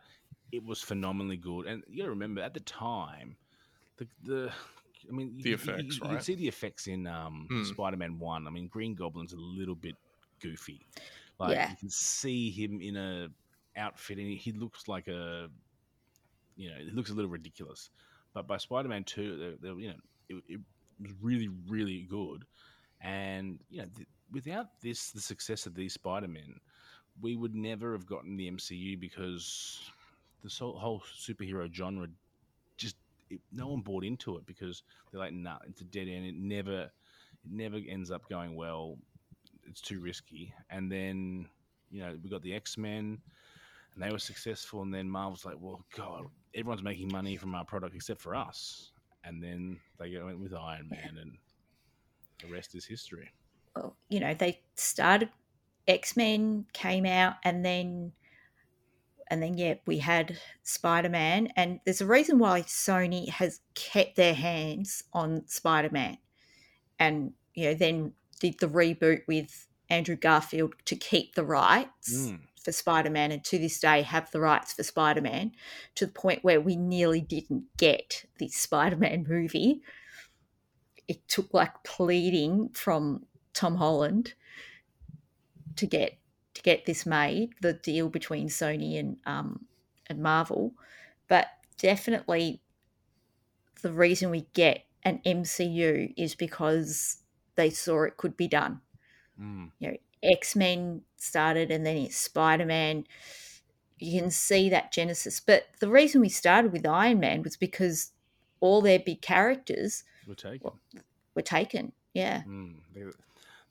it 0.51 0.65
was 0.65 0.83
phenomenally 0.83 1.37
good. 1.37 1.67
And 1.67 1.85
you 1.89 1.99
got 1.99 2.05
to 2.05 2.11
remember 2.11 2.41
at 2.41 2.55
the 2.55 2.61
time, 2.61 3.37
the 4.01 4.07
the 4.25 4.53
I 5.09 5.13
mean, 5.13 5.39
The 5.41 5.51
you- 5.51 5.55
effects, 5.55 5.83
you, 5.83 5.93
you, 5.95 6.01
can 6.01 6.11
right? 6.11 6.23
see 6.23 6.35
the 6.35 6.49
effects 6.49 6.87
in 6.87 7.07
um, 7.07 7.47
Hmm. 7.49 7.65
Spider-Man 7.65 8.19
One. 8.19 8.47
I 8.47 8.51
mean, 8.51 8.67
Green 8.69 8.95
Goblin's 8.95 9.33
a 9.33 9.39
little 9.39 9.75
bit 9.75 9.95
goofy. 10.41 10.81
Like 11.39 11.53
Yeah. 11.55 11.71
you 11.71 11.77
can 11.77 11.89
see 11.91 12.51
him 12.51 12.81
in 12.83 12.97
a 12.97 13.29
outfit, 13.77 14.19
and 14.19 14.27
he, 14.27 14.37
he 14.37 14.53
looks 14.53 14.89
like 14.89 15.09
a, 15.09 15.49
you 16.57 16.71
know, 16.71 16.77
he 16.77 16.91
looks 16.91 17.11
a 17.11 17.15
little 17.15 17.31
ridiculous. 17.31 17.89
But 18.35 18.47
by 18.47 18.59
Spider-Man 18.59 19.05
Two, 19.05 19.57
they, 19.63 19.69
they, 19.69 19.75
you 19.83 19.89
know, 19.89 19.97
it, 20.29 20.43
it 20.49 20.61
was 21.01 21.13
really, 21.23 21.49
really 21.69 22.03
good. 22.03 22.45
And 23.01 23.59
you 23.71 23.79
know, 23.83 23.89
th- 23.97 24.09
without 24.31 24.67
this, 24.83 25.11
the 25.13 25.21
success 25.21 25.65
of 25.67 25.75
these 25.75 25.95
Spider-Men, 25.95 26.61
we 27.23 27.37
would 27.37 27.55
never 27.55 27.93
have 27.93 28.05
gotten 28.07 28.37
the 28.37 28.51
MCU 28.51 29.01
because 29.01 29.81
the 30.45 30.51
whole, 30.59 30.79
whole 30.79 31.03
superhero 31.19 31.73
genre 31.73 32.07
just 32.07 32.20
it, 33.31 33.41
no 33.53 33.69
one 33.69 33.81
bought 33.81 34.05
into 34.05 34.37
it 34.37 34.47
because 34.47 34.83
they're 35.11 35.21
like, 35.21 35.33
nah, 35.33 35.59
it's 35.67 35.81
a 35.81 35.85
dead 35.85 36.09
end. 36.09 36.27
It 36.27 36.35
never, 36.37 36.83
it 36.83 37.51
never 37.51 37.79
ends 37.89 38.11
up 38.11 38.29
going 38.29 38.57
well. 38.57 38.99
It's 39.67 39.81
too 39.81 40.01
risky. 40.01 40.53
And 40.71 40.91
then 40.91 41.49
you 41.91 42.01
know 42.03 42.17
we 42.23 42.29
got 42.31 42.43
the 42.43 42.55
X 42.55 42.77
Men, 42.77 43.19
and 43.95 44.03
they 44.03 44.11
were 44.11 44.19
successful. 44.19 44.83
And 44.83 44.93
then 44.93 45.09
Marvel's 45.09 45.45
like, 45.45 45.57
well, 45.61 45.85
God, 45.97 46.27
everyone's 46.55 46.83
making 46.83 47.09
money 47.13 47.37
from 47.37 47.55
our 47.55 47.65
product 47.65 47.95
except 47.95 48.21
for 48.21 48.35
us. 48.35 48.93
And 49.25 49.43
then 49.43 49.79
they 49.99 50.17
went 50.19 50.41
with 50.41 50.55
Iron 50.55 50.89
Man, 50.91 51.19
and 51.21 51.33
the 52.43 52.53
rest 52.53 52.75
is 52.75 52.85
history. 52.85 53.31
well, 53.77 53.97
you 54.09 54.21
know, 54.21 54.35
they 54.35 54.61
started 54.75 55.29
X 55.87 56.17
Men 56.17 56.67
came 56.73 57.07
out, 57.07 57.35
and 57.45 57.65
then 57.65 58.13
and 59.31 59.43
then 59.43 59.57
yeah, 59.57 59.75
we 59.87 59.99
had 59.99 60.39
Spider 60.65 61.09
Man, 61.09 61.49
and 61.57 61.81
there's 61.85 62.01
a 62.01 62.07
reason 62.07 62.39
why 62.39 62.63
Sony 62.63 63.29
has 63.29 63.61
kept 63.75 64.17
their 64.17 64.35
hands 64.35 65.05
on 65.13 65.47
Spider 65.47 65.91
Man, 65.91 66.19
and 66.99 67.33
you 67.55 67.67
know, 67.67 67.75
then 67.75 68.13
did 68.41 68.59
the 68.59 68.69
reboot 68.69 69.21
with 69.29 69.67
Andrew 69.89 70.17
Garfield 70.17 70.75
to 70.87 70.97
keep 70.97 71.35
the 71.35 71.45
rights 71.45 72.13
Mm. 72.29 72.41
for 72.63 72.73
Spider 72.73 73.11
Man, 73.11 73.33
and 73.33 73.45
to 73.45 73.59
this 73.59 73.79
day 73.81 74.03
have 74.03 74.31
the 74.31 74.41
rights 74.41 74.73
for 74.73 74.83
Spider 74.83 75.21
Man, 75.21 75.53
to 75.95 76.07
the 76.07 76.13
point 76.13 76.43
where 76.45 76.61
we 76.61 76.77
nearly 76.77 77.21
didn't 77.21 77.65
get 77.77 78.25
the 78.39 78.49
Spider 78.49 78.97
Man 78.97 79.25
movie. 79.29 79.83
It 81.09 81.27
took 81.29 81.53
like 81.55 81.83
pleading 81.85 82.71
from 82.71 83.27
Tom 83.53 83.77
Holland 83.77 84.35
to 85.77 85.87
get 85.87 86.19
to 86.61 86.65
get 86.65 86.87
this 86.87 87.07
made, 87.07 87.55
the 87.61 87.73
deal 87.73 88.09
between 88.09 88.49
Sony 88.49 88.99
and 88.99 89.17
um, 89.27 89.67
and 90.07 90.23
Marvel, 90.23 90.73
but 91.29 91.47
definitely 91.79 92.61
the 93.83 93.93
reason 93.93 94.31
we 94.31 94.47
get 94.53 94.85
an 95.05 95.21
MCU 95.25 96.13
is 96.17 96.35
because 96.35 97.19
they 97.55 97.71
saw 97.71 98.03
it 98.05 98.17
could 98.17 98.37
be 98.37 98.49
done. 98.49 98.81
Mm. 99.41 99.71
You 99.79 99.89
know, 99.89 99.97
X 100.23 100.55
Men 100.55 101.03
started, 101.17 101.71
and 101.71 101.85
then 101.85 101.97
it's 101.97 102.17
Spider 102.17 102.67
Man. 102.67 103.05
You 103.99 104.21
can 104.21 104.31
see 104.31 104.71
that 104.71 104.93
genesis, 104.93 105.41
but 105.41 105.65
the 105.81 105.89
reason 105.89 106.21
we 106.21 106.31
started 106.31 106.73
with 106.73 106.87
Iron 106.87 107.21
Man 107.21 107.43
was 107.43 107.57
because 107.57 108.13
all 108.61 108.81
their 108.81 108.99
big 108.99 109.21
characters 109.23 110.05
We'll 110.27 110.37
take 110.37 110.63
Well, 110.63 110.79
were 111.35 111.43
taken. 111.43 111.93
Yeah, 112.15 112.43
Mm, 112.47 112.75
they, 112.93 113.03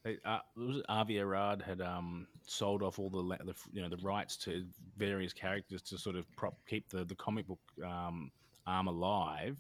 they, 0.10 0.30
uh, 0.30 0.40
was 0.56 0.82
Avi 0.90 1.20
Arad 1.20 1.62
had 1.62 1.82
um, 1.82 2.28
sold 2.46 2.82
off 2.84 3.00
all 3.00 3.10
the, 3.10 3.24
the 3.46 3.54
you 3.72 3.82
know 3.82 3.90
the 3.90 3.98
rights 3.98 4.38
to 4.38 4.66
various 4.98 5.34
characters 5.34 5.82
to 5.84 5.98
sort 5.98 6.16
of 6.16 6.26
prop 6.36 6.56
keep 6.68 6.90
the 6.90 7.06
the 7.06 7.16
comic 7.16 7.48
book 7.48 7.60
um, 7.86 8.32
arm 8.66 8.88
alive, 8.88 9.60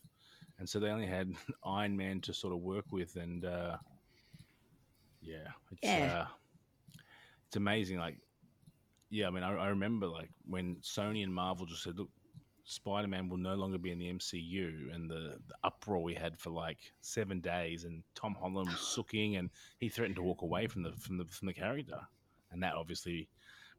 and 0.57 0.67
so 0.67 0.79
they 0.79 0.89
only 0.89 1.05
had 1.07 1.31
Iron 1.65 1.95
Man 1.95 2.21
to 2.21 2.33
sort 2.33 2.53
of 2.53 2.59
work 2.59 2.85
with, 2.91 3.15
and 3.15 3.45
uh, 3.45 3.77
yeah, 5.21 5.47
it's, 5.71 5.79
Yeah. 5.83 6.21
Uh, 6.21 6.25
it's 7.47 7.55
amazing. 7.55 7.97
Like, 7.97 8.17
yeah, 9.09 9.27
I 9.27 9.31
mean, 9.31 9.43
I, 9.43 9.55
I 9.55 9.67
remember 9.69 10.07
like 10.07 10.29
when 10.47 10.77
Sony 10.77 11.23
and 11.23 11.33
Marvel 11.33 11.65
just 11.65 11.83
said, 11.83 11.97
look. 11.97 12.09
Spider 12.69 13.07
Man 13.07 13.29
will 13.29 13.37
no 13.37 13.55
longer 13.55 13.79
be 13.79 13.91
in 13.91 13.97
the 13.97 14.13
MCU, 14.13 14.93
and 14.93 15.09
the, 15.09 15.39
the 15.47 15.55
uproar 15.63 16.03
we 16.03 16.13
had 16.13 16.37
for 16.37 16.51
like 16.51 16.77
seven 17.01 17.39
days, 17.41 17.83
and 17.83 18.03
Tom 18.13 18.35
Holland 18.39 18.69
was 18.69 18.79
sooking, 18.79 19.37
and 19.37 19.49
he 19.79 19.89
threatened 19.89 20.17
to 20.17 20.21
walk 20.21 20.43
away 20.43 20.67
from 20.67 20.83
the 20.83 20.91
from 20.91 21.17
the 21.17 21.25
from 21.25 21.47
the 21.47 21.53
character, 21.53 21.99
and 22.51 22.61
that 22.61 22.75
obviously 22.75 23.27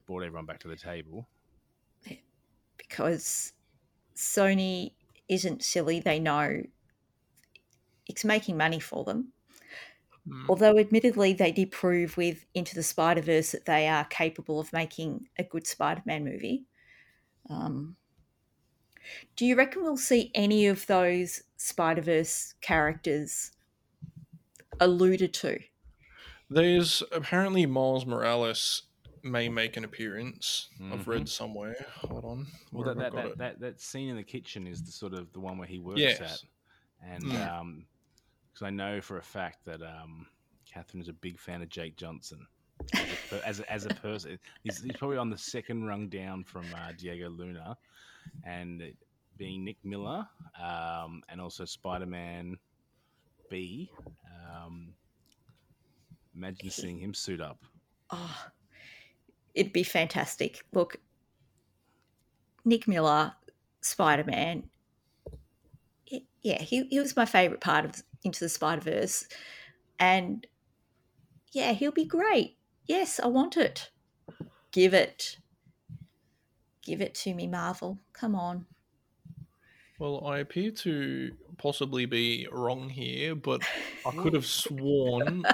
brought 0.06 0.24
everyone 0.24 0.44
back 0.44 0.58
to 0.60 0.68
the 0.68 0.74
table. 0.74 1.28
because 2.76 3.52
Sony 4.16 4.94
isn't 5.28 5.62
silly. 5.62 6.00
They 6.00 6.18
know 6.18 6.60
it's 8.08 8.24
making 8.24 8.56
money 8.56 8.80
for 8.80 9.04
them. 9.04 9.32
Mm. 10.28 10.46
Although, 10.48 10.78
admittedly, 10.78 11.32
they 11.32 11.52
did 11.52 11.70
prove 11.70 12.16
with 12.16 12.44
Into 12.54 12.74
the 12.74 12.82
Spider 12.82 13.22
Verse 13.22 13.52
that 13.52 13.66
they 13.66 13.86
are 13.86 14.04
capable 14.06 14.58
of 14.58 14.72
making 14.72 15.28
a 15.38 15.44
good 15.44 15.68
Spider 15.68 16.02
Man 16.04 16.24
movie. 16.24 16.64
Um, 17.48 17.96
do 19.36 19.44
you 19.46 19.56
reckon 19.56 19.82
we'll 19.82 19.96
see 19.96 20.30
any 20.34 20.66
of 20.66 20.86
those 20.86 21.42
Spider 21.56 22.02
Verse 22.02 22.54
characters 22.60 23.52
alluded 24.80 25.32
to? 25.34 25.58
There's 26.48 27.02
apparently 27.12 27.66
Miles 27.66 28.06
Morales 28.06 28.82
may 29.22 29.48
make 29.48 29.76
an 29.76 29.84
appearance. 29.84 30.68
I've 30.80 31.04
Mhm. 31.04 31.06
read 31.06 31.28
somewhere. 31.28 31.76
Hold 31.96 32.24
on. 32.24 32.46
Well, 32.72 32.84
that 32.94 32.98
that, 32.98 33.12
that, 33.14 33.38
that 33.38 33.60
that 33.60 33.80
scene 33.80 34.08
in 34.08 34.16
the 34.16 34.22
kitchen 34.24 34.66
is 34.66 34.82
the 34.82 34.90
sort 34.92 35.12
of 35.14 35.32
the 35.32 35.40
one 35.40 35.58
where 35.58 35.68
he 35.68 35.78
works 35.78 36.00
Yes. 36.00 36.20
at, 36.20 36.42
and 37.08 37.24
Mm. 37.24 37.46
um, 37.60 37.86
because 38.52 38.62
I 38.66 38.70
know 38.70 39.00
for 39.00 39.18
a 39.18 39.22
fact 39.22 39.64
that 39.66 39.82
um, 39.82 40.26
Catherine 40.66 41.02
is 41.02 41.08
a 41.08 41.12
big 41.12 41.38
fan 41.38 41.62
of 41.62 41.68
Jake 41.68 41.96
Johnson. 41.96 42.46
As 42.94 43.32
a, 43.32 43.46
as 43.46 43.60
a, 43.60 43.72
as 43.72 43.86
a 43.86 43.90
person, 43.90 44.38
he's, 44.64 44.82
he's 44.82 44.96
probably 44.96 45.18
on 45.18 45.28
the 45.30 45.36
second 45.38 45.84
rung 45.84 46.08
down 46.08 46.42
from 46.44 46.64
uh, 46.74 46.92
Diego 46.98 47.28
Luna, 47.28 47.76
and 48.44 48.82
being 49.36 49.64
Nick 49.64 49.78
Miller, 49.84 50.26
um, 50.62 51.22
and 51.28 51.40
also 51.40 51.64
Spider 51.64 52.06
Man 52.06 52.58
B. 53.48 53.90
Um, 54.52 54.94
imagine 56.34 56.70
seeing 56.70 56.98
him 56.98 57.14
suit 57.14 57.40
up. 57.40 57.58
Oh, 58.10 58.46
it'd 59.54 59.72
be 59.72 59.82
fantastic. 59.82 60.64
Look, 60.72 60.96
Nick 62.64 62.86
Miller, 62.86 63.32
Spider 63.80 64.24
Man. 64.24 64.64
Yeah, 66.42 66.62
he, 66.62 66.84
he 66.84 66.98
was 66.98 67.16
my 67.16 67.26
favorite 67.26 67.60
part 67.60 67.84
of 67.84 68.02
Into 68.24 68.40
the 68.40 68.48
Spider 68.48 68.80
Verse. 68.80 69.26
And 69.98 70.46
yeah, 71.52 71.72
he'll 71.72 71.92
be 71.92 72.06
great. 72.06 72.56
Yes, 72.86 73.20
I 73.22 73.26
want 73.26 73.56
it. 73.56 73.90
Give 74.72 74.94
it. 74.94 75.36
Give 76.82 77.00
it 77.00 77.14
to 77.16 77.34
me, 77.34 77.46
Marvel. 77.46 77.98
Come 78.12 78.34
on. 78.34 78.66
Well, 79.98 80.26
I 80.26 80.38
appear 80.38 80.70
to 80.70 81.36
possibly 81.58 82.06
be 82.06 82.48
wrong 82.50 82.88
here, 82.88 83.34
but 83.34 83.60
I 84.06 84.12
could 84.12 84.32
have 84.32 84.46
sworn. 84.46 85.44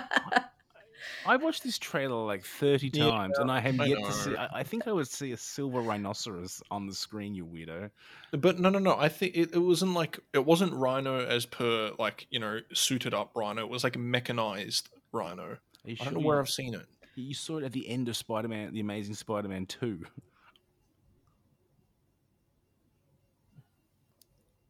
I've 1.24 1.42
watched 1.42 1.64
this 1.64 1.78
trailer 1.78 2.24
like 2.24 2.44
30 2.44 2.90
Yeah, 2.92 3.10
times 3.10 3.38
and 3.38 3.50
I 3.50 3.58
have 3.58 3.80
I 3.80 3.86
yet 3.86 4.04
to 4.04 4.12
see. 4.12 4.36
I, 4.36 4.60
I 4.60 4.62
think 4.62 4.86
I 4.86 4.92
would 4.92 5.08
see 5.08 5.32
a 5.32 5.36
silver 5.36 5.80
rhinoceros 5.80 6.62
on 6.70 6.86
the 6.86 6.94
screen, 6.94 7.34
you 7.34 7.44
weirdo. 7.44 7.90
But 8.30 8.60
no, 8.60 8.70
no, 8.70 8.78
no. 8.78 8.96
I 8.96 9.08
think 9.08 9.36
it, 9.36 9.52
it 9.52 9.58
wasn't 9.58 9.94
like 9.94 10.20
it 10.32 10.44
wasn't 10.44 10.72
Rhino 10.74 11.18
as 11.26 11.44
per 11.44 11.90
like 11.98 12.28
you 12.30 12.38
know 12.38 12.60
suited 12.72 13.14
up 13.14 13.32
Rhino. 13.34 13.62
It 13.62 13.68
was 13.68 13.82
like 13.82 13.98
mechanized 13.98 14.88
Rhino. 15.10 15.42
Are 15.84 15.90
you 15.90 15.96
I 16.00 16.04
don't 16.04 16.14
know 16.14 16.20
where 16.20 16.36
you, 16.36 16.40
I've 16.40 16.48
seen 16.48 16.74
it. 16.74 16.86
you 17.16 17.34
saw 17.34 17.58
it 17.58 17.64
at 17.64 17.72
the 17.72 17.88
end 17.88 18.08
of 18.08 18.16
Spider 18.16 18.46
Man, 18.48 18.72
The 18.72 18.80
Amazing 18.80 19.14
Spider 19.14 19.48
Man 19.48 19.66
2. 19.66 20.04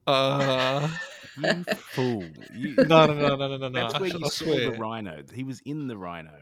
Uh, 0.07 0.89
You 1.37 1.65
fool. 1.65 2.47
You, 2.53 2.79
no, 2.83 3.07
no, 3.07 3.15
no, 3.15 3.37
no, 3.37 3.57
no, 3.57 3.69
no. 3.69 3.69
That's 3.71 3.99
where 3.99 4.09
I, 4.15 4.19
you 4.19 4.25
I 4.25 4.29
saw 4.29 4.45
swear. 4.45 4.61
the 4.61 4.73
rhino. 4.73 5.23
He 5.33 5.45
was 5.45 5.61
in 5.61 5.87
the 5.87 5.97
rhino. 5.97 6.33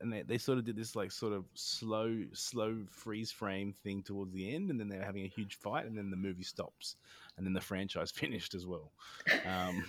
And 0.00 0.12
they, 0.12 0.22
they 0.22 0.38
sort 0.38 0.58
of 0.58 0.64
did 0.64 0.76
this 0.76 0.94
like 0.96 1.10
sort 1.10 1.32
of 1.32 1.44
slow, 1.54 2.24
slow 2.32 2.84
freeze 2.90 3.30
frame 3.30 3.72
thing 3.72 4.02
towards 4.02 4.32
the 4.32 4.54
end, 4.54 4.70
and 4.70 4.78
then 4.78 4.88
they're 4.88 5.04
having 5.04 5.24
a 5.24 5.28
huge 5.28 5.54
fight, 5.56 5.86
and 5.86 5.96
then 5.96 6.10
the 6.10 6.16
movie 6.16 6.42
stops, 6.42 6.96
and 7.36 7.46
then 7.46 7.52
the 7.52 7.60
franchise 7.60 8.10
finished 8.10 8.54
as 8.54 8.66
well. 8.66 8.92
Um, 9.44 9.84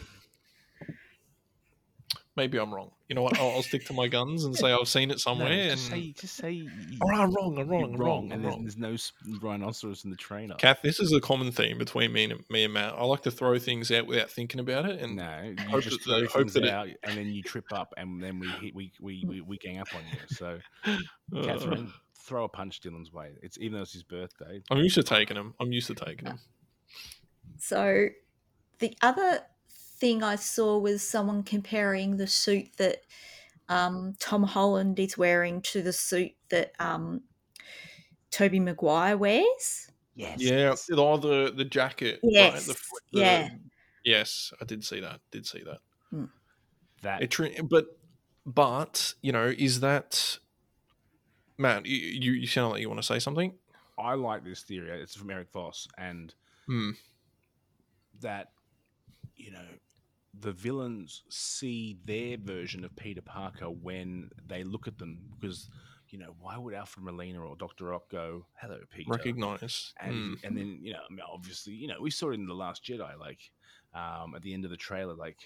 Maybe 2.39 2.57
I'm 2.57 2.73
wrong. 2.73 2.91
You 3.09 3.15
know 3.15 3.21
what? 3.21 3.37
I'll, 3.37 3.49
I'll 3.49 3.61
stick 3.63 3.85
to 3.87 3.93
my 3.93 4.07
guns 4.07 4.45
and 4.45 4.55
say 4.55 4.71
I've 4.71 4.87
seen 4.87 5.09
it 5.11 5.15
No, 5.15 5.17
somewhere. 5.17 5.69
just 5.71 5.91
and 5.91 6.01
say, 6.01 6.11
just 6.13 6.35
say 6.35 6.51
you, 6.51 6.69
all 7.01 7.09
right, 7.09 7.19
I'm 7.19 7.31
wrong. 7.33 7.57
I'm 7.59 7.67
wrong. 7.67 7.83
I'm 7.83 7.91
wrong, 7.95 7.99
wrong. 7.99 8.23
and 8.25 8.33
I'm 8.33 8.41
there's, 8.43 8.53
wrong. 8.53 8.63
there's 8.63 8.77
no 8.77 8.93
s- 8.93 9.11
rhinoceros 9.41 10.05
in 10.05 10.09
the 10.09 10.15
trailer. 10.15 10.55
Kath, 10.55 10.79
this 10.81 10.99
is 10.99 11.11
a 11.11 11.19
common 11.19 11.51
theme 11.51 11.77
between 11.77 12.13
me 12.13 12.23
and 12.25 12.43
me 12.49 12.63
and 12.63 12.73
Matt. 12.73 12.93
I 12.97 13.03
like 13.03 13.23
to 13.23 13.31
throw 13.31 13.59
things 13.59 13.91
out 13.91 14.07
without 14.07 14.29
thinking 14.29 14.59
about 14.59 14.85
it, 14.85 15.01
and 15.01 15.17
no, 15.17 15.41
you 15.43 15.55
hope 15.69 15.81
just 15.83 15.97
that 15.97 16.03
throw 16.05 16.19
hope 16.21 16.31
things 16.33 16.53
that 16.53 16.63
it- 16.63 16.69
out, 16.71 16.87
and 17.03 17.17
then 17.17 17.27
you 17.27 17.43
trip 17.43 17.65
up, 17.73 17.93
and 17.97 18.23
then 18.23 18.39
we 18.39 18.47
hit, 18.47 18.73
we, 18.73 18.91
we, 19.01 19.23
we, 19.27 19.41
we 19.41 19.57
gang 19.57 19.79
up 19.79 19.87
on 19.93 20.01
you. 20.11 20.19
So, 20.27 20.59
uh, 20.85 21.43
Catherine, 21.43 21.91
throw 22.15 22.45
a 22.45 22.49
punch 22.49 22.79
Dylan's 22.79 23.11
way. 23.11 23.31
It's 23.41 23.57
even 23.59 23.73
though 23.77 23.81
it's 23.81 23.93
his 23.93 24.03
birthday. 24.03 24.61
I'm 24.71 24.77
used 24.77 24.95
to 24.95 25.03
taking 25.03 25.35
him. 25.35 25.55
I'm 25.59 25.71
used 25.73 25.87
to 25.87 25.95
taking 25.95 26.27
him. 26.27 26.39
So 27.57 28.07
the 28.79 28.95
other 29.01 29.41
thing 30.00 30.24
I 30.24 30.36
saw 30.36 30.78
was 30.80 31.08
someone 31.08 31.43
comparing 31.43 32.18
the 32.18 32.28
suit 32.28 32.78
that 32.78 33.00
um, 33.70 34.16
Tom 34.20 34.43
Holland 34.43 35.00
is 35.00 35.18
wearing 35.18 35.62
to 35.64 35.82
the 35.82 35.93
suit 35.93 36.34
that 36.50 36.74
um, 36.80 37.24
Tobey 38.32 38.60
Maguire 38.60 39.18
wears. 39.18 39.91
Yes. 40.16 40.41
Yeah, 40.41 40.76
oh, 40.91 41.18
the 41.18 41.52
the 41.52 41.66
jacket. 41.66 42.22
Yes, 42.24 42.66
Right? 42.66 42.66
The, 42.66 43.20
the- 43.20 43.22
yeah. 43.22 43.50
Yes, 44.04 44.54
I 44.62 44.66
did 44.66 44.84
see 44.86 45.02
that. 45.02 45.22
Did 45.32 45.45
see 45.45 45.64
that. 45.64 45.80
That 47.02 47.22
It, 47.22 47.70
but 47.70 47.86
but 48.45 49.14
you 49.22 49.32
know, 49.32 49.47
is 49.58 49.80
that 49.82 50.39
Matt? 51.58 51.86
You 51.86 51.95
you, 51.97 52.32
you 52.34 52.47
sound 52.47 52.72
like 52.72 52.82
you 52.82 52.89
want 52.89 53.00
to 53.00 53.06
say 53.06 53.20
something. 53.20 53.58
I 53.97 54.14
like 54.16 54.43
this 54.43 54.64
theory. 54.64 55.02
It's 55.02 55.16
from 55.16 55.30
Erik 55.30 55.52
Voss, 55.52 55.88
and 55.97 56.34
Hmm. 56.68 56.91
that 58.22 58.52
you 59.36 59.52
know 59.52 59.66
the 60.41 60.51
villains 60.51 61.23
see 61.29 61.97
their 62.05 62.37
version 62.37 62.83
of 62.85 62.95
Peter 62.95 63.21
Parker 63.21 63.69
when 63.69 64.29
they 64.47 64.63
look 64.63 64.87
at 64.87 64.97
them 64.97 65.19
because 65.39 65.69
you 66.09 66.17
know 66.17 66.33
why 66.39 66.57
would 66.57 66.73
Alfred 66.73 67.03
Molina 67.05 67.39
or 67.39 67.55
Doctor 67.55 67.93
Ock 67.93 68.09
go 68.09 68.45
hello 68.61 68.79
Peter 68.89 69.11
Recognize. 69.11 69.93
and 69.99 70.13
Hmm. 70.15 70.33
and 70.45 70.57
then 70.57 70.79
you 70.81 70.93
know 70.93 70.99
I 71.09 71.13
mean, 71.13 71.21
obviously 71.31 71.73
you 71.73 71.87
know 71.87 71.97
we 72.01 72.09
saw 72.11 72.31
it 72.31 72.35
in 72.35 72.47
the 72.47 72.53
Last 72.53 72.83
Jedi 72.83 73.17
like 73.19 73.39
um, 73.93 74.33
at 74.35 74.41
the 74.41 74.53
end 74.53 74.65
of 74.65 74.71
the 74.71 74.77
trailer 74.77 75.13
like 75.13 75.37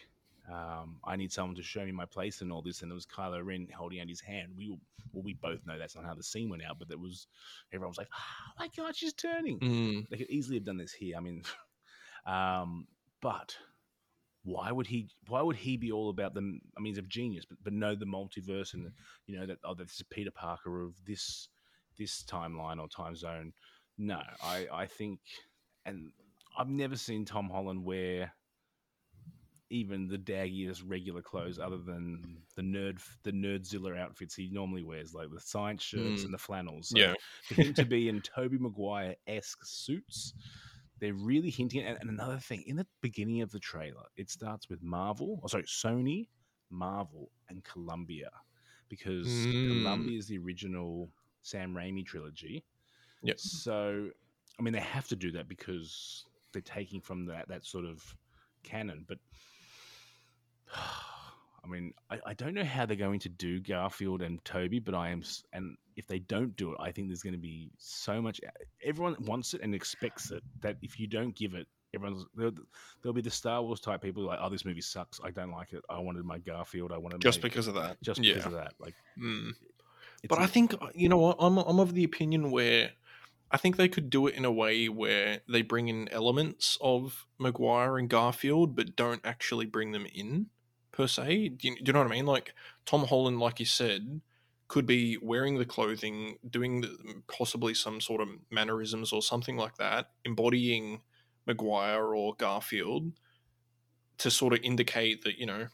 um, 0.51 0.97
I 1.05 1.15
need 1.15 1.31
someone 1.31 1.55
to 1.55 1.63
show 1.63 1.85
me 1.85 1.91
my 1.93 2.05
place 2.05 2.41
and 2.41 2.51
all 2.51 2.61
this 2.61 2.81
and 2.81 2.91
it 2.91 2.93
was 2.95 3.05
Kylo 3.05 3.43
Ren 3.43 3.67
holding 3.75 3.99
out 4.01 4.09
his 4.09 4.19
hand 4.21 4.51
we 4.57 4.69
well 5.11 5.23
we 5.23 5.33
both 5.33 5.65
know 5.65 5.77
that's 5.79 5.95
not 5.95 6.05
how 6.05 6.13
the 6.15 6.23
scene 6.23 6.49
went 6.49 6.63
out 6.63 6.79
but 6.79 6.91
it 6.91 6.99
was 6.99 7.27
everyone 7.73 7.89
was 7.91 7.97
like 7.97 8.09
oh 8.13 8.51
my 8.59 8.69
god 8.75 8.95
she's 8.95 9.13
turning 9.13 9.57
Hmm. 9.59 9.99
they 10.11 10.17
could 10.17 10.29
easily 10.29 10.57
have 10.57 10.65
done 10.65 10.77
this 10.77 10.91
here. 10.93 11.15
I 11.17 11.19
mean, 11.21 11.43
um, 12.25 12.87
but 13.21 13.55
why 14.43 14.71
would 14.71 14.87
he? 14.87 15.09
Why 15.27 15.41
would 15.41 15.55
he 15.55 15.77
be 15.77 15.91
all 15.91 16.09
about 16.09 16.33
the 16.33 16.41
I 16.77 16.81
mean, 16.81 16.93
he's 16.93 16.97
a 16.97 17.01
genius, 17.03 17.45
but 17.45 17.57
but 17.63 17.73
know 17.73 17.95
the 17.95 18.05
multiverse 18.05 18.73
and 18.73 18.91
you 19.25 19.39
know 19.39 19.45
that 19.45 19.59
oh, 19.63 19.73
this 19.73 19.95
is 19.95 20.03
Peter 20.09 20.31
Parker 20.31 20.81
of 20.83 20.95
this 21.05 21.49
this 21.97 22.23
timeline 22.23 22.79
or 22.79 22.87
time 22.87 23.15
zone. 23.15 23.53
No, 23.97 24.21
I 24.41 24.67
I 24.71 24.85
think, 24.87 25.19
and 25.85 26.11
I've 26.57 26.69
never 26.69 26.95
seen 26.95 27.25
Tom 27.25 27.49
Holland 27.49 27.83
wear 27.85 28.33
even 29.69 30.07
the 30.07 30.17
daggiest 30.17 30.83
regular 30.85 31.21
clothes 31.21 31.57
other 31.57 31.77
than 31.77 32.37
the 32.55 32.61
nerd 32.61 32.99
the 33.23 33.31
nerdzilla 33.31 33.97
outfits 33.97 34.35
he 34.35 34.49
normally 34.51 34.83
wears 34.83 35.13
like 35.13 35.29
the 35.31 35.39
science 35.39 35.81
shirts 35.81 36.21
Mm. 36.21 36.25
and 36.25 36.33
the 36.33 36.37
flannels 36.37 36.89
So 36.89 36.99
Yeah. 36.99 37.13
for 37.47 37.55
him 37.55 37.73
to 37.75 37.85
be 37.85 38.07
in 38.09 38.21
Tobey 38.21 38.57
Maguire 38.59 39.15
esque 39.25 39.65
suits. 39.65 40.33
They're 40.99 41.13
really 41.13 41.49
hinting 41.49 41.83
at 41.85 41.99
and 42.01 42.09
another 42.09 42.37
thing 42.37 42.63
in 42.67 42.75
the 42.75 42.87
beginning 43.01 43.41
of 43.41 43.51
the 43.51 43.59
trailer, 43.59 44.05
it 44.15 44.29
starts 44.29 44.69
with 44.69 44.81
Marvel, 44.83 45.39
or 45.41 45.49
sorry, 45.49 45.63
Sony, 45.63 46.29
Marvel, 46.69 47.31
and 47.49 47.63
Columbia. 47.63 48.29
Because 48.89 49.27
Mm. 49.27 49.67
Columbia 49.83 50.17
is 50.17 50.27
the 50.27 50.37
original 50.37 51.09
Sam 51.41 51.73
Raimi 51.73 52.05
trilogy. 52.05 52.63
Yep. 53.23 53.39
So 53.39 54.11
I 54.59 54.61
mean 54.61 54.73
they 54.73 54.79
have 54.79 55.07
to 55.07 55.15
do 55.15 55.31
that 55.31 55.47
because 55.47 56.25
they're 56.51 56.61
taking 56.61 57.01
from 57.01 57.25
that 57.25 57.47
that 57.47 57.65
sort 57.65 57.85
of 57.85 58.15
canon. 58.63 59.05
But 59.07 59.17
I 61.63 61.67
mean, 61.67 61.93
I, 62.09 62.19
I 62.27 62.33
don't 62.33 62.53
know 62.53 62.63
how 62.63 62.85
they're 62.85 62.97
going 62.97 63.19
to 63.21 63.29
do 63.29 63.59
Garfield 63.59 64.21
and 64.21 64.43
Tobey, 64.43 64.79
but 64.79 64.93
I 64.93 65.09
am, 65.09 65.23
and 65.53 65.77
if 65.95 66.07
they 66.07 66.19
don't 66.19 66.55
do 66.57 66.71
it, 66.73 66.77
I 66.79 66.91
think 66.91 67.07
there's 67.07 67.23
going 67.23 67.33
to 67.33 67.39
be 67.39 67.71
so 67.77 68.21
much. 68.21 68.41
Everyone 68.83 69.15
wants 69.21 69.53
it 69.53 69.61
and 69.61 69.73
expects 69.73 70.31
it. 70.31 70.43
That 70.61 70.77
if 70.81 70.99
you 70.99 71.07
don't 71.07 71.33
give 71.35 71.53
it, 71.53 71.67
everyone's 71.95 72.25
there'll, 72.35 72.53
there'll 73.01 73.13
be 73.13 73.21
the 73.21 73.31
Star 73.31 73.61
Wars 73.61 73.79
type 73.79 74.01
people 74.01 74.23
like, 74.23 74.39
oh, 74.41 74.49
this 74.49 74.65
movie 74.65 74.81
sucks. 74.81 75.21
I 75.23 75.31
don't 75.31 75.51
like 75.51 75.71
it. 75.71 75.83
I 75.89 75.99
wanted 75.99 76.25
my 76.25 76.39
Garfield. 76.39 76.91
I 76.91 76.97
wanted 76.97 77.21
Just 77.21 77.41
because 77.41 77.67
of 77.67 77.75
that. 77.75 78.01
just 78.01 78.21
yeah. 78.21 78.33
because 78.33 78.47
of 78.47 78.53
that. 78.53 78.73
Like, 78.79 78.95
it's 80.23 80.29
But 80.29 80.39
I 80.39 80.47
think 80.47 80.73
uh, 80.81 80.87
you 80.93 81.07
know 81.07 81.17
what 81.17 81.37
I'm 81.39 81.57
I'm 81.57 81.79
of 81.79 81.93
the 81.93 82.03
opinion 82.03 82.51
where 82.51 82.91
I 83.51 83.57
think 83.57 83.77
they 83.77 83.87
could 83.87 84.09
do 84.09 84.27
it 84.27 84.35
in 84.35 84.45
a 84.45 84.51
way 84.51 84.89
where 84.89 85.41
they 85.47 85.61
bring 85.61 85.87
in 85.87 86.09
elements 86.09 86.77
of 86.81 87.25
Maguire 87.37 87.97
and 87.97 88.09
Garfield, 88.09 88.75
but 88.75 88.95
don't 88.95 89.21
actually 89.23 89.67
bring 89.67 89.91
them 89.91 90.07
in 90.13 90.47
per 90.93 91.07
se. 91.07 91.49
Do 91.49 91.67
you, 91.67 91.75
do 91.75 91.81
you 91.87 91.93
know 91.93 91.99
what 91.99 92.07
I 92.07 92.15
mean? 92.15 92.25
Like 92.25 92.53
Tom 92.85 93.05
Holland, 93.05 93.39
like 93.39 93.59
you 93.59 93.65
said, 93.65 94.21
could 94.69 94.85
be 94.85 95.17
wearing 95.21 95.57
the 95.57 95.65
clothing, 95.65 96.37
doing 96.49 96.81
the, 96.81 97.21
possibly 97.27 97.73
some 97.73 97.99
sort 97.99 98.21
of 98.21 98.29
mannerisms 98.49 99.11
or 99.11 99.21
something 99.21 99.57
like 99.57 99.75
that, 99.75 100.11
embodying 100.23 101.01
Maguire 101.45 102.15
or 102.15 102.35
Garfield 102.35 103.11
to 104.19 104.31
sort 104.31 104.53
of 104.53 104.59
indicate 104.63 105.23
that 105.23 105.37
you 105.37 105.45
know 105.45 105.67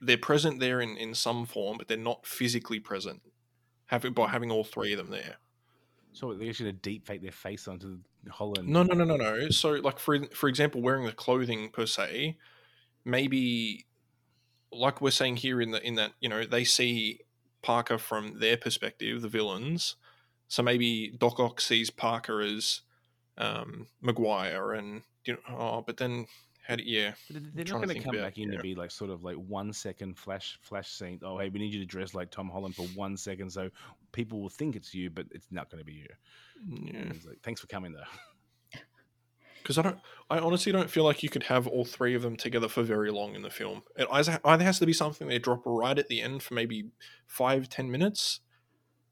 they're 0.00 0.18
present 0.18 0.58
there 0.58 0.80
in, 0.80 0.96
in 0.96 1.14
some 1.14 1.44
form, 1.44 1.78
but 1.78 1.86
they're 1.86 1.96
not 1.96 2.26
physically 2.26 2.80
present. 2.80 3.20
Having 3.86 4.14
by 4.14 4.28
having 4.28 4.50
all 4.50 4.64
three 4.64 4.92
of 4.92 4.98
them 4.98 5.10
there. 5.10 5.36
so 6.12 6.32
they're 6.32 6.48
actually 6.48 6.66
going 6.66 6.76
to 6.76 6.82
deep 6.82 7.06
fake 7.06 7.22
their 7.22 7.32
face 7.32 7.68
onto 7.68 7.98
Holland. 8.30 8.68
No, 8.68 8.82
no, 8.82 8.94
no, 8.94 9.04
no, 9.04 9.16
no. 9.16 9.50
So, 9.50 9.72
like 9.72 9.98
for 9.98 10.18
for 10.34 10.48
example, 10.48 10.80
wearing 10.80 11.06
the 11.06 11.12
clothing 11.12 11.70
per 11.70 11.86
se, 11.86 12.38
maybe 13.04 13.86
like 14.72 15.00
we're 15.00 15.10
saying 15.10 15.36
here 15.36 15.60
in 15.60 15.70
the 15.72 15.86
in 15.86 15.96
that 15.96 16.12
you 16.20 16.28
know 16.28 16.44
they 16.44 16.64
see 16.64 17.20
Parker 17.62 17.98
from 17.98 18.38
their 18.38 18.56
perspective, 18.56 19.20
the 19.22 19.28
villains. 19.28 19.96
So 20.48 20.62
maybe 20.62 21.08
Doc 21.16 21.38
Ock 21.38 21.60
sees 21.60 21.90
Parker 21.90 22.40
as 22.40 22.80
um, 23.38 23.86
Maguire, 24.00 24.72
and 24.72 25.02
you 25.24 25.34
know, 25.34 25.38
oh, 25.56 25.82
but 25.86 25.96
then 25.96 26.26
how 26.66 26.76
do 26.76 26.82
yeah, 26.84 27.12
But 27.30 27.42
they- 27.42 27.62
they're 27.64 27.74
not 27.74 27.84
going 27.84 27.96
to 27.98 28.02
come 28.04 28.14
about- 28.14 28.24
back 28.26 28.38
in 28.38 28.50
yeah. 28.50 28.56
to 28.58 28.62
be 28.62 28.74
like 28.74 28.90
sort 28.90 29.10
of 29.10 29.22
like 29.24 29.36
one 29.36 29.72
second 29.72 30.18
flash 30.18 30.58
flash 30.62 30.88
scene. 30.90 31.20
Oh, 31.22 31.38
hey, 31.38 31.48
we 31.48 31.58
need 31.60 31.72
you 31.74 31.80
to 31.80 31.86
dress 31.86 32.14
like 32.14 32.30
Tom 32.30 32.48
Holland 32.48 32.74
for 32.76 32.86
one 32.94 33.16
second, 33.16 33.50
so 33.50 33.70
people 34.12 34.40
will 34.40 34.48
think 34.48 34.76
it's 34.76 34.94
you, 34.94 35.10
but 35.10 35.26
it's 35.30 35.46
not 35.50 35.70
going 35.70 35.80
to 35.80 35.84
be 35.84 35.92
you. 35.94 36.08
yeah. 36.92 37.12
Like, 37.26 37.40
thanks 37.42 37.60
for 37.60 37.66
coming 37.68 37.92
though. 37.92 38.00
because 39.62 39.78
I 39.78 39.82
don't. 39.82 39.98
I 40.28 40.38
honestly 40.38 40.70
don't 40.72 40.90
feel 40.90 41.04
like 41.04 41.22
you 41.22 41.28
could 41.28 41.44
have 41.44 41.66
all 41.66 41.84
three 41.84 42.14
of 42.14 42.22
them 42.22 42.36
together 42.36 42.68
for 42.68 42.82
very 42.82 43.10
long 43.10 43.34
in 43.34 43.42
the 43.42 43.50
film. 43.50 43.82
It 43.96 44.06
either 44.12 44.38
either 44.44 44.64
has 44.64 44.78
to 44.78 44.86
be 44.86 44.92
something 44.92 45.26
they 45.28 45.38
drop 45.38 45.62
right 45.64 45.98
at 45.98 46.08
the 46.08 46.20
end 46.22 46.42
for 46.42 46.54
maybe 46.54 46.90
five 47.26 47.68
ten 47.68 47.90
minutes, 47.90 48.40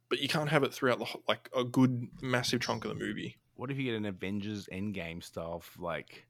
but 0.09 0.21
you 0.21 0.29
can't 0.29 0.49
have 0.51 0.63
it 0.63 0.73
throughout 0.73 0.99
the 1.01 1.07
like 1.27 1.49
a 1.57 1.65
good 1.65 2.09
massive 2.23 2.61
chunk 2.61 2.85
of 2.85 2.91
the 2.91 3.05
movie. 3.05 3.37
What 3.57 3.71
if 3.71 3.77
you 3.79 3.85
get 3.85 3.95
an 3.97 4.07
Avengers 4.07 4.69
Endgame 4.73 5.23
style, 5.25 5.61
f- 5.63 5.77
like 5.81 6.25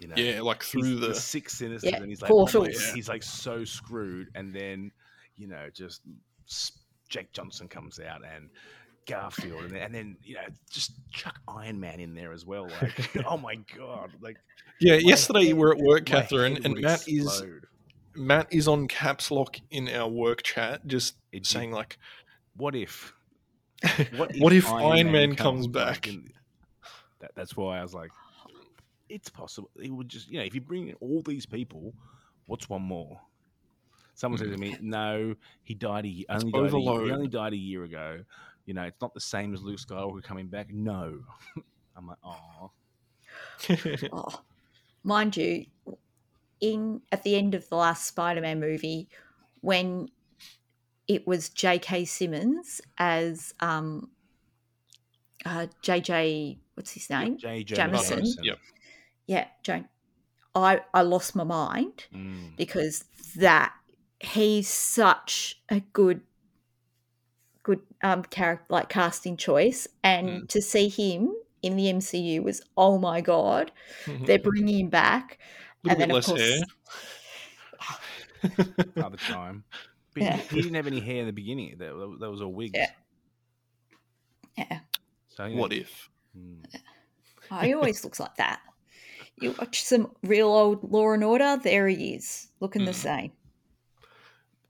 you 0.00 0.08
know, 0.08 0.14
Yeah, 0.16 0.40
like 0.42 0.62
through 0.62 0.96
the, 0.96 1.14
six 1.14 1.60
sinisters, 1.60 1.84
Yeah, 1.90 1.96
and 1.96 2.08
he's 2.08 2.22
like, 2.22 2.30
oh 2.32 2.44
my- 2.46 2.50
portals. 2.50 2.92
he's 2.92 3.08
like 3.08 3.22
so 3.22 3.64
screwed, 3.64 4.28
and 4.34 4.52
then 4.52 4.90
you 5.36 5.46
know, 5.46 5.68
just 5.72 6.02
s- 6.48 6.72
Jake 7.08 7.32
Johnson 7.32 7.68
comes 7.68 8.00
out 8.00 8.22
and. 8.24 8.50
Garfield 9.06 9.64
and 9.64 9.72
then, 9.72 9.82
and 9.82 9.94
then 9.94 10.16
you 10.22 10.34
know 10.34 10.42
just 10.70 10.92
chuck 11.10 11.40
Iron 11.48 11.80
Man 11.80 12.00
in 12.00 12.14
there 12.14 12.32
as 12.32 12.46
well 12.46 12.68
like 12.80 13.16
oh 13.26 13.36
my 13.36 13.56
god 13.76 14.10
like 14.20 14.36
yeah. 14.82 14.94
Yesterday 14.94 15.46
we 15.46 15.54
were 15.54 15.72
at 15.72 15.78
work, 15.78 16.06
Catherine, 16.06 16.58
and 16.64 16.80
Matt 16.80 17.04
is. 17.06 17.42
Matt 18.14 18.48
is 18.50 18.68
on 18.68 18.88
caps 18.88 19.30
lock 19.30 19.56
in 19.70 19.88
our 19.88 20.08
work 20.08 20.42
chat, 20.42 20.86
just 20.86 21.14
It 21.32 21.44
did- 21.44 21.46
saying 21.46 21.72
like, 21.72 21.98
what 22.56 22.74
if 22.74 23.14
what 24.16 24.52
if, 24.52 24.68
Iron, 24.68 25.10
Man, 25.10 25.34
comes 25.34 25.66
back? 25.66 26.08
in- 26.08 26.30
That, 27.20 27.32
that's 27.34 27.56
why 27.56 27.78
I 27.78 27.82
was 27.82 27.94
like, 27.94 28.10
it's 29.08 29.28
possible. 29.28 29.70
It 29.82 29.90
would 29.90 30.08
just, 30.08 30.28
you 30.28 30.38
know, 30.38 30.44
if 30.44 30.54
you 30.54 30.60
bring 30.60 30.88
in 30.88 30.94
all 31.00 31.22
these 31.22 31.46
people, 31.46 31.94
what's 32.46 32.68
one 32.68 32.82
more? 32.82 33.20
Someone 34.14 34.38
said 34.38 34.50
to 34.50 34.56
mm. 34.56 34.60
me, 34.60 34.76
"No, 34.80 35.34
he 35.64 35.74
died. 35.74 36.04
A, 36.04 36.26
only 36.28 36.52
died 36.52 36.74
a, 36.74 36.78
he 36.78 37.10
only 37.12 37.28
died 37.28 37.52
a 37.54 37.56
year 37.56 37.84
ago. 37.84 38.20
You 38.66 38.74
know, 38.74 38.82
it's 38.84 39.00
not 39.00 39.14
the 39.14 39.20
same 39.20 39.54
as 39.54 39.62
Luke 39.62 39.78
Skywalker 39.78 40.22
coming 40.22 40.46
back. 40.48 40.72
No." 40.72 41.20
I'm 41.96 42.06
like, 42.06 42.18
oh, 42.24 42.70
Oh, 44.12 44.40
mind 45.02 45.36
you, 45.36 45.66
in 46.60 47.02
at 47.10 47.22
the 47.22 47.36
end 47.36 47.54
of 47.54 47.68
the 47.68 47.76
last 47.76 48.06
Spider-Man 48.06 48.60
movie, 48.60 49.08
when 49.60 50.08
it 51.08 51.26
was 51.26 51.48
J.K. 51.50 52.04
Simmons 52.06 52.80
as 52.96 53.52
um, 53.60 54.10
uh, 55.44 55.66
J.J. 55.82 56.58
What's 56.74 56.92
his 56.92 57.10
name? 57.10 57.36
J. 57.36 57.62
Jameson. 57.64 58.24
Yep. 58.42 58.58
Yeah, 59.26 59.46
Jane. 59.62 59.88
I 60.54 60.80
I 60.94 61.02
lost 61.02 61.34
my 61.34 61.44
mind 61.44 62.04
Mm. 62.14 62.56
because 62.56 63.04
that 63.36 63.74
he's 64.20 64.68
such 64.68 65.60
a 65.68 65.80
good 65.80 66.22
good 67.62 67.80
um 68.02 68.22
character 68.24 68.66
like 68.68 68.88
casting 68.88 69.36
choice 69.36 69.86
and 70.02 70.42
Mm. 70.42 70.48
to 70.48 70.60
see 70.62 70.88
him 70.88 71.32
in 71.62 71.76
the 71.76 71.88
MCU 71.88 72.42
was 72.42 72.62
oh 72.76 72.98
my 72.98 73.20
god 73.20 73.72
they're 74.26 74.38
bringing 74.38 74.80
him 74.80 74.88
back 74.90 75.38
a 75.84 75.88
and 75.88 75.98
little 75.98 76.00
then 76.00 76.08
bit 76.08 76.16
of 76.18 76.26
less 76.28 76.36
hair. 76.36 76.62
Other 79.00 79.16
time. 79.16 79.64
But 80.14 80.22
Yeah. 80.22 80.36
he, 80.36 80.40
he 80.50 80.62
didn't 80.62 80.74
have 80.76 80.86
any 80.86 81.00
hair 81.00 81.20
in 81.20 81.26
the 81.26 81.32
beginning. 81.32 81.78
That, 81.78 82.16
that 82.20 82.30
was 82.30 82.42
all 82.42 82.52
wigs. 82.52 82.74
Yeah. 82.74 82.86
yeah 84.56 84.80
So, 85.28 85.46
you 85.46 85.56
know, 85.56 85.62
what 85.62 85.72
if? 85.72 86.08
mm. 86.36 86.62
oh, 87.50 87.60
he 87.60 87.74
always 87.74 88.04
looks 88.04 88.20
like 88.20 88.36
that 88.36 88.60
you 89.36 89.52
watch 89.58 89.82
some 89.84 90.12
real 90.22 90.48
old 90.48 90.92
Law 90.92 91.12
and 91.12 91.24
Order 91.24 91.58
there 91.62 91.88
he 91.88 92.14
is 92.14 92.48
looking 92.60 92.84
the 92.84 92.92
Mm. 92.92 92.94
same 92.94 93.32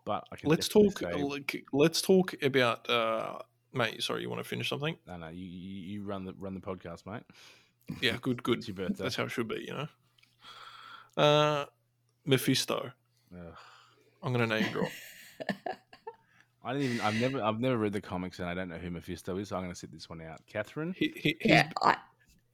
But 0.05 0.27
I 0.33 0.37
can 0.37 0.49
Let's 0.49 0.69
talk. 0.69 0.99
say- 0.99 1.63
Let's 1.73 2.03
talk 2.03 2.35
about. 2.43 2.89
Uh, 2.91 3.39
mate, 3.73 4.03
sorry, 4.03 4.23
you 4.23 4.29
want 4.31 4.43
to 4.43 4.49
finish 4.49 4.69
something? 4.69 4.97
No, 5.07 5.17
no, 5.17 5.29
you, 5.29 5.45
you 5.45 5.81
you 5.95 6.03
run 6.05 6.25
the 6.25 6.35
run 6.39 6.55
the 6.55 6.61
podcast, 6.61 7.07
mate. 7.07 7.23
Yeah, 8.01 8.17
good, 8.21 8.43
good. 8.45 8.59
It's 8.59 8.69
your 8.69 8.75
birthday. 8.75 9.03
That's 9.03 9.17
how 9.17 9.25
it 9.25 9.31
should 9.31 9.49
be, 9.49 9.65
you 9.69 9.75
know. 9.75 11.23
Uh, 11.23 11.67
Mephisto. 12.27 12.91
Ugh. 13.35 13.55
I'm 14.23 14.33
gonna 14.33 14.47
name 14.47 14.71
drop. 14.73 14.91
I 16.65 16.73
didn't 16.75 16.89
even. 16.93 17.01
I've 17.01 17.21
never. 17.21 17.43
I've 17.43 17.61
never 17.61 17.77
read 17.77 17.93
the 17.93 18.01
comics, 18.01 18.39
and 18.39 18.49
I 18.49 18.55
don't 18.55 18.69
know 18.69 18.79
who 18.79 18.91
Mephisto 18.91 19.37
is. 19.39 19.49
So 19.49 19.57
I'm 19.57 19.63
going 19.63 19.73
to 19.73 19.79
sit 19.79 19.91
this 19.93 20.09
one 20.09 20.21
out. 20.21 20.41
Catherine. 20.47 20.95
He, 20.97 21.13
he, 21.17 21.37
he's, 21.41 21.51
yeah 21.51 21.69
I 21.83 21.97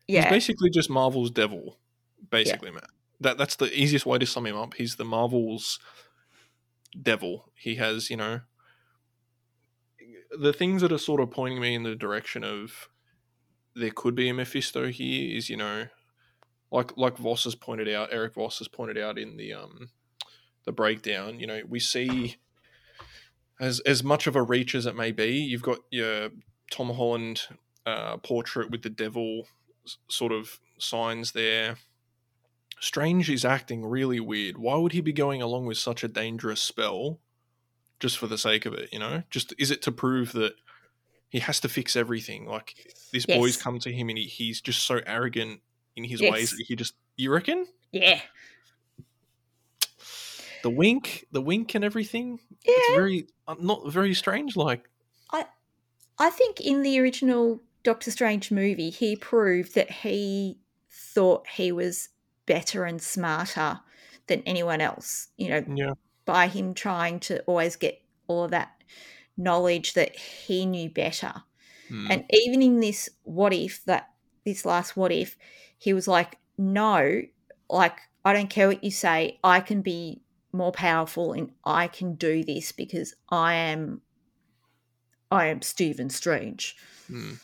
he's 0.07 0.25
basically 0.25 0.71
just 0.71 0.89
Marvel's 0.89 1.31
devil. 1.31 1.77
Basically, 2.31 2.71
man. 2.71 2.83
That 3.21 3.37
that's 3.37 3.57
the 3.57 3.71
easiest 3.79 4.07
way 4.07 4.17
to 4.19 4.25
sum 4.27 4.47
him 4.47 4.57
up. 4.57 4.75
He's 4.75 4.97
the 4.97 5.05
Marvel's 5.05 5.79
devil. 7.01 7.51
He 7.55 7.77
has, 7.77 8.11
you 8.11 8.17
know, 8.17 8.41
the 10.39 10.53
things 10.53 10.83
that 10.83 10.93
are 10.93 10.99
sort 10.99 11.21
of 11.21 11.31
pointing 11.31 11.61
me 11.61 11.75
in 11.75 11.83
the 11.83 11.95
direction 11.95 12.45
of 12.45 12.89
there 13.75 13.91
could 13.91 14.15
be 14.15 14.29
a 14.29 14.35
Mephisto 14.35 14.89
here 14.89 15.37
is, 15.37 15.49
you 15.49 15.57
know, 15.57 15.87
like 16.71 16.97
like 16.97 17.17
Voss 17.17 17.45
has 17.45 17.55
pointed 17.55 17.89
out, 17.89 18.13
Erik 18.13 18.35
Voss 18.35 18.59
has 18.59 18.69
pointed 18.69 18.99
out 18.99 19.19
in 19.19 19.37
the 19.37 19.53
um 19.53 19.91
the 20.65 20.73
breakdown, 20.73 21.41
you 21.41 21.47
know, 21.47 21.63
we 21.67 21.81
see 21.81 22.37
as 23.61 23.81
as 23.81 24.05
much 24.05 24.27
of 24.27 24.37
a 24.37 24.43
reach 24.43 24.75
as 24.75 24.87
it 24.87 24.97
may 24.97 25.13
be, 25.13 25.31
you've 25.31 25.63
got 25.63 25.79
your 25.91 26.31
Tom 26.71 26.91
Holland 26.91 27.43
uh, 27.87 28.19
portrait 28.19 28.71
with 28.71 28.83
the 28.83 28.91
devil 28.91 29.49
sort 30.09 30.33
of 30.33 30.61
signs 30.79 31.33
there. 31.33 31.77
Strange 32.81 33.29
is 33.31 33.45
acting 33.45 33.85
really 33.85 34.21
weird. 34.21 34.59
Why 34.59 34.77
would 34.77 34.93
he 34.93 35.01
be 35.01 35.13
going 35.13 35.43
along 35.43 35.67
with 35.67 35.79
such 35.79 36.05
a 36.05 36.09
dangerous 36.09 36.61
spell 36.61 37.19
just 38.01 38.17
for 38.19 38.27
the 38.27 38.39
sake 38.39 38.67
of 38.67 38.75
it, 38.75 38.93
you 38.93 38.99
know? 38.99 39.23
Just 39.31 39.53
is 39.59 39.71
it 39.71 39.83
to 39.83 39.93
prove 39.93 40.33
that 40.33 40.55
he 41.29 41.41
has 41.41 41.59
to 41.61 41.69
fix 41.69 41.97
everything? 41.97 42.47
Like 42.47 42.75
these 43.13 43.27
boys 43.27 43.57
come 43.57 43.79
to 43.81 43.93
him 43.93 44.09
and 44.09 44.19
he, 44.19 44.25
he's 44.25 44.61
just 44.61 44.85
so 44.85 45.01
arrogant 45.07 45.61
in 45.97 46.05
his 46.05 46.21
Yes. 46.21 46.31
ways 46.33 46.51
that 46.53 46.65
he 46.67 46.77
just 46.77 46.95
you 47.17 47.33
reckon? 47.33 47.67
yeah 47.91 48.21
The 50.63 50.71
wink, 50.71 51.27
the 51.33 51.41
wink 51.41 51.75
and 51.75 51.85
everything. 51.85 52.41
yeah 52.67 52.75
It's 52.77 52.97
very 52.97 53.27
uh, 53.47 53.55
not 53.61 53.91
very 53.91 54.15
strange 54.15 54.57
like 54.57 54.89
I 55.33 55.47
I 56.19 56.31
think 56.31 56.61
in 56.61 56.83
the 56.83 56.99
original 57.01 57.61
Doctor 57.85 58.11
Strange 58.11 58.51
movie, 58.51 58.91
he 58.91 59.17
proved 59.17 59.75
that 59.77 59.91
he 59.91 60.59
thought 60.91 61.47
he 61.49 61.71
was 61.73 62.09
better 62.49 62.85
and 62.85 63.01
smarter 63.01 63.81
than 64.27 64.43
anyone 64.47 64.81
else, 64.81 65.29
you 65.37 65.49
know, 65.51 65.65
yeah. 65.73 65.93
by 66.25 66.49
him 66.49 66.75
trying 66.75 67.21
to 67.21 67.41
always 67.43 67.77
get 67.77 68.03
all 68.27 68.45
of 68.45 68.51
that 68.51 68.73
knowledge 69.37 69.93
that 69.93 70.17
he 70.17 70.67
knew 70.67 70.91
better. 70.91 71.33
Hmm. 71.89 72.11
And 72.11 72.25
even 72.31 72.63
in 72.63 72.81
this 72.81 73.09
what 73.23 73.53
if, 73.53 73.85
that 73.85 74.11
this 74.45 74.65
last 74.65 74.97
what 74.97 75.13
if, 75.13 75.37
he 75.79 75.93
was 75.93 76.09
like, 76.09 76.39
no, 76.57 77.23
like, 77.71 77.99
I 78.25 78.33
don't 78.33 78.51
care 78.51 78.69
what 78.69 78.83
you 78.83 78.91
say, 78.91 79.39
I 79.45 79.61
can 79.61 79.83
be 79.83 80.23
more 80.53 80.73
powerful 80.73 81.33
and 81.33 81.53
I 81.65 81.87
can 81.87 82.15
do 82.15 82.43
this 82.43 82.73
because 82.73 83.15
I 83.29 83.55
am 83.55 84.01
I 85.31 85.47
am 85.47 85.61
Stephen 85.61 86.09
Strange 86.09 86.75
Hmm. 87.07 87.35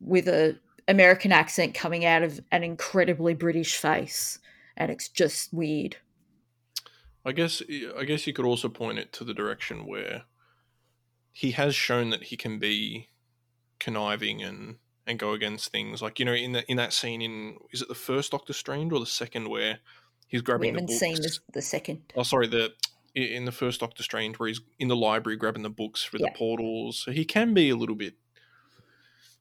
with 0.00 0.28
a 0.28 0.58
American 0.88 1.32
accent 1.32 1.74
coming 1.74 2.04
out 2.04 2.22
of 2.22 2.40
an 2.52 2.62
incredibly 2.62 3.34
British 3.34 3.76
face, 3.76 4.38
and 4.76 4.90
it's 4.90 5.08
just 5.08 5.52
weird. 5.52 5.96
I 7.24 7.32
guess 7.32 7.62
I 7.98 8.04
guess 8.04 8.26
you 8.26 8.32
could 8.32 8.44
also 8.44 8.68
point 8.68 8.98
it 8.98 9.12
to 9.14 9.24
the 9.24 9.32
direction 9.34 9.86
where 9.86 10.24
he 11.32 11.52
has 11.52 11.74
shown 11.74 12.10
that 12.10 12.24
he 12.24 12.36
can 12.36 12.58
be 12.58 13.08
conniving 13.80 14.42
and 14.42 14.76
and 15.06 15.18
go 15.18 15.32
against 15.32 15.70
things 15.70 16.00
like 16.00 16.18
you 16.18 16.24
know 16.24 16.32
in 16.34 16.52
that 16.52 16.64
in 16.68 16.76
that 16.76 16.92
scene 16.92 17.20
in 17.22 17.56
is 17.72 17.82
it 17.82 17.88
the 17.88 17.94
first 17.94 18.30
Doctor 18.32 18.52
Strange 18.52 18.92
or 18.92 19.00
the 19.00 19.06
second 19.06 19.48
where 19.48 19.78
he's 20.28 20.42
grabbing 20.42 20.74
the 20.74 20.80
haven't 20.80 20.86
books? 20.86 20.98
seen 21.00 21.14
the, 21.16 21.38
the 21.54 21.62
second. 21.62 22.02
Oh, 22.14 22.22
sorry, 22.24 22.46
the 22.46 22.72
in 23.14 23.44
the 23.46 23.52
first 23.52 23.80
Doctor 23.80 24.02
Strange 24.02 24.38
where 24.38 24.48
he's 24.48 24.60
in 24.78 24.88
the 24.88 24.96
library 24.96 25.36
grabbing 25.36 25.62
the 25.62 25.70
books 25.70 26.02
for 26.02 26.18
Yeah. 26.18 26.26
the 26.30 26.36
portals, 26.38 26.98
so 27.04 27.10
he 27.10 27.24
can 27.24 27.54
be 27.54 27.70
a 27.70 27.76
little 27.76 27.94
bit. 27.94 28.14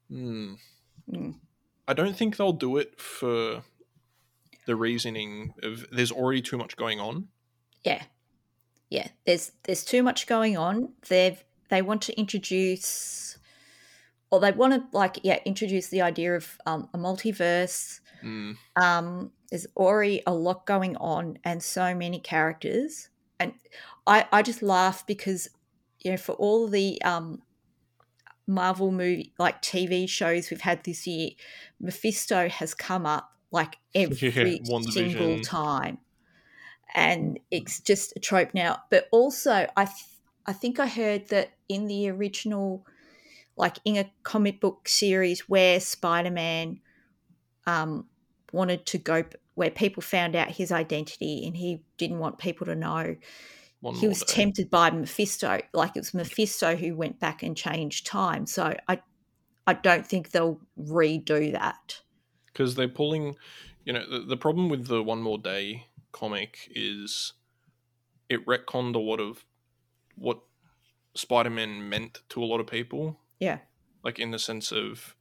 Hmm. 0.10 0.54
Mm. 1.12 1.36
I 1.88 1.94
don't 1.94 2.16
think 2.16 2.38
they'll 2.38 2.54
do 2.54 2.78
it 2.78 3.00
for 3.00 3.64
the 4.66 4.76
reasoning 4.76 5.54
of 5.62 5.86
there's 5.92 6.12
already 6.12 6.42
too 6.42 6.58
much 6.58 6.78
going 6.78 7.00
on. 7.00 7.28
Yeah, 7.84 8.04
yeah. 8.90 9.08
There's 9.26 9.52
there's 9.64 9.84
too 9.84 10.04
much 10.04 10.28
going 10.28 10.58
on. 10.58 10.94
They've 11.10 11.44
they 11.70 11.82
want 11.82 12.02
to 12.04 12.18
introduce, 12.18 13.38
or 14.32 14.40
they 14.40 14.52
want 14.52 14.74
to 14.74 14.98
like 14.98 15.20
yeah 15.24 15.40
introduce 15.46 15.88
the 15.88 16.02
idea 16.02 16.36
of 16.36 16.58
um, 16.66 16.90
a 16.94 16.98
multiverse. 16.98 18.00
Hmm. 18.22 18.54
um, 18.78 19.32
there's 19.54 19.68
already 19.78 20.24
a 20.26 20.34
lot 20.34 20.66
going 20.66 20.98
on 20.98 21.38
and 21.44 21.62
so 21.62 21.94
many 21.94 22.18
characters 22.18 23.10
and 23.40 23.54
i 24.08 24.26
i 24.32 24.42
just 24.42 24.64
laugh 24.64 25.06
because 25.06 25.48
you 26.00 26.10
know 26.10 26.18
for 26.18 26.32
all 26.34 26.68
the 26.68 27.00
um 27.04 27.42
marvel 28.48 28.92
movie 28.92 29.34
like 29.40 29.62
tv 29.62 30.08
shows 30.08 30.50
we've 30.50 30.62
had 30.62 30.84
this 30.84 31.08
year 31.08 31.30
mephisto 31.80 32.50
has 32.50 32.74
come 32.74 33.06
up 33.06 33.32
like 33.52 33.78
every 33.96 34.18
single 34.18 34.80
WandaVision. 34.80 35.44
time 35.44 35.98
and 36.94 37.40
it's 37.52 37.80
just 37.80 38.14
a 38.16 38.20
trope 38.20 38.54
now 38.54 38.82
but 38.90 39.08
also 39.12 39.68
i 39.78 39.86
th- 39.86 40.06
i 40.46 40.54
think 40.54 40.80
i 40.80 40.88
heard 40.88 41.28
that 41.30 41.54
in 41.70 41.88
the 41.88 42.10
original 42.10 42.86
like 43.56 43.78
in 43.86 43.98
a 43.98 44.12
comic 44.24 44.60
book 44.60 44.88
series 44.88 45.48
where 45.48 45.80
spider-man 45.80 46.80
um, 47.66 48.06
wanted 48.52 48.86
to 48.88 48.98
go 48.98 49.24
where 49.56 49.70
people 49.70 50.02
found 50.02 50.36
out 50.36 50.50
his 50.50 50.72
identity 50.72 51.46
and 51.46 51.56
he 51.56 51.84
didn't 51.98 52.20
want 52.20 52.38
people 52.40 52.66
to 52.66 52.76
know. 52.76 53.16
One 53.84 53.96
he 53.96 54.08
was 54.08 54.20
day. 54.24 54.34
tempted 54.34 54.70
by 54.70 54.90
Mephisto, 54.92 55.60
like 55.74 55.96
it 55.96 56.00
was 56.00 56.14
Mephisto 56.14 56.76
who 56.76 56.96
went 56.96 57.20
back 57.20 57.44
and 57.44 57.56
changed 57.56 58.08
time. 58.08 58.46
So 58.48 58.74
I, 58.88 59.02
I 59.68 59.74
don't 59.74 60.08
think 60.08 60.32
they'll 60.32 60.60
redo 60.80 61.52
that. 61.52 62.02
because 62.48 62.76
they're 62.76 62.88
pulling 62.88 63.36
you 63.86 63.92
know 63.94 64.10
the, 64.10 64.20
the 64.22 64.38
problem 64.38 64.70
with 64.70 64.88
the 64.88 65.04
one 65.04 65.22
more 65.22 65.38
day 65.38 65.88
comic 66.14 66.70
is 66.74 67.34
it 68.30 68.46
retconned 68.46 68.96
a 68.96 69.00
lot 69.00 69.20
of 69.20 69.44
what 70.16 70.40
spider-man 71.16 71.90
meant 71.90 72.22
to 72.30 72.42
a 72.42 72.46
lot 72.46 72.60
of 72.62 72.68
people 72.68 73.20
Yeah, 73.40 73.60
like 74.04 74.20
in 74.20 74.32
the 74.32 74.40
sense 74.40 74.72
of 74.72 75.16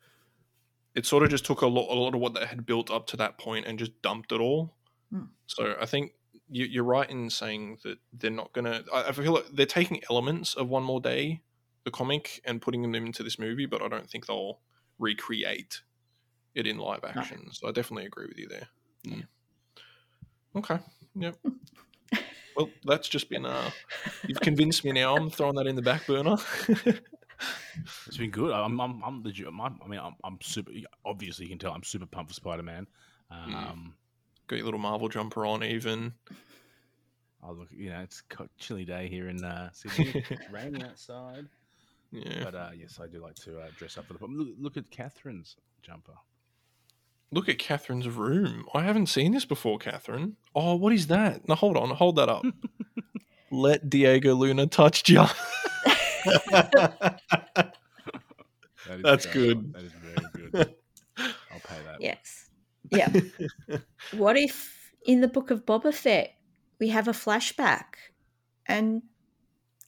it 0.95 1.05
sort 1.07 1.23
of 1.25 1.31
just 1.31 1.45
took 1.47 1.63
a 1.63 1.67
lot, 1.67 1.91
a 1.91 1.99
lot 1.99 2.15
of 2.15 2.21
what 2.21 2.35
they 2.35 2.47
had 2.47 2.65
built 2.67 2.91
up 2.91 3.07
to 3.09 3.17
that 3.17 3.39
point 3.39 3.67
and 3.67 3.79
just 3.79 4.01
dumped 4.03 4.31
it 4.33 4.41
all 4.41 4.77
Hmm. 5.11 5.25
so 5.47 5.75
i 5.81 5.85
think 5.87 6.13
you, 6.53 6.67
you're 6.67 6.85
right 6.85 7.09
in 7.11 7.31
saying 7.31 7.79
that 7.83 7.99
they're 8.13 8.31
not 8.31 8.53
gonna 8.53 8.83
I, 8.93 9.05
I 9.09 9.13
feel 9.13 9.33
like 9.33 9.47
they're 9.53 9.67
taking 9.67 10.03
elements 10.11 10.55
of 10.55 10.69
one 10.69 10.83
more 10.85 11.01
day 11.01 11.43
the 11.85 11.91
comic 11.91 12.41
and 12.45 12.63
putting 12.63 12.83
them 12.83 12.95
into 12.95 13.23
this 13.23 13.39
movie 13.39 13.67
but 13.67 13.83
i 13.83 13.89
don't 13.89 14.09
think 14.09 14.27
they'll 14.27 14.61
recreate 14.99 15.81
it 16.55 16.67
in 16.67 16.79
live 16.79 17.03
action 17.05 17.49
so 17.53 17.69
i 17.69 17.73
definitely 17.73 18.07
agree 18.07 18.27
with 18.27 18.39
you 18.39 18.49
there 18.49 18.69
Mm. 19.05 19.27
okay 20.55 20.79
yep 21.17 21.35
well 22.57 22.71
that's 22.85 23.09
just 23.09 23.29
been 23.29 23.45
uh 23.45 23.71
you've 24.29 24.41
convinced 24.41 24.85
me 24.85 24.93
now 24.93 25.17
i'm 25.17 25.29
throwing 25.29 25.57
that 25.57 25.67
in 25.67 25.75
the 25.75 25.83
back 25.83 26.07
burner 26.07 26.37
It's 28.07 28.17
been 28.17 28.31
good. 28.31 28.53
I'm, 28.53 28.81
I'm, 28.81 29.03
I'm 29.03 29.23
legit. 29.25 29.49
I'm, 29.49 29.61
I 29.61 29.71
mean, 29.89 29.99
I'm, 29.99 30.15
I'm 30.23 30.39
super. 30.41 30.71
Obviously, 31.05 31.47
you 31.47 31.51
can 31.51 31.59
tell 31.59 31.73
I'm 31.73 31.83
super 31.83 32.07
pumped 32.07 32.31
for 32.31 32.35
Spider 32.35 32.63
Man. 32.63 32.87
Um, 33.33 33.95
got 34.47 34.57
your 34.57 34.65
little 34.65 34.81
marvel 34.81 35.09
jumper 35.09 35.47
on 35.47 35.63
even 35.65 36.13
I 37.45 37.51
look, 37.51 37.69
you 37.73 37.91
know, 37.91 38.01
it's 38.01 38.23
a 38.39 38.45
chilly 38.59 38.85
day 38.85 39.09
here 39.09 39.29
in 39.29 39.43
uh, 39.45 39.71
Sydney. 39.73 40.25
it's 40.31 40.51
raining 40.53 40.85
outside, 40.85 41.47
yeah 42.13 42.45
but 42.45 42.55
uh, 42.55 42.71
yes, 42.77 43.01
I 43.03 43.09
do 43.09 43.21
like 43.21 43.35
to 43.37 43.59
uh, 43.59 43.67
dress 43.77 43.99
up 43.99 44.07
for 44.07 44.13
the. 44.13 44.19
pub. 44.21 44.31
Look, 44.33 44.49
look 44.59 44.77
at 44.77 44.91
Catherine's 44.91 45.57
jumper. 45.83 46.13
Look 47.33 47.49
at 47.49 47.59
Catherine's 47.59 48.09
room. 48.09 48.67
I 48.75 48.83
haven't 48.83 49.07
seen 49.07 49.33
this 49.33 49.45
before, 49.47 49.79
Catherine. 49.79 50.37
Oh, 50.55 50.75
what 50.77 50.93
is 50.93 51.07
that? 51.09 51.49
No, 51.49 51.55
hold 51.57 51.77
on. 51.79 51.89
Hold 51.91 52.17
that 52.17 52.29
up. 52.29 52.45
Let 53.51 53.89
Diego 53.91 54.35
Luna 54.35 54.67
touch 54.67 55.09
you. 55.09 55.25
That 58.87 58.97
is 58.97 59.03
That's 59.03 59.25
so- 59.25 59.33
good. 59.33 59.73
That 59.75 59.85
is 59.85 59.93
very 59.93 60.51
good. 60.53 60.75
I'll 61.19 61.61
pay 61.61 61.77
that. 61.87 62.01
Yes. 62.01 62.42
Yeah. 62.93 63.09
what 64.13 64.37
if 64.37 64.93
in 65.07 65.21
the 65.21 65.29
book 65.29 65.51
of 65.51 65.65
Boba 65.65 65.93
Fett 65.95 66.35
we 66.79 66.89
have 66.89 67.09
a 67.09 67.13
flashback 67.13 67.97
and 68.67 69.03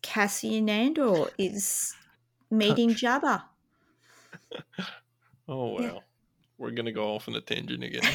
Cassian 0.02 0.68
Andor 0.68 1.26
is 1.38 1.94
meeting 2.50 2.90
Jabba? 2.90 3.42
Oh 5.46 5.74
well. 5.74 5.82
Yeah. 5.82 5.98
We're 6.56 6.70
gonna 6.70 6.90
go 6.90 7.14
off 7.14 7.28
on 7.28 7.34
a 7.34 7.40
tangent 7.42 7.84
again. 7.84 8.10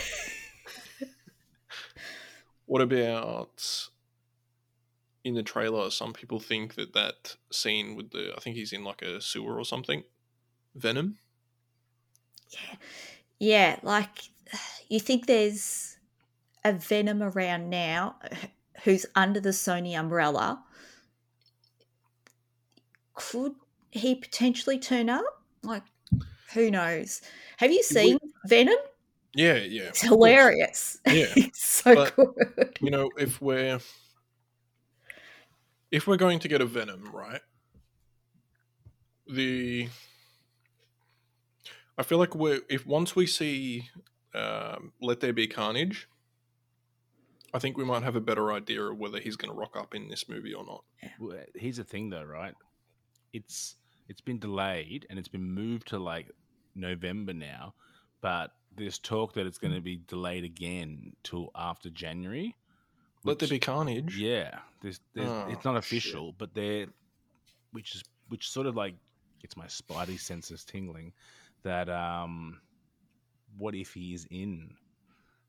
what 2.66 2.82
about 2.82 3.88
in 5.24 5.36
the 5.36 5.44
trailer? 5.44 5.92
Some 5.92 6.12
people 6.12 6.40
think 6.40 6.74
that 6.74 6.94
that 6.94 7.36
scene 7.52 7.96
with 7.96 8.10
the 8.10 8.34
I 8.36 8.40
think 8.40 8.56
he's 8.56 8.74
in 8.74 8.84
like 8.84 9.04
a 9.04 9.22
sewer 9.22 9.60
or 9.60 9.64
something. 9.64 10.04
Venom. 10.74 11.20
Yeah. 12.50 12.76
Yeah, 13.38 13.80
like 13.84 14.24
you 14.90 15.00
think 15.00 15.26
there's 15.28 15.98
a 16.66 16.74
Venom 16.74 17.24
around 17.24 17.70
now 17.70 18.16
who's 18.84 19.06
under 19.16 19.40
the 19.40 19.50
Sony 19.50 19.98
umbrella. 19.98 20.64
Could 23.14 23.54
he 23.92 24.16
potentially 24.16 24.80
turn 24.80 25.10
up? 25.10 25.24
Like, 25.64 25.84
who 26.54 26.72
knows? 26.72 27.22
Have 27.58 27.72
you 27.72 27.84
seen 27.84 28.18
Venom? 28.46 28.78
Yeah, 29.36 29.56
yeah. 29.56 29.84
It's 29.84 30.02
hilarious. 30.02 30.98
Yeah, 31.08 31.28
it's 31.36 31.64
so 31.64 31.96
but- 31.96 32.16
good. 32.16 32.78
You 32.82 32.92
know, 32.92 33.10
if 33.18 33.42
we're 33.42 33.80
if 35.92 36.08
we're 36.08 36.18
going 36.18 36.40
to 36.40 36.48
get 36.48 36.62
a 36.62 36.66
Venom, 36.66 37.10
right? 37.12 37.42
The 39.28 39.90
I 41.98 42.04
feel 42.04 42.18
like 42.18 42.34
we're 42.36 42.62
if 42.70 42.86
once 42.86 43.16
we 43.16 43.28
see 43.28 43.90
um, 44.34 44.92
Let 45.02 45.20
There 45.20 45.34
Be 45.34 45.48
Carnage, 45.48 46.08
I 47.54 47.60
think 47.60 47.78
we 47.78 47.84
might 47.86 48.04
have 48.04 48.16
a 48.16 48.22
better 48.22 48.52
idea 48.52 48.82
of 48.84 48.98
whether 48.98 49.20
he's 49.20 49.36
going 49.36 49.52
to 49.52 49.58
rock 49.60 49.76
up 49.76 49.96
in 49.96 50.08
this 50.08 50.30
movie 50.30 50.54
or 50.54 50.64
not. 50.66 50.84
Well, 51.20 51.38
here's 51.56 51.78
the 51.78 51.84
thing, 51.84 52.10
though, 52.10 52.24
right? 52.24 52.54
It's 53.34 53.76
it's 54.08 54.22
been 54.22 54.40
delayed 54.40 55.06
and 55.10 55.20
it's 55.20 55.28
been 55.28 55.52
moved 55.52 55.88
to 55.90 56.00
like 56.00 56.32
November 56.76 57.34
now, 57.34 57.74
but 58.22 58.54
there's 58.76 58.98
talk 59.00 59.34
that 59.34 59.46
it's 59.46 59.58
going 59.58 59.74
to 59.74 59.82
be 59.82 59.98
delayed 60.08 60.44
again 60.44 61.14
till 61.24 61.52
after 61.56 61.90
January. 61.90 62.56
Let 63.24 63.40
There 63.40 63.50
Be 63.50 63.60
Carnage. 63.60 64.18
Yeah, 64.18 64.60
there's, 64.82 65.00
there's, 65.14 65.28
Oh, 65.30 65.48
it's 65.50 65.66
not 65.66 65.74
shit. 65.84 66.00
official, 66.00 66.34
but 66.38 66.54
they're 66.54 66.88
which 67.72 67.96
is 67.96 68.04
which 68.30 68.50
sort 68.50 68.66
of 68.68 68.76
like 68.76 68.96
it's 69.44 69.58
my 69.58 69.66
spidey 69.66 70.20
senses 70.20 70.64
tingling 70.64 71.14
that 71.64 71.90
um, 71.90 72.60
what 73.58 73.76
if 73.76 73.94
he 73.94 74.14
is 74.14 74.28
in 74.30 74.76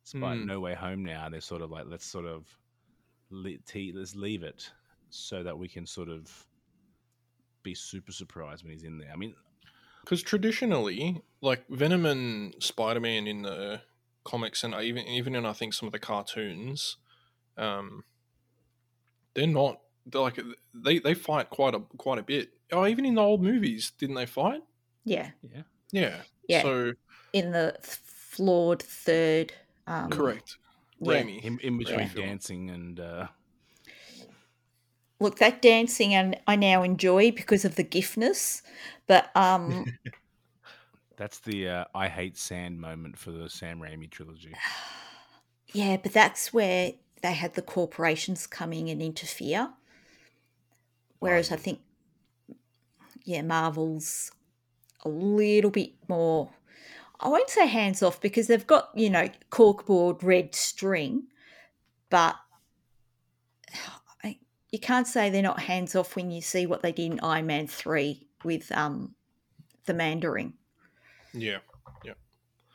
Spy 0.04 0.34
Hmm. 0.34 0.46
No 0.46 0.60
Way 0.60 0.74
Home 0.74 1.04
now? 1.04 1.28
They're 1.28 1.40
sort 1.40 1.62
of 1.62 1.70
like 1.70 1.84
let's 1.86 2.06
sort 2.06 2.26
of 2.26 2.46
let's 3.30 4.14
leave 4.16 4.42
it 4.42 4.70
so 5.10 5.42
that 5.42 5.58
we 5.58 5.68
can 5.68 5.86
sort 5.86 6.08
of 6.08 6.46
be 7.62 7.74
super 7.74 8.12
surprised 8.12 8.64
when 8.64 8.72
he's 8.72 8.84
in 8.84 8.98
there. 8.98 9.10
I 9.12 9.16
mean, 9.16 9.34
Because 10.02 10.22
traditionally, 10.22 11.22
like 11.40 11.66
Venom 11.68 12.06
and 12.06 12.54
Spider 12.62 13.00
Man 13.00 13.26
in 13.26 13.42
the 13.42 13.82
comics, 14.24 14.64
and 14.64 14.74
even 14.74 15.06
even 15.06 15.34
in 15.34 15.46
I 15.46 15.52
think 15.52 15.74
some 15.74 15.86
of 15.86 15.92
the 15.92 15.98
cartoons, 15.98 16.96
um, 17.56 18.04
they're 19.34 19.46
not. 19.46 19.80
They're 20.06 20.20
like 20.22 20.40
they 20.74 20.98
they 20.98 21.14
fight 21.14 21.50
quite 21.50 21.74
a 21.74 21.80
quite 21.98 22.18
a 22.18 22.22
bit. 22.22 22.50
Oh, 22.72 22.86
even 22.86 23.04
in 23.04 23.14
the 23.16 23.22
old 23.22 23.42
movies, 23.42 23.92
didn't 23.98 24.14
they 24.14 24.26
fight? 24.26 24.62
Yeah, 25.04 25.30
yeah, 25.42 25.62
Yeah. 25.92 26.22
Yeah. 26.50 26.62
So 26.62 26.92
in 27.32 27.52
the 27.52 27.76
flawed 27.82 28.82
third. 28.82 29.52
Um, 29.86 30.10
correct. 30.10 30.56
yeah. 31.00 31.22
Raimi. 31.22 31.42
in, 31.42 31.58
in 31.60 31.78
between 31.78 32.08
Film. 32.08 32.26
dancing 32.26 32.70
and 32.70 33.00
uh, 33.00 33.26
Look, 35.20 35.38
that 35.38 35.60
dancing 35.60 36.14
and 36.14 36.40
I 36.46 36.56
now 36.56 36.82
enjoy 36.82 37.30
because 37.30 37.66
of 37.66 37.76
the 37.76 37.84
giftness, 37.84 38.62
but 39.06 39.30
um, 39.36 39.84
that's 41.16 41.40
the 41.40 41.68
uh, 41.68 41.84
I 41.94 42.08
hate 42.08 42.38
sand 42.38 42.80
moment 42.80 43.18
for 43.18 43.30
the 43.30 43.50
Sam 43.50 43.80
Raimi 43.80 44.08
trilogy. 44.08 44.54
yeah, 45.74 45.98
but 45.98 46.14
that's 46.14 46.54
where 46.54 46.92
they 47.22 47.34
had 47.34 47.52
the 47.52 47.62
corporations 47.62 48.46
coming 48.46 48.88
in 48.88 48.92
and 48.92 49.02
interfere. 49.02 49.68
Whereas 51.18 51.52
I 51.52 51.56
think, 51.56 51.80
yeah, 53.24 53.42
Marvel's 53.42 54.32
a 55.04 55.08
little 55.08 55.70
bit 55.70 55.92
more. 56.08 56.50
I 57.20 57.28
won't 57.28 57.50
say 57.50 57.66
hands 57.66 58.02
off 58.02 58.20
because 58.20 58.46
they've 58.46 58.66
got 58.66 58.90
you 58.94 59.10
know 59.10 59.28
corkboard 59.50 60.22
red 60.22 60.54
string, 60.54 61.24
but 62.08 62.36
I, 64.24 64.38
you 64.70 64.78
can't 64.78 65.06
say 65.06 65.30
they're 65.30 65.42
not 65.42 65.60
hands 65.60 65.94
off 65.94 66.16
when 66.16 66.30
you 66.30 66.40
see 66.40 66.66
what 66.66 66.82
they 66.82 66.92
did 66.92 67.12
in 67.12 67.20
Iron 67.20 67.46
Man 67.46 67.66
three 67.66 68.26
with 68.44 68.70
um, 68.72 69.14
the 69.86 69.94
Mandarin. 69.94 70.54
Yeah. 71.32 71.58
Yeah. 72.04 72.14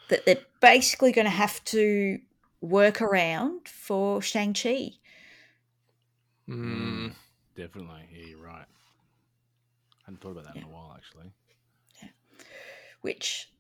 That 0.10 0.26
they're 0.26 0.46
basically 0.62 1.12
going 1.12 1.26
to 1.26 1.32
have 1.32 1.64
to 1.66 2.20
work 2.62 3.02
around 3.02 3.68
for 3.68 4.22
Shang 4.22 4.54
Chi. 4.54 4.92
Mm, 6.48 7.14
Definitely, 7.56 8.10
yeah, 8.12 8.26
you're 8.28 8.42
right. 8.42 8.66
I 8.68 10.06
hadn't 10.06 10.22
thought 10.22 10.32
about 10.32 10.44
that 10.46 10.58
in 10.58 10.64
a 10.64 10.68
while, 10.68 10.94
actually. 10.96 11.32
Which 13.06 13.52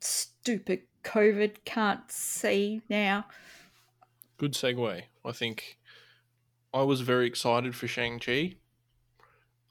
stupid 0.00 0.80
COVID 1.04 1.56
can't 1.66 2.10
see 2.10 2.80
now. 2.88 3.26
good 4.38 4.52
segue. 4.52 5.02
I 5.24 5.32
think 5.32 5.78
I 6.72 6.82
was 6.82 7.00
very 7.02 7.26
excited 7.26 7.74
for 7.76 7.86
Shang 7.86 8.18
Chi. 8.18 8.54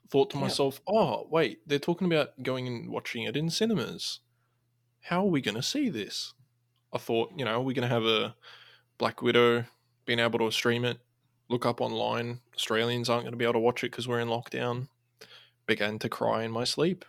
Thought 0.09 0.29
to 0.31 0.37
Yep. 0.37 0.41
myself, 0.43 0.81
"Oh, 0.87 1.27
wait, 1.31 1.67
they're 1.67 1.79
talking 1.79 2.05
about 2.11 2.41
going 2.43 2.67
and 2.67 2.89
watching 2.91 3.23
it 3.23 3.35
in 3.35 3.49
cinemas. 3.49 4.19
How 5.01 5.21
are 5.21 5.29
we 5.29 5.41
going 5.41 5.55
to 5.55 5.63
see 5.63 5.89
this?" 5.89 6.33
I 6.93 6.97
thought, 6.99 7.31
you 7.35 7.43
know, 7.45 7.59
we're 7.61 7.73
going 7.73 7.87
to 7.89 7.95
have 7.95 8.05
a 8.05 8.35
Black 8.99 9.21
Widow 9.21 9.65
being 10.05 10.19
able 10.19 10.39
to 10.39 10.51
stream 10.51 10.85
it, 10.85 10.99
look 11.49 11.65
up 11.65 11.81
online. 11.81 12.41
Australians 12.55 13.09
aren't 13.09 13.23
going 13.23 13.33
to 13.33 13.37
be 13.37 13.45
able 13.45 13.53
to 13.53 13.59
watch 13.59 13.83
it 13.83 13.91
because 13.91 14.07
we're 14.07 14.19
in 14.19 14.27
lockdown. 14.29 14.89
Began 15.65 15.97
to 15.99 16.09
cry 16.09 16.43
in 16.43 16.51
my 16.51 16.63
sleep. 16.63 17.03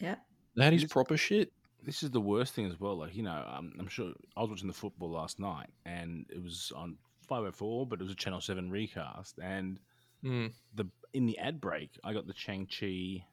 Yeah. 0.00 0.16
That 0.60 0.72
is 0.74 0.82
This- 0.82 0.92
proper 0.92 1.16
shit. 1.16 1.52
This 1.82 2.02
is 2.02 2.10
the 2.10 2.20
worst 2.20 2.52
thing 2.52 2.66
as 2.66 2.78
well. 2.78 2.96
Like, 2.96 3.14
you 3.14 3.22
know, 3.22 3.42
um, 3.50 3.72
I'm 3.78 3.88
sure 3.88 4.12
I 4.36 4.42
was 4.42 4.50
watching 4.50 4.68
the 4.68 4.74
football 4.74 5.10
last 5.10 5.38
night 5.40 5.70
and 5.86 6.26
it 6.28 6.42
was 6.42 6.70
on 6.76 6.98
504, 7.26 7.86
but 7.86 8.00
it 8.00 8.02
was 8.04 8.12
a 8.12 8.16
Channel 8.16 8.40
7 8.42 8.70
recast. 8.70 9.38
And 9.42 9.78
Mm. 10.22 10.52
the 10.74 10.84
in 11.14 11.24
the 11.26 11.38
ad 11.38 11.60
break, 11.60 11.98
I 12.04 12.12
got 12.12 12.26
the 12.26 12.34
Shang-Chi 12.34 13.24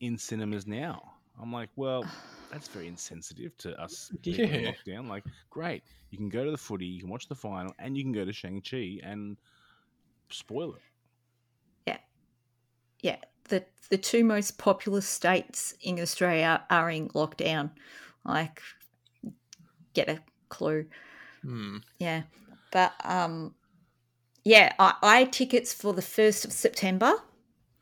in 0.00 0.18
cinemas 0.18 0.66
now. 0.66 1.14
I'm 1.40 1.50
like, 1.52 1.70
well, 1.76 2.04
that's 2.50 2.68
very 2.68 2.86
insensitive 2.86 3.56
to 3.58 3.80
us 3.80 4.12
people 4.22 4.44
in 4.44 4.64
Yeah. 4.64 4.72
lockdown. 4.72 5.08
Like, 5.08 5.24
great. 5.50 5.82
You 6.10 6.18
can 6.18 6.28
go 6.28 6.44
to 6.44 6.50
the 6.50 6.58
footy, 6.58 6.84
you 6.86 7.00
can 7.00 7.08
watch 7.08 7.26
the 7.26 7.34
final, 7.34 7.74
and 7.78 7.96
you 7.96 8.04
can 8.04 8.12
go 8.12 8.24
to 8.26 8.32
Shang-Chi 8.32 9.00
and 9.02 9.38
spoil 10.30 10.74
it. 10.74 10.82
Yeah, 11.86 11.98
yeah, 13.00 13.16
the 13.48 13.64
the 13.90 13.98
two 13.98 14.24
most 14.24 14.58
populous 14.58 15.06
states 15.06 15.74
in 15.82 16.00
Australia 16.00 16.64
are 16.70 16.90
in 16.90 17.08
lockdown. 17.10 17.70
Like, 18.24 18.60
get 19.92 20.08
a 20.08 20.20
clue. 20.48 20.86
Mm. 21.44 21.82
Yeah, 21.98 22.22
but 22.72 22.92
um, 23.04 23.54
yeah, 24.44 24.72
I, 24.78 24.94
I 25.02 25.16
had 25.20 25.32
tickets 25.32 25.72
for 25.72 25.92
the 25.92 26.02
first 26.02 26.44
of 26.44 26.52
September. 26.52 27.14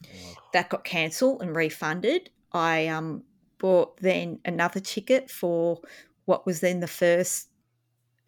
Ugh. 0.05 0.37
That 0.53 0.69
got 0.69 0.85
cancelled 0.85 1.43
and 1.43 1.55
refunded. 1.55 2.31
I 2.53 2.89
um 2.89 3.23
bought 3.59 3.97
then 3.99 4.41
another 4.45 4.81
ticket 4.81 5.31
for 5.31 5.81
what 6.25 6.45
was 6.47 6.61
then 6.61 6.81
the 6.81 6.89
first 6.89 7.49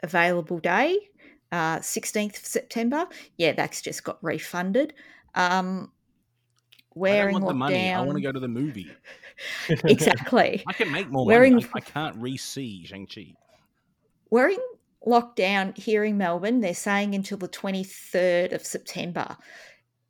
available 0.02 0.58
day, 0.58 0.96
uh, 1.50 1.78
16th 1.78 2.38
of 2.38 2.46
September. 2.46 3.06
Yeah, 3.36 3.52
that's 3.52 3.82
just 3.82 4.04
got 4.04 4.22
refunded. 4.22 4.94
Um, 5.34 5.90
wearing 6.94 7.34
don't 7.34 7.42
want 7.42 7.54
the 7.54 7.58
money. 7.58 7.92
I 7.92 8.00
want 8.00 8.16
to 8.16 8.22
go 8.22 8.32
to 8.32 8.40
the 8.40 8.48
movie. 8.48 8.90
exactly. 9.84 10.62
I 10.66 10.72
can 10.72 10.90
make 10.92 11.10
more 11.10 11.26
Wearing- 11.26 11.54
money. 11.54 11.66
I, 11.74 11.78
I 11.78 11.80
can't 11.80 12.16
re-see 12.16 12.84
Shang-Chi. 12.86 13.34
We're 14.30 14.56
lockdown 15.06 15.76
here 15.76 16.04
in 16.04 16.16
Melbourne. 16.18 16.60
They're 16.60 16.74
saying 16.74 17.14
until 17.14 17.38
the 17.38 17.48
23rd 17.48 18.52
of 18.52 18.64
September. 18.64 19.36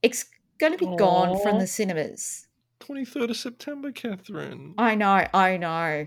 It's 0.02 0.24
going 0.58 0.72
to 0.72 0.78
be 0.78 0.96
gone 0.96 1.40
from 1.42 1.58
the 1.58 1.66
cinemas. 1.66 2.46
23rd 2.80 3.30
of 3.30 3.36
September, 3.36 3.90
Catherine. 3.92 4.74
I 4.78 4.94
know, 4.94 5.26
I 5.32 5.56
know. 5.56 6.06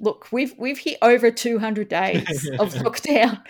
Look, 0.00 0.28
we've 0.30 0.54
we've 0.56 0.78
hit 0.78 0.98
over 1.02 1.30
200 1.32 1.88
days 1.88 2.48
of 2.60 2.72
lockdown. 2.74 3.42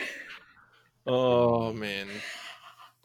Oh 1.07 1.73
man. 1.75 2.09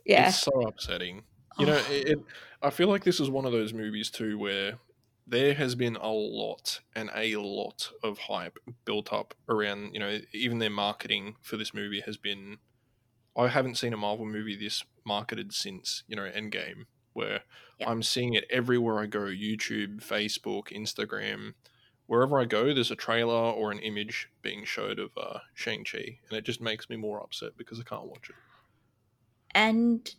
Yeah. 0.05 0.29
It's 0.29 0.39
so 0.41 0.61
upsetting. 0.61 1.23
You 1.59 1.65
know, 1.67 1.81
Oh. 1.87 1.91
it, 1.91 2.07
it, 2.09 2.19
I 2.63 2.69
feel 2.69 2.87
like 2.87 3.03
this 3.03 3.19
is 3.19 3.29
one 3.29 3.45
of 3.45 3.51
those 3.51 3.73
movies 3.73 4.09
too 4.09 4.37
where 4.37 4.79
there 5.27 5.53
has 5.53 5.75
been 5.75 5.95
a 5.97 6.09
lot 6.09 6.79
and 6.95 7.09
a 7.13 7.35
lot 7.35 7.89
of 8.01 8.17
hype 8.17 8.57
built 8.85 9.11
up 9.11 9.33
around. 9.49 9.93
You 9.93 9.99
know, 9.99 10.19
even 10.33 10.59
their 10.59 10.69
marketing 10.69 11.35
for 11.41 11.57
this 11.57 11.73
movie 11.73 12.01
has 12.01 12.17
been. 12.17 12.57
I 13.35 13.47
haven't 13.47 13.75
seen 13.77 13.93
a 13.93 13.97
Marvel 13.97 14.25
movie 14.25 14.55
this 14.55 14.83
marketed 15.05 15.53
since 15.53 16.03
you 16.07 16.15
know 16.15 16.23
Endgame, 16.23 16.85
where. 17.13 17.41
I'm 17.85 18.03
seeing 18.03 18.33
it 18.33 18.45
everywhere 18.49 18.99
I 18.99 19.07
go: 19.07 19.21
YouTube, 19.21 20.01
Facebook, 20.01 20.67
Instagram. 20.71 21.53
Wherever 22.05 22.39
I 22.39 22.45
go, 22.45 22.73
there's 22.73 22.91
a 22.91 22.95
trailer 22.95 23.33
or 23.33 23.71
an 23.71 23.79
image 23.79 24.29
being 24.41 24.63
showed 24.63 24.99
of 24.99 25.11
uh, 25.17 25.39
Shang 25.53 25.83
Chi, 25.83 26.19
and 26.29 26.37
it 26.37 26.45
just 26.45 26.61
makes 26.61 26.89
me 26.89 26.95
more 26.95 27.21
upset 27.21 27.57
because 27.57 27.79
I 27.79 27.83
can't 27.83 28.05
watch 28.05 28.29
it. 28.29 28.35
and 29.51 30.13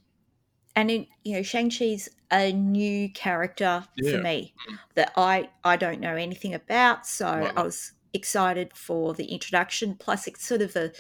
and 0.77 0.91
in, 0.91 1.07
you 1.25 1.35
know 1.35 1.43
shang-chi's 1.43 2.09
a 2.33 2.53
new 2.53 3.11
character 3.13 3.87
Yeah. 3.97 4.11
for 4.13 4.19
me 4.19 4.55
that 4.95 5.13
i 5.17 5.51
i 5.65 5.77
don't 5.77 6.01
know 6.01 6.17
anything 6.17 6.55
about 6.55 7.07
so 7.07 7.27
i 7.57 7.63
was 7.63 7.93
excited 8.13 8.77
for 8.77 9.15
the 9.15 9.27
introduction 9.27 9.97
plus 9.97 10.27
it's 10.27 10.47
sort 10.47 10.63
of 10.63 10.77
a 10.77 10.93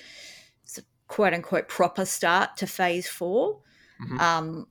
quote 1.08 1.34
unquote 1.34 1.68
proper 1.68 2.04
start 2.04 2.56
to 2.56 2.66
phase 2.66 3.08
4 3.08 3.60
Mhm. 4.00 4.16
um 4.20 4.66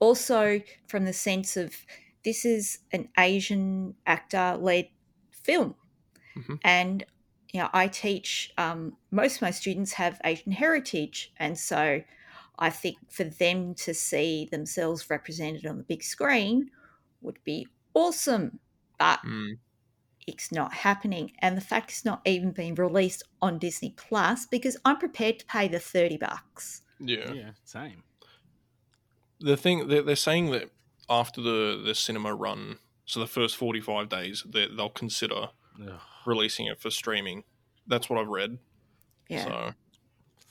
also 0.00 0.60
from 0.88 1.04
the 1.04 1.12
sense 1.12 1.56
of 1.56 1.74
this 2.24 2.44
is 2.44 2.80
an 2.92 3.08
asian 3.18 3.96
actor 4.06 4.56
led 4.60 4.88
film 5.32 5.76
Mhm. 6.36 6.58
and 6.64 7.04
you 7.52 7.60
know 7.60 7.70
i 7.72 7.88
teach 7.88 8.52
um, 8.58 8.96
most 9.10 9.36
of 9.36 9.42
my 9.42 9.50
students 9.50 9.94
have 9.94 10.20
asian 10.24 10.52
heritage 10.52 11.32
and 11.38 11.58
so 11.58 12.02
I 12.58 12.70
think 12.70 12.98
for 13.10 13.24
them 13.24 13.74
to 13.76 13.94
see 13.94 14.48
themselves 14.50 15.08
represented 15.10 15.66
on 15.66 15.76
the 15.78 15.84
big 15.84 16.02
screen 16.02 16.70
would 17.20 17.38
be 17.44 17.66
awesome. 17.94 18.58
But 18.98 19.20
Mm. 19.24 19.58
it's 20.26 20.50
not 20.50 20.72
happening. 20.74 21.32
And 21.38 21.56
the 21.56 21.60
fact 21.62 21.90
it's 21.90 22.04
not 22.04 22.20
even 22.26 22.50
being 22.52 22.74
released 22.74 23.22
on 23.40 23.58
Disney 23.58 23.94
Plus 23.96 24.44
because 24.46 24.76
I'm 24.84 24.98
prepared 24.98 25.38
to 25.38 25.46
pay 25.46 25.68
the 25.68 25.78
30 25.78 26.16
bucks. 26.18 26.82
Yeah. 27.00 27.32
Yeah, 27.32 27.50
same. 27.64 28.02
the 29.40 29.56
thing 29.56 29.86
they're, 29.88 30.02
they're 30.02 30.16
saying 30.16 30.50
that 30.50 30.70
after 31.08 31.40
the 31.40 31.80
the 31.84 31.94
cinema 31.94 32.34
run, 32.34 32.78
so 33.04 33.20
the 33.20 33.26
first 33.26 33.56
forty 33.56 33.80
five 33.80 34.08
days, 34.08 34.44
they, 34.46 34.66
they'll 34.66 34.88
consider 34.90 35.50
Ugh, 35.80 36.00
releasing 36.26 36.66
it 36.66 36.80
for 36.80 36.90
streaming. 36.90 37.44
That's 37.86 38.10
what 38.10 38.18
I've 38.18 38.26
read. 38.28 38.58
Yeah. 39.28 39.44
So 39.44 39.74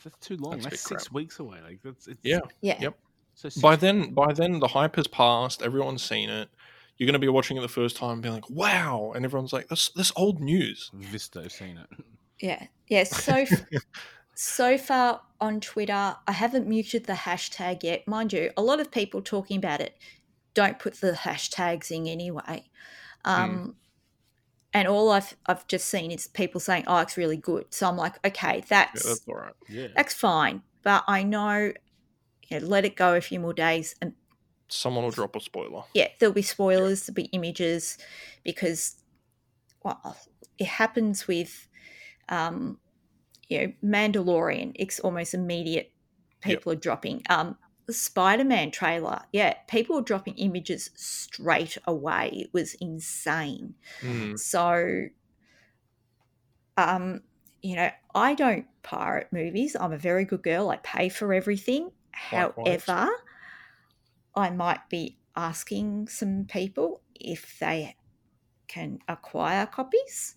that's 0.10 0.28
too 0.28 0.38
long. 0.38 0.54
That's 0.54 0.66
That's, 0.66 0.82
six 0.82 1.04
crap. 1.04 1.14
weeks 1.14 1.40
away. 1.40 1.60
Like 1.64 1.80
that's 1.84 2.08
it's, 2.08 2.20
yeah, 2.24 2.40
yeah. 2.62 2.78
Yep. 2.80 2.98
So 3.36 3.50
six, 3.50 3.62
by 3.62 3.76
then, 3.76 4.14
by 4.14 4.34
then 4.34 4.60
the 4.60 4.68
hype 4.68 4.96
has 4.96 5.08
passed. 5.08 5.62
Everyone's 5.62 6.04
seen 6.04 6.30
it. 6.30 6.50
You're 6.98 7.06
going 7.06 7.14
to 7.14 7.20
be 7.20 7.28
watching 7.28 7.58
it 7.58 7.62
the 7.62 7.68
first 7.68 7.96
time, 7.98 8.14
and 8.14 8.22
being 8.22 8.34
like, 8.34 8.50
"Wow!" 8.50 9.12
And 9.16 9.26
everyone's 9.26 9.54
like, 9.54 9.68
"That's 9.68 9.90
that's 9.90 10.12
old 10.16 10.40
news." 10.40 10.90
Visto 10.94 11.48
seen 11.48 11.78
it. 11.78 12.04
Yeah. 12.40 12.66
Yeah. 12.88 13.04
So, 13.04 13.34
f- 13.34 13.66
so 14.34 14.78
far 14.78 15.22
on 15.40 15.60
Twitter, 15.60 16.16
I 16.26 16.32
haven't 16.32 16.68
muted 16.68 17.06
the 17.06 17.14
hashtag 17.14 17.84
yet. 17.84 18.08
Mind 18.08 18.34
you, 18.34 18.52
a 18.58 18.62
lot 18.64 18.80
of 18.80 18.90
people 18.90 19.22
talking 19.22 19.58
about 19.58 19.82
it 19.82 19.96
don't 20.54 20.80
put 20.80 20.96
the 21.02 21.12
hashtags 21.12 21.92
in 21.92 22.08
anyway. 22.08 22.64
Um, 23.26 23.76
And 24.78 24.88
all 24.88 25.12
I've, 25.12 25.36
I've 25.48 25.66
just 25.68 25.88
seen 25.90 26.12
is 26.12 26.28
people 26.28 26.60
saying, 26.62 26.84
oh, 26.88 27.00
it's 27.00 27.18
really 27.18 27.38
good. 27.38 27.66
So 27.72 27.88
I'm 27.88 27.98
like, 27.98 28.16
okay, 28.26 28.58
Yeah, 28.58 28.66
that's 28.70 29.04
that's 29.04 29.28
all 29.28 29.36
right. 29.36 29.54
Yeah. 29.70 29.88
that's 29.96 30.14
fine. 30.14 30.62
But 30.84 31.04
I 31.08 31.24
know, 31.24 31.74
you 32.50 32.60
know, 32.60 32.66
let 32.68 32.86
it 32.86 32.96
go 32.96 33.16
a 33.16 33.22
few 33.22 33.40
more 33.40 33.54
days, 33.54 33.96
and 34.02 34.14
Someone 34.70 35.04
will 35.06 35.12
drop 35.12 35.36
a 35.36 35.40
spoiler. 35.40 35.84
yeah, 35.94 36.08
there'll 36.20 36.34
be 36.34 36.42
spoilers, 36.42 37.06
there'll 37.06 37.16
be 37.16 37.24
images, 37.34 37.98
because 38.44 38.96
well, 39.84 40.18
it 40.58 40.68
happens 40.68 41.28
with, 41.28 41.68
um, 42.30 42.78
you 43.48 43.60
know, 43.62 43.74
Mandalorian. 43.84 44.74
It's 44.76 45.00
almost 45.00 45.34
immediate. 45.34 45.92
Yep. 46.46 46.58
People 46.60 46.74
are 46.74 46.76
dropping. 46.78 47.24
Um, 47.30 47.58
the 47.88 47.94
Spider-Man 47.94 48.72
trailer, 48.72 49.22
yeah, 49.32 49.54
people 49.68 49.96
were 49.96 50.02
dropping 50.02 50.36
images 50.36 50.92
straight 50.96 51.78
away. 51.86 52.32
It 52.34 52.50
was 52.54 52.76
insane. 52.76 53.76
Mm. 54.02 54.38
So, 54.38 55.08
um, 56.76 57.22
you 57.62 57.78
know, 57.78 57.90
I 58.14 58.36
don't 58.36 58.66
pirate 58.84 59.30
movies. 59.32 59.76
I'm 59.80 59.94
a 59.94 59.98
very 59.98 60.26
good 60.26 60.44
girl. 60.44 60.70
I 60.70 60.78
pay 60.78 61.08
for 61.08 61.34
everything. 61.34 61.92
Likewise. 62.32 62.84
However, 62.86 63.12
I 64.36 64.50
might 64.50 64.90
be 64.90 65.18
asking 65.36 66.10
some 66.10 66.46
people 66.46 67.02
if 67.16 67.58
they 67.60 67.96
can 68.68 69.00
acquire 69.08 69.66
copies 69.66 70.36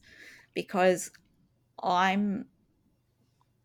because 0.54 1.10
I'm 1.82 2.46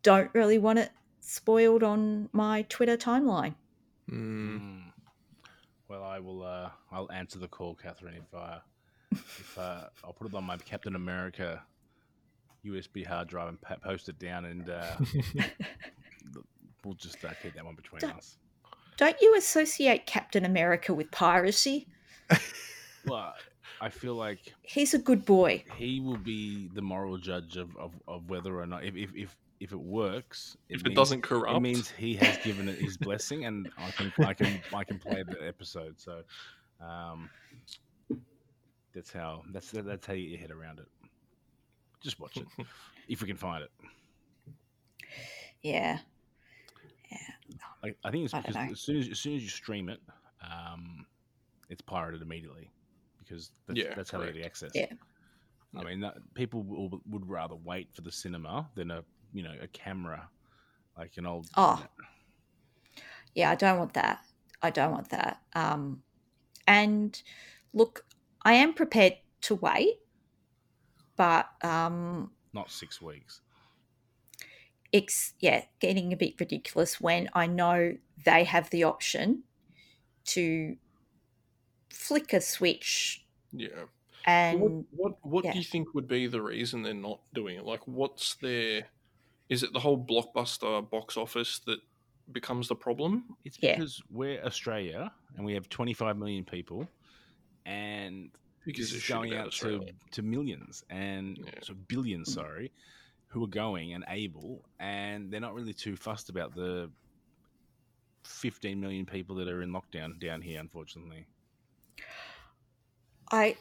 don't 0.02 0.30
really 0.34 0.58
want 0.58 0.78
it 0.78 0.90
spoiled 1.20 1.82
on 1.82 2.28
my 2.32 2.62
Twitter 2.62 2.96
timeline. 2.96 3.54
Mm. 4.10 4.60
Mm. 4.60 4.82
Well, 5.88 6.02
I 6.02 6.18
will. 6.18 6.42
Uh, 6.42 6.70
I'll 6.90 7.10
answer 7.12 7.38
the 7.38 7.48
call, 7.48 7.74
Catherine. 7.74 8.14
If 8.16 8.34
uh, 8.34 8.58
if 9.12 9.58
uh, 9.58 9.82
I'll 10.04 10.12
put 10.12 10.28
it 10.28 10.34
on 10.34 10.44
my 10.44 10.56
Captain 10.58 10.96
America 10.96 11.62
USB 12.64 13.06
hard 13.06 13.28
drive 13.28 13.48
and 13.48 13.58
post 13.82 14.08
it 14.08 14.18
down, 14.18 14.44
and 14.46 14.68
uh, 14.68 14.96
we'll 16.84 16.94
just 16.94 17.24
uh, 17.24 17.30
keep 17.42 17.54
that 17.54 17.64
one 17.64 17.74
between 17.74 18.00
Don't- 18.00 18.16
us. 18.16 18.38
Don't 18.96 19.16
you 19.20 19.36
associate 19.36 20.06
Captain 20.06 20.44
America 20.46 20.94
with 20.94 21.10
piracy? 21.10 21.86
Well, 23.06 23.34
I 23.80 23.88
feel 23.88 24.16
like 24.16 24.40
He's 24.62 24.92
a 24.92 24.98
good 24.98 25.24
boy. 25.24 25.62
he 25.76 26.00
will 26.00 26.16
be 26.16 26.68
the 26.74 26.82
moral 26.82 27.18
judge 27.18 27.56
of, 27.56 27.76
of, 27.76 27.92
of 28.08 28.28
whether 28.28 28.58
or 28.58 28.66
not 28.66 28.82
if 28.84 28.96
if, 28.96 29.14
if, 29.14 29.36
if 29.60 29.72
it 29.72 29.80
works. 29.80 30.56
if 30.68 30.80
it 30.80 30.88
means- 30.88 30.96
doesn't 30.96 31.22
corrupt, 31.22 31.56
it 31.56 31.60
means 31.60 31.90
he 31.90 32.14
has 32.16 32.36
given 32.38 32.68
it 32.68 32.78
his 32.78 32.96
blessing, 32.98 33.44
and 33.44 33.70
I 33.78 33.90
can 33.90 34.12
I 34.24 34.34
can 34.34 34.60
I 34.74 34.84
can 34.84 34.98
play 34.98 35.22
the 35.22 35.46
episode. 35.46 36.00
So, 36.00 36.22
um, 36.80 37.30
that's 38.94 39.12
how 39.12 39.42
that's 39.52 39.70
that's 39.70 40.06
how 40.06 40.12
you 40.14 40.30
get 40.30 40.30
your 40.30 40.40
head 40.40 40.50
around 40.50 40.80
it. 40.80 40.88
Just 42.02 42.20
watch 42.20 42.36
it 42.36 42.46
if 43.08 43.20
we 43.22 43.28
can 43.28 43.36
find 43.36 43.64
it. 43.64 43.70
Yeah. 45.62 45.98
I, 47.84 47.94
I 48.04 48.10
think 48.10 48.24
it's 48.24 48.34
I 48.34 48.40
because 48.40 48.56
as 48.72 48.80
soon 48.80 48.96
as 48.96 49.08
as 49.08 49.18
soon 49.18 49.36
as 49.36 49.42
you 49.42 49.48
stream 49.48 49.88
it, 49.88 50.00
um, 50.42 51.06
it's 51.68 51.82
pirated 51.82 52.22
immediately 52.22 52.70
because 53.18 53.52
that's, 53.66 53.78
Yeah, 53.78 53.94
that's 53.94 54.10
how 54.10 54.18
they 54.18 54.26
get 54.26 54.34
the 54.34 54.44
access. 54.44 54.70
Yeah. 54.74 54.86
I 55.76 55.84
mean, 55.84 56.00
that, 56.00 56.16
people 56.34 56.62
will, 56.62 57.02
would 57.10 57.28
rather 57.28 57.54
wait 57.54 57.88
for 57.92 58.00
the 58.00 58.10
cinema 58.10 58.68
than 58.74 58.90
a 58.90 59.04
you 59.32 59.42
know 59.42 59.54
a 59.60 59.66
camera, 59.68 60.28
like 60.96 61.16
an 61.16 61.26
old. 61.26 61.46
Oh. 61.56 61.84
yeah, 63.34 63.50
I 63.50 63.54
don't 63.54 63.78
want 63.78 63.94
that. 63.94 64.20
I 64.62 64.70
don't 64.70 64.92
want 64.92 65.10
that. 65.10 65.40
Um, 65.54 66.02
and 66.66 67.22
look, 67.72 68.04
I 68.42 68.54
am 68.54 68.74
prepared 68.74 69.16
to 69.42 69.54
wait, 69.54 69.98
but 71.16 71.48
um, 71.62 72.30
not 72.52 72.70
six 72.70 73.00
weeks. 73.02 73.40
it's 74.92 75.34
yeah, 75.40 75.64
getting 75.80 76.12
a 76.12 76.16
bit 76.16 76.40
ridiculous 76.40 77.00
when 77.00 77.28
I 77.34 77.46
know 77.46 77.96
they 78.24 78.44
have 78.44 78.70
the 78.70 78.84
option 78.84 79.42
to 80.26 80.76
flick 81.90 82.32
a 82.32 82.40
switch 82.40 83.24
yeah. 83.52 83.68
and 84.26 84.60
what 84.60 84.72
what, 84.90 85.12
what 85.22 85.44
yeah. 85.44 85.52
do 85.52 85.58
you 85.58 85.64
think 85.64 85.94
would 85.94 86.08
be 86.08 86.26
the 86.26 86.42
reason 86.42 86.82
they're 86.82 86.94
not 86.94 87.20
doing 87.34 87.58
it? 87.58 87.64
Like, 87.64 87.86
what's 87.86 88.34
their? 88.36 88.86
Is 89.48 89.62
it 89.62 89.72
the 89.72 89.80
whole 89.80 89.98
blockbuster 90.04 90.88
box 90.90 91.16
office 91.16 91.60
that 91.66 91.78
becomes 92.32 92.68
the 92.68 92.74
problem? 92.74 93.36
It's 93.44 93.58
Yeah. 93.60 93.76
because 93.76 94.02
we're 94.10 94.42
Australia 94.44 95.12
and 95.36 95.44
we 95.44 95.54
have 95.54 95.68
25 95.68 96.16
million 96.16 96.44
people, 96.44 96.88
and 97.64 98.30
Who 98.60 98.72
gives 98.72 98.88
this 98.88 98.94
a 98.94 98.96
is 98.96 99.02
shit 99.04 99.14
going 99.14 99.34
out 99.34 99.42
to, 99.42 99.48
Australia? 99.48 99.92
to 100.12 100.22
millions 100.22 100.84
and 100.90 101.38
Yeah. 101.38 101.60
so 101.62 101.74
billions, 101.74 102.32
sorry, 102.32 102.72
who 103.28 103.44
are 103.44 103.48
going 103.48 103.92
and 103.94 104.04
able, 104.08 104.64
and 104.80 105.30
they're 105.30 105.40
not 105.40 105.54
really 105.54 105.74
too 105.74 105.96
fussed 105.96 106.28
about 106.30 106.54
the 106.54 106.90
15 108.24 108.80
million 108.80 109.06
people 109.06 109.36
that 109.36 109.46
are 109.48 109.62
in 109.62 109.70
lockdown 109.70 110.18
down 110.18 110.42
here, 110.42 110.58
unfortunately. 110.58 111.26
I, 113.30 113.56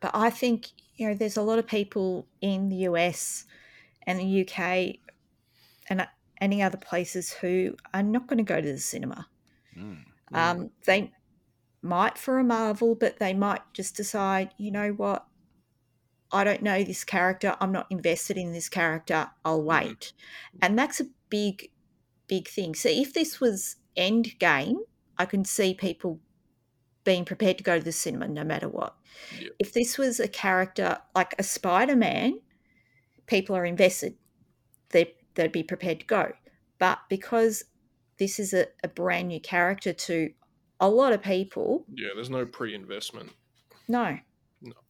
but 0.00 0.10
I 0.14 0.30
think 0.30 0.68
you 0.96 1.08
know 1.08 1.14
there's 1.14 1.36
a 1.36 1.42
lot 1.42 1.58
of 1.58 1.66
people 1.66 2.26
in 2.40 2.68
the 2.68 2.76
US 2.88 3.44
and 4.06 4.18
the 4.18 4.42
UK 4.46 4.98
and 5.88 6.00
uh, 6.02 6.06
any 6.40 6.62
other 6.62 6.78
places 6.78 7.32
who 7.32 7.74
are 7.92 8.02
not 8.02 8.26
going 8.26 8.38
to 8.38 8.44
go 8.44 8.60
to 8.60 8.72
the 8.72 8.78
cinema. 8.78 9.26
Mm. 9.76 10.04
Um, 10.32 10.70
they 10.86 11.12
might 11.82 12.18
for 12.18 12.38
a 12.38 12.44
Marvel, 12.44 12.94
but 12.94 13.18
they 13.18 13.34
might 13.34 13.62
just 13.72 13.96
decide, 13.96 14.50
you 14.56 14.70
know 14.70 14.90
what, 14.90 15.26
I 16.32 16.42
don't 16.42 16.62
know 16.62 16.82
this 16.82 17.04
character. 17.04 17.56
I'm 17.60 17.70
not 17.72 17.86
invested 17.90 18.36
in 18.36 18.52
this 18.52 18.68
character. 18.68 19.30
I'll 19.44 19.62
wait, 19.62 20.12
and 20.60 20.78
that's 20.78 21.00
a 21.00 21.06
big, 21.28 21.70
big 22.26 22.48
thing. 22.48 22.74
So 22.74 22.88
if 22.88 23.12
this 23.12 23.40
was 23.40 23.76
end 23.96 24.38
game, 24.38 24.80
I 25.16 25.26
can 25.26 25.44
see 25.44 25.74
people 25.74 26.18
being 27.04 27.24
prepared 27.24 27.58
to 27.58 27.64
go 27.64 27.78
to 27.78 27.84
the 27.84 27.92
cinema 27.92 28.26
no 28.26 28.42
matter 28.42 28.68
what. 28.68 28.96
Yep. 29.38 29.50
If 29.58 29.72
this 29.72 29.96
was 29.98 30.18
a 30.18 30.26
character 30.26 30.98
like 31.14 31.34
a 31.38 31.42
Spider 31.42 31.94
Man, 31.94 32.40
people 33.26 33.54
are 33.54 33.64
invested. 33.64 34.16
They 34.90 35.14
they'd 35.34 35.52
be 35.52 35.62
prepared 35.62 36.00
to 36.00 36.06
go. 36.06 36.32
But 36.78 37.00
because 37.08 37.64
this 38.18 38.38
is 38.38 38.54
a, 38.54 38.66
a 38.82 38.88
brand 38.88 39.28
new 39.28 39.40
character 39.40 39.92
to 39.92 40.32
a 40.80 40.88
lot 40.88 41.12
of 41.12 41.22
people, 41.22 41.86
Yeah, 41.88 42.10
there's 42.14 42.28
no 42.30 42.44
pre-investment. 42.46 43.32
no. 43.88 44.18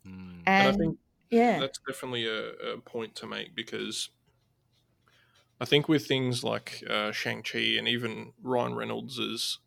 Mm. 0.07 0.47
And 0.47 0.68
I 0.68 0.72
think 0.72 0.99
yeah, 1.30 1.61
that's 1.61 1.78
definitely 1.88 2.26
a, 2.26 2.51
a 2.74 2.80
point 2.80 3.14
to 3.16 3.26
make 3.26 3.55
because 3.55 4.11
I 5.61 5.64
think 5.64 5.88
with 5.88 6.07
things 6.07 6.42
like 6.42 6.82
uh, 6.88 7.12
Shang 7.12 7.42
Chi 7.42 7.59
and 7.78 7.86
even 7.88 8.32
Ryan 8.42 8.74
Reynolds' 8.74 9.59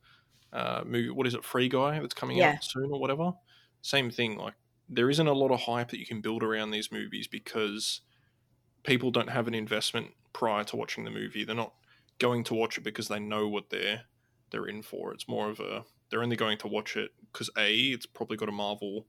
uh, 0.53 0.84
movie, 0.86 1.09
what 1.09 1.28
is 1.28 1.34
it, 1.36 1.45
Free 1.45 1.69
Guy, 1.69 1.99
that's 1.99 2.15
coming 2.15 2.38
Yeah. 2.38 2.51
out 2.51 2.63
soon 2.63 2.91
or 2.91 2.99
whatever. 2.99 3.34
Same 3.82 4.11
thing. 4.11 4.38
Like 4.38 4.55
there 4.89 5.09
isn't 5.09 5.28
a 5.28 5.34
lot 5.34 5.51
of 5.51 5.61
hype 5.61 5.89
that 5.89 5.99
you 5.99 6.05
can 6.05 6.21
build 6.21 6.43
around 6.43 6.71
these 6.71 6.91
movies 6.91 7.28
because 7.28 8.01
people 8.84 9.11
don't 9.11 9.30
have 9.30 9.47
an 9.47 9.55
investment 9.55 10.13
prior 10.34 10.63
to 10.65 10.75
watching 10.75 11.03
the 11.03 11.11
movie. 11.11 11.43
They're 11.43 11.55
not 11.55 11.73
going 12.19 12.43
to 12.45 12.53
watch 12.53 12.78
it 12.78 12.84
because 12.84 13.07
they 13.07 13.19
know 13.19 13.47
what 13.47 13.69
they're 13.69 14.03
they're 14.51 14.67
in 14.67 14.82
for. 14.82 15.13
It's 15.13 15.28
more 15.28 15.49
of 15.49 15.59
a 15.59 15.84
they're 16.09 16.23
only 16.23 16.36
going 16.36 16.57
to 16.59 16.67
watch 16.67 16.95
it 16.95 17.11
because 17.32 17.49
a 17.57 17.73
it's 17.73 18.05
probably 18.05 18.38
got 18.38 18.49
a 18.49 18.53
Marvel 18.53 19.07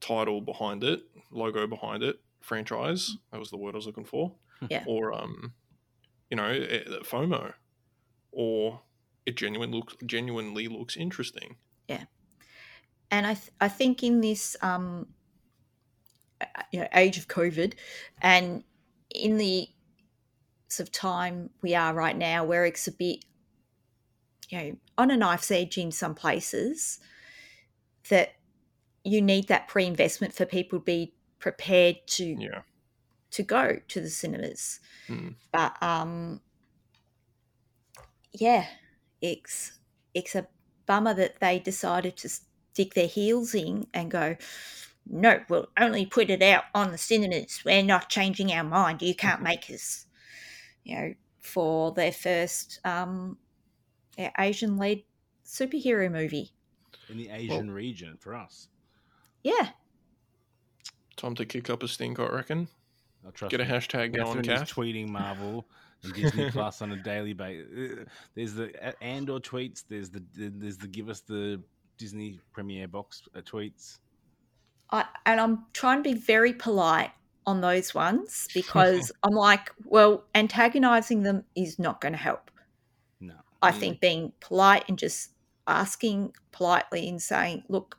title 0.00 0.40
behind 0.40 0.84
it, 0.84 1.02
logo 1.30 1.66
behind 1.66 2.02
it, 2.02 2.20
franchise. 2.40 3.16
That 3.32 3.40
was 3.40 3.50
the 3.50 3.56
word 3.56 3.74
I 3.74 3.78
was 3.78 3.86
looking 3.86 4.04
for. 4.04 4.32
Yeah. 4.70 4.84
Or 4.86 5.12
um, 5.12 5.52
you 6.30 6.36
know, 6.38 6.48
FOMO, 7.02 7.52
or 8.32 8.80
it 9.26 9.36
genuine 9.36 9.72
looks 9.72 9.94
genuinely 10.06 10.68
looks 10.68 10.96
interesting. 10.96 11.56
Yeah, 11.86 12.04
and 13.10 13.26
I 13.26 13.34
th- 13.34 13.50
I 13.60 13.68
think 13.68 14.02
in 14.02 14.22
this 14.22 14.56
um, 14.62 15.08
you 16.72 16.80
know 16.80 16.88
age 16.94 17.18
of 17.18 17.28
COVID, 17.28 17.74
and 18.22 18.64
in 19.10 19.36
the 19.36 19.68
of 20.80 20.90
time 20.90 21.50
we 21.62 21.74
are 21.74 21.94
right 21.94 22.16
now, 22.16 22.44
where 22.44 22.64
it's 22.64 22.86
a 22.88 22.92
bit 22.92 23.24
you 24.48 24.58
know 24.58 24.76
on 24.98 25.10
a 25.10 25.16
knife's 25.16 25.50
edge 25.50 25.78
in 25.78 25.90
some 25.92 26.14
places, 26.14 26.98
that 28.08 28.34
you 29.04 29.20
need 29.20 29.48
that 29.48 29.68
pre-investment 29.68 30.32
for 30.34 30.46
people 30.46 30.78
to 30.78 30.84
be 30.84 31.14
prepared 31.38 31.96
to 32.06 32.24
Yeah. 32.24 32.62
to 33.30 33.42
go 33.42 33.78
to 33.88 34.00
the 34.00 34.10
cinemas. 34.10 34.80
Mm. 35.08 35.34
But 35.52 35.80
um, 35.82 36.40
yeah, 38.32 38.66
it's 39.20 39.72
it's 40.14 40.34
a 40.34 40.46
bummer 40.86 41.14
that 41.14 41.40
they 41.40 41.58
decided 41.58 42.16
to 42.18 42.28
stick 42.28 42.94
their 42.94 43.06
heels 43.06 43.54
in 43.54 43.86
and 43.94 44.10
go. 44.10 44.36
No, 45.06 45.40
we'll 45.50 45.68
only 45.78 46.06
put 46.06 46.30
it 46.30 46.42
out 46.42 46.64
on 46.74 46.90
the 46.90 46.98
cinemas. 46.98 47.60
We're 47.64 47.82
not 47.82 48.08
changing 48.08 48.50
our 48.52 48.64
mind. 48.64 49.02
You 49.02 49.14
can't 49.14 49.42
make 49.42 49.68
us, 49.70 50.06
you 50.84 50.96
know, 50.96 51.14
for 51.40 51.92
their 51.92 52.12
first 52.12 52.80
um, 52.84 53.36
Asian-led 54.38 55.02
superhero 55.44 56.10
movie. 56.10 56.52
In 57.08 57.18
the 57.18 57.28
Asian 57.30 57.70
region 57.70 58.16
for 58.18 58.34
us. 58.34 58.68
Yeah, 59.42 59.68
Time 61.16 61.34
to 61.36 61.44
kick 61.44 61.70
up 61.70 61.82
a 61.82 61.88
stink, 61.88 62.18
I 62.18 62.26
reckon. 62.26 62.68
I'll 63.24 63.32
trust 63.32 63.50
Get 63.50 63.60
a 63.60 63.64
me. 63.64 63.70
hashtag 63.70 64.14
going, 64.14 64.42
Catherine 64.42 64.50
is 64.50 64.58
Kath. 64.60 64.74
tweeting 64.74 65.08
Marvel 65.08 65.66
and 66.02 66.12
Disney 66.14 66.50
Plus 66.50 66.82
on 66.82 66.92
a 66.92 66.96
daily 66.96 67.32
basis. 67.32 68.06
There's 68.34 68.54
the 68.54 68.72
uh, 68.86 68.92
Andor 69.00 69.38
tweets. 69.38 69.84
There's 69.88 70.10
the 70.10 70.22
there's 70.34 70.76
the 70.76 70.88
give 70.88 71.08
us 71.08 71.20
the 71.20 71.62
Disney 71.98 72.40
premiere 72.52 72.88
box 72.88 73.22
uh, 73.36 73.40
tweets. 73.40 73.98
I, 74.90 75.04
and 75.26 75.40
I'm 75.40 75.64
trying 75.72 76.02
to 76.02 76.10
be 76.12 76.18
very 76.18 76.52
polite 76.52 77.12
on 77.46 77.60
those 77.60 77.94
ones 77.94 78.48
because 78.54 79.12
I'm 79.22 79.34
like, 79.34 79.70
well, 79.84 80.24
antagonizing 80.34 81.22
them 81.22 81.44
is 81.56 81.78
not 81.78 82.00
going 82.00 82.12
to 82.12 82.18
help. 82.18 82.50
No, 83.20 83.34
I 83.62 83.70
Mm. 83.70 83.80
think 83.80 84.00
being 84.00 84.32
polite 84.40 84.84
and 84.88 84.98
just 84.98 85.30
asking 85.66 86.34
politely 86.52 87.08
and 87.08 87.20
saying, 87.22 87.64
look, 87.68 87.98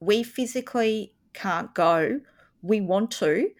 we 0.00 0.22
physically 0.22 1.14
can't 1.34 1.74
go. 1.74 2.20
We 2.62 2.80
want 2.80 3.10
to. 3.12 3.50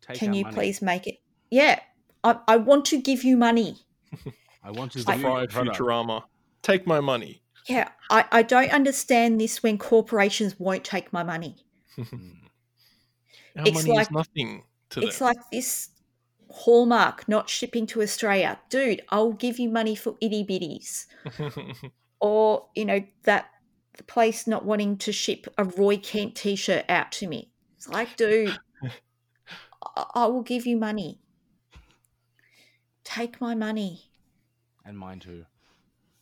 take 0.00 0.18
Can 0.18 0.32
you 0.32 0.44
money. 0.44 0.54
please 0.54 0.82
make 0.82 1.06
it? 1.06 1.16
Yeah, 1.50 1.80
I, 2.24 2.38
I 2.48 2.56
want 2.56 2.84
to 2.86 3.00
give 3.00 3.24
you 3.24 3.36
money. 3.36 3.78
I 4.62 4.70
want 4.70 4.92
to 4.92 4.98
It's 4.98 5.06
the 5.06 5.12
do 5.12 5.18
your 5.18 5.22
fried 5.22 5.50
product. 5.50 5.78
Futurama. 5.78 6.22
Take 6.62 6.86
my 6.86 7.00
money. 7.00 7.42
Yeah, 7.68 7.90
I, 8.10 8.24
I 8.30 8.42
don't 8.42 8.70
understand 8.70 9.40
this 9.40 9.62
when 9.62 9.78
corporations 9.78 10.58
won't 10.58 10.84
take 10.84 11.12
my 11.12 11.22
money. 11.22 11.56
Our 13.56 13.66
It's 13.66 13.74
money 13.74 13.90
like- 13.92 14.06
is 14.06 14.10
nothing 14.10 14.64
to 14.90 15.00
It's 15.00 15.18
them. 15.18 15.28
like 15.28 15.38
this 15.50 15.90
Hallmark 16.50 17.28
not 17.28 17.50
shipping 17.50 17.86
to 17.88 18.02
Australia. 18.02 18.58
Dude, 18.70 19.02
I'll 19.10 19.32
give 19.32 19.58
you 19.58 19.68
money 19.68 19.94
for 19.96 20.16
itty 20.20 20.44
bitties. 20.44 21.06
or 22.20 22.66
you 22.74 22.84
know 22.84 23.04
that 23.24 23.50
the 23.96 24.04
place 24.04 24.46
not 24.46 24.64
wanting 24.64 24.96
to 24.98 25.12
ship 25.12 25.46
a 25.58 25.64
Roy 25.64 25.96
Kent 25.98 26.34
T-shirt 26.36 26.84
out 26.88 27.12
to 27.12 27.26
me. 27.26 27.50
It's 27.76 27.88
like, 27.88 28.16
dude, 28.16 28.56
I, 29.96 30.04
I 30.14 30.26
will 30.26 30.42
give 30.42 30.66
you 30.66 30.76
money. 30.76 31.18
Take 33.04 33.40
my 33.40 33.54
money. 33.54 34.02
and 34.84 34.98
mine 34.98 35.20
too. 35.20 35.44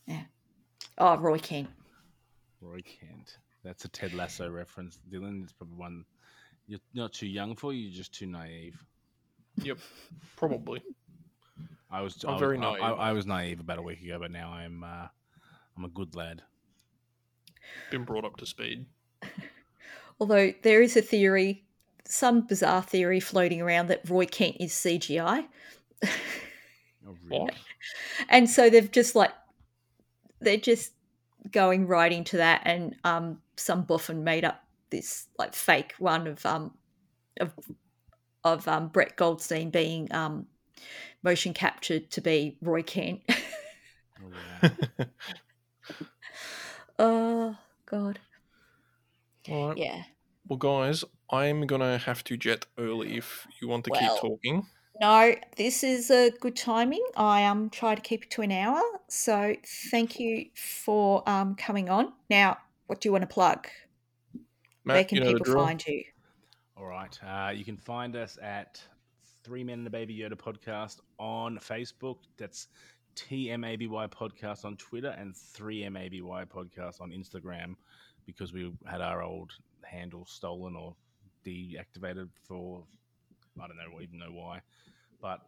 Yeah. 0.07 0.23
Oh, 0.97 1.17
Roy 1.17 1.39
Kent. 1.39 1.69
Roy 2.61 2.81
Kent. 2.81 3.37
That's 3.63 3.85
a 3.85 3.89
Ted 3.89 4.13
Lasso 4.13 4.49
reference, 4.49 4.99
Dylan. 5.11 5.43
It's 5.43 5.53
probably 5.53 5.77
one 5.77 6.05
you're 6.67 6.79
not 6.93 7.13
too 7.13 7.27
young 7.27 7.55
for. 7.55 7.73
You're 7.73 7.93
just 7.93 8.13
too 8.13 8.25
naive. 8.25 8.83
yep, 9.61 9.77
probably. 10.35 10.81
I 11.91 12.01
was. 12.01 12.23
I'm 12.23 12.31
I 12.31 12.33
was, 12.33 12.39
very 12.39 12.57
naive. 12.57 12.81
I, 12.81 12.91
I 12.91 13.11
was 13.13 13.25
naive 13.25 13.59
about 13.59 13.77
a 13.77 13.81
week 13.81 14.01
ago, 14.01 14.17
but 14.19 14.31
now 14.31 14.51
I'm. 14.51 14.83
Uh, 14.83 15.07
I'm 15.77 15.85
a 15.85 15.89
good 15.89 16.15
lad. 16.15 16.41
Been 17.91 18.03
brought 18.03 18.25
up 18.25 18.37
to 18.37 18.45
speed. 18.45 18.85
Although 20.19 20.53
there 20.61 20.81
is 20.81 20.95
a 20.95 21.01
theory, 21.01 21.65
some 22.05 22.41
bizarre 22.47 22.81
theory 22.81 23.19
floating 23.19 23.61
around 23.61 23.87
that 23.87 24.09
Roy 24.09 24.25
Kent 24.25 24.57
is 24.59 24.71
CGI. 24.71 25.45
Oh, 26.03 26.07
really? 27.25 27.41
What? 27.41 27.55
and 28.29 28.49
so 28.49 28.69
they've 28.69 28.91
just 28.91 29.15
like 29.15 29.31
they're 30.39 30.57
just 30.57 30.93
going 31.51 31.87
right 31.87 32.11
into 32.11 32.37
that 32.37 32.61
and 32.65 32.95
um 33.03 33.39
some 33.55 33.83
buffin 33.83 34.23
made 34.23 34.43
up 34.43 34.64
this 34.91 35.27
like 35.37 35.53
fake 35.53 35.93
one 35.99 36.27
of 36.27 36.45
um 36.45 36.73
of 37.39 37.53
of 38.43 38.67
um 38.67 38.89
Brett 38.89 39.15
Goldstein 39.15 39.69
being 39.69 40.11
um 40.13 40.47
motion 41.23 41.53
captured 41.53 42.11
to 42.11 42.21
be 42.21 42.57
Roy 42.61 42.83
Kent. 42.83 43.21
Oh, 44.23 45.05
oh 46.99 47.57
god. 47.85 48.19
All 49.49 49.69
right. 49.69 49.77
Yeah. 49.77 50.03
Well, 50.47 50.57
guys, 50.57 51.03
I'm 51.29 51.65
gonna 51.67 51.97
have 51.97 52.23
to 52.25 52.37
jet 52.37 52.65
early 52.77 53.17
if 53.17 53.47
you 53.61 53.67
want 53.67 53.85
to 53.85 53.91
Well, 53.91 53.99
keep 53.99 54.21
talking. 54.21 54.65
No, 55.01 55.35
this 55.57 55.83
is 55.83 56.09
a 56.09 56.31
good 56.39 56.55
timing. 56.55 57.05
I 57.17 57.45
um 57.45 57.69
try 57.69 57.95
to 57.95 58.01
keep 58.01 58.23
it 58.23 58.31
to 58.31 58.41
an 58.41 58.51
hour. 58.51 58.81
So 59.09 59.55
thank 59.91 60.19
you 60.19 60.45
for 60.55 61.27
um 61.27 61.55
coming 61.55 61.89
on. 61.89 62.13
Now, 62.29 62.57
what 62.87 63.01
do 63.01 63.09
you 63.09 63.11
want 63.11 63.23
to 63.23 63.27
plug? 63.27 63.67
Where 64.85 65.03
can 65.03 65.17
you 65.17 65.23
know 65.23 65.33
people 65.33 65.53
find 65.53 65.85
you? 65.87 66.03
All 66.77 66.85
right. 66.85 67.19
Uh, 67.25 67.49
you 67.49 67.65
can 67.65 67.75
find 67.77 68.15
us 68.15 68.37
at 68.41 68.81
Three 69.43 69.63
Men 69.63 69.79
and 69.79 69.87
a 69.87 69.89
Baby 69.89 70.17
Yoda 70.17 70.35
podcast 70.35 70.99
on 71.17 71.57
Facebook. 71.57 72.17
That's 72.37 72.67
TMABY 73.15 73.89
podcast 74.09 74.63
on 74.63 74.77
Twitter 74.77 75.15
and 75.17 75.33
3MABY 75.33 76.21
podcast 76.47 77.01
on 77.01 77.09
Instagram 77.09 77.75
because 78.27 78.53
we 78.53 78.71
had 78.85 79.01
our 79.01 79.23
old 79.23 79.53
handle 79.83 80.25
stolen 80.27 80.75
or 80.75 80.95
deactivated 81.45 82.29
for, 82.43 82.83
I 83.59 83.67
don't 83.67 83.77
know 83.77 84.01
even 84.01 84.19
know 84.19 84.31
why. 84.31 84.61
But 85.19 85.39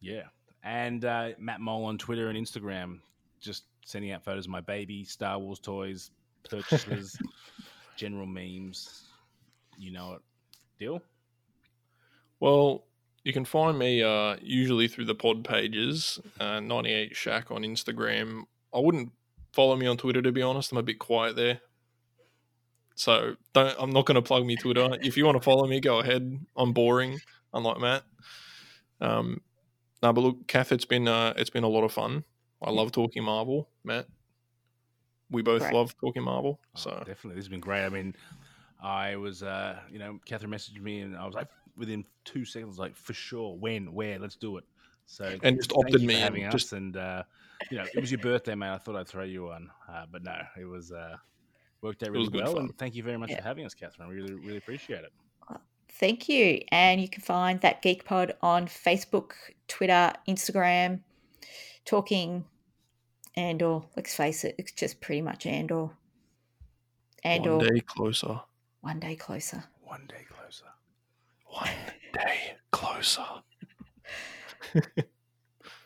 yeah. 0.00 0.24
And 0.62 1.04
uh, 1.04 1.30
Matt 1.38 1.60
Mole 1.60 1.84
on 1.84 1.98
Twitter 1.98 2.28
and 2.28 2.38
Instagram, 2.38 3.00
just 3.40 3.64
sending 3.84 4.12
out 4.12 4.24
photos 4.24 4.46
of 4.46 4.50
my 4.50 4.62
baby, 4.62 5.04
Star 5.04 5.38
Wars 5.38 5.58
toys, 5.58 6.10
purchases, 6.48 7.18
general 7.96 8.26
memes. 8.26 9.08
You 9.78 9.92
know 9.92 10.14
it. 10.14 10.22
Deal? 10.78 11.02
Well, 12.40 12.84
you 13.24 13.32
can 13.32 13.44
find 13.44 13.78
me 13.78 14.02
uh, 14.02 14.36
usually 14.42 14.88
through 14.88 15.06
the 15.06 15.14
pod 15.14 15.44
pages, 15.44 16.20
uh, 16.40 16.60
98 16.60 17.16
Shack 17.16 17.50
on 17.50 17.62
Instagram. 17.62 18.42
I 18.74 18.80
wouldn't 18.80 19.12
follow 19.52 19.76
me 19.76 19.86
on 19.86 19.96
Twitter 19.96 20.20
to 20.20 20.32
be 20.32 20.42
honest. 20.42 20.72
I'm 20.72 20.78
a 20.78 20.82
bit 20.82 20.98
quiet 20.98 21.36
there. 21.36 21.60
So 22.96 23.36
don't 23.52 23.74
I'm 23.78 23.90
not 23.90 24.06
going 24.06 24.16
to 24.16 24.22
plug 24.22 24.44
me 24.44 24.56
Twitter. 24.56 24.88
if 25.02 25.16
you 25.16 25.24
want 25.24 25.36
to 25.36 25.42
follow 25.42 25.66
me, 25.66 25.80
go 25.80 26.00
ahead. 26.00 26.38
I'm 26.56 26.72
boring, 26.72 27.18
unlike 27.52 27.80
Matt. 27.80 28.02
Um, 29.00 29.40
no, 30.02 30.12
but 30.12 30.20
look, 30.20 30.46
Kath, 30.46 30.70
it's 30.70 30.84
been 30.84 31.08
uh, 31.08 31.34
it's 31.36 31.50
been 31.50 31.64
a 31.64 31.68
lot 31.68 31.84
of 31.84 31.92
fun. 31.92 32.24
I 32.62 32.70
love 32.70 32.92
talking 32.92 33.24
Marvel, 33.24 33.68
Matt. 33.84 34.06
We 35.34 35.42
both 35.42 35.60
Great. 35.62 35.74
love 35.74 35.94
talking 36.00 36.22
Marvel. 36.22 36.58
Oh, 36.62 36.68
So 36.78 36.90
definitely, 37.06 37.34
this 37.34 37.44
has 37.44 37.48
been 37.48 37.60
great. 37.60 37.84
I 37.84 37.88
mean, 37.90 38.14
I 38.82 39.16
was, 39.16 39.42
uh, 39.42 39.78
you 39.90 39.98
know, 39.98 40.18
Catherine 40.24 40.50
messaged 40.50 40.80
me, 40.80 41.00
and 41.00 41.16
I 41.16 41.26
was 41.26 41.34
like, 41.34 41.48
within 41.76 42.04
two 42.24 42.44
seconds, 42.44 42.78
like, 42.78 42.96
for 42.96 43.12
sure, 43.12 43.56
when, 43.56 43.92
where, 43.92 44.18
let's 44.18 44.36
do 44.36 44.56
it. 44.58 44.64
So 45.06 45.36
And 45.42 45.56
just 45.58 45.72
opted 45.72 46.00
me 46.00 46.06
for 46.08 46.12
in, 46.18 46.22
having 46.22 46.44
us, 46.44 46.52
just- 46.52 46.72
and 46.72 46.96
uh, 46.96 47.24
you 47.70 47.76
know, 47.78 47.84
it 47.94 48.00
was 48.00 48.10
your 48.10 48.20
birthday, 48.20 48.54
man. 48.54 48.72
I 48.72 48.78
thought 48.78 48.96
I'd 48.96 49.08
throw 49.08 49.24
you 49.24 49.44
one, 49.44 49.70
uh, 49.90 50.06
but 50.10 50.22
no, 50.22 50.36
it 50.58 50.64
was 50.64 50.92
uh, 50.92 51.16
worked 51.82 52.02
out 52.02 52.10
really 52.12 52.28
well. 52.28 52.54
fun. 52.54 52.62
And 52.64 52.78
thank 52.78 52.94
you 52.94 53.02
very 53.02 53.18
much 53.18 53.30
Yeah. 53.30 53.36
for 53.38 53.42
having 53.42 53.64
us, 53.66 53.74
Catherine. 53.74 54.08
We 54.08 54.14
really, 54.16 54.34
really 54.34 54.56
appreciate 54.58 55.04
it. 55.04 55.12
Thank 55.90 56.28
you. 56.28 56.60
And 56.72 57.00
you 57.00 57.08
can 57.08 57.22
find 57.22 57.60
that 57.60 57.80
Geek 57.80 58.04
Pod 58.04 58.34
on 58.42 58.66
Facebook, 58.66 59.32
Twitter, 59.68 60.12
Instagram, 60.28 61.00
talking 61.84 62.44
Andor. 63.36 63.82
Let's 63.96 64.14
face 64.14 64.44
it, 64.44 64.54
it's 64.58 64.72
just 64.72 65.00
pretty 65.00 65.22
much 65.22 65.46
Andor. 65.46 65.90
Andor, 67.22 67.56
one 67.56 67.66
day 67.66 67.80
closer. 67.80 68.40
one 68.80 69.00
day 69.00 69.16
closer. 69.16 69.64
One 69.82 70.06
day 70.08 70.24
closer. 70.28 70.66
One 71.46 71.70
day 72.12 72.56
closer. 72.70 73.24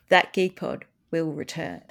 That 0.09 0.33
Geek 0.33 0.57
Pod 0.57 0.87
will 1.11 1.33
return. 1.33 1.83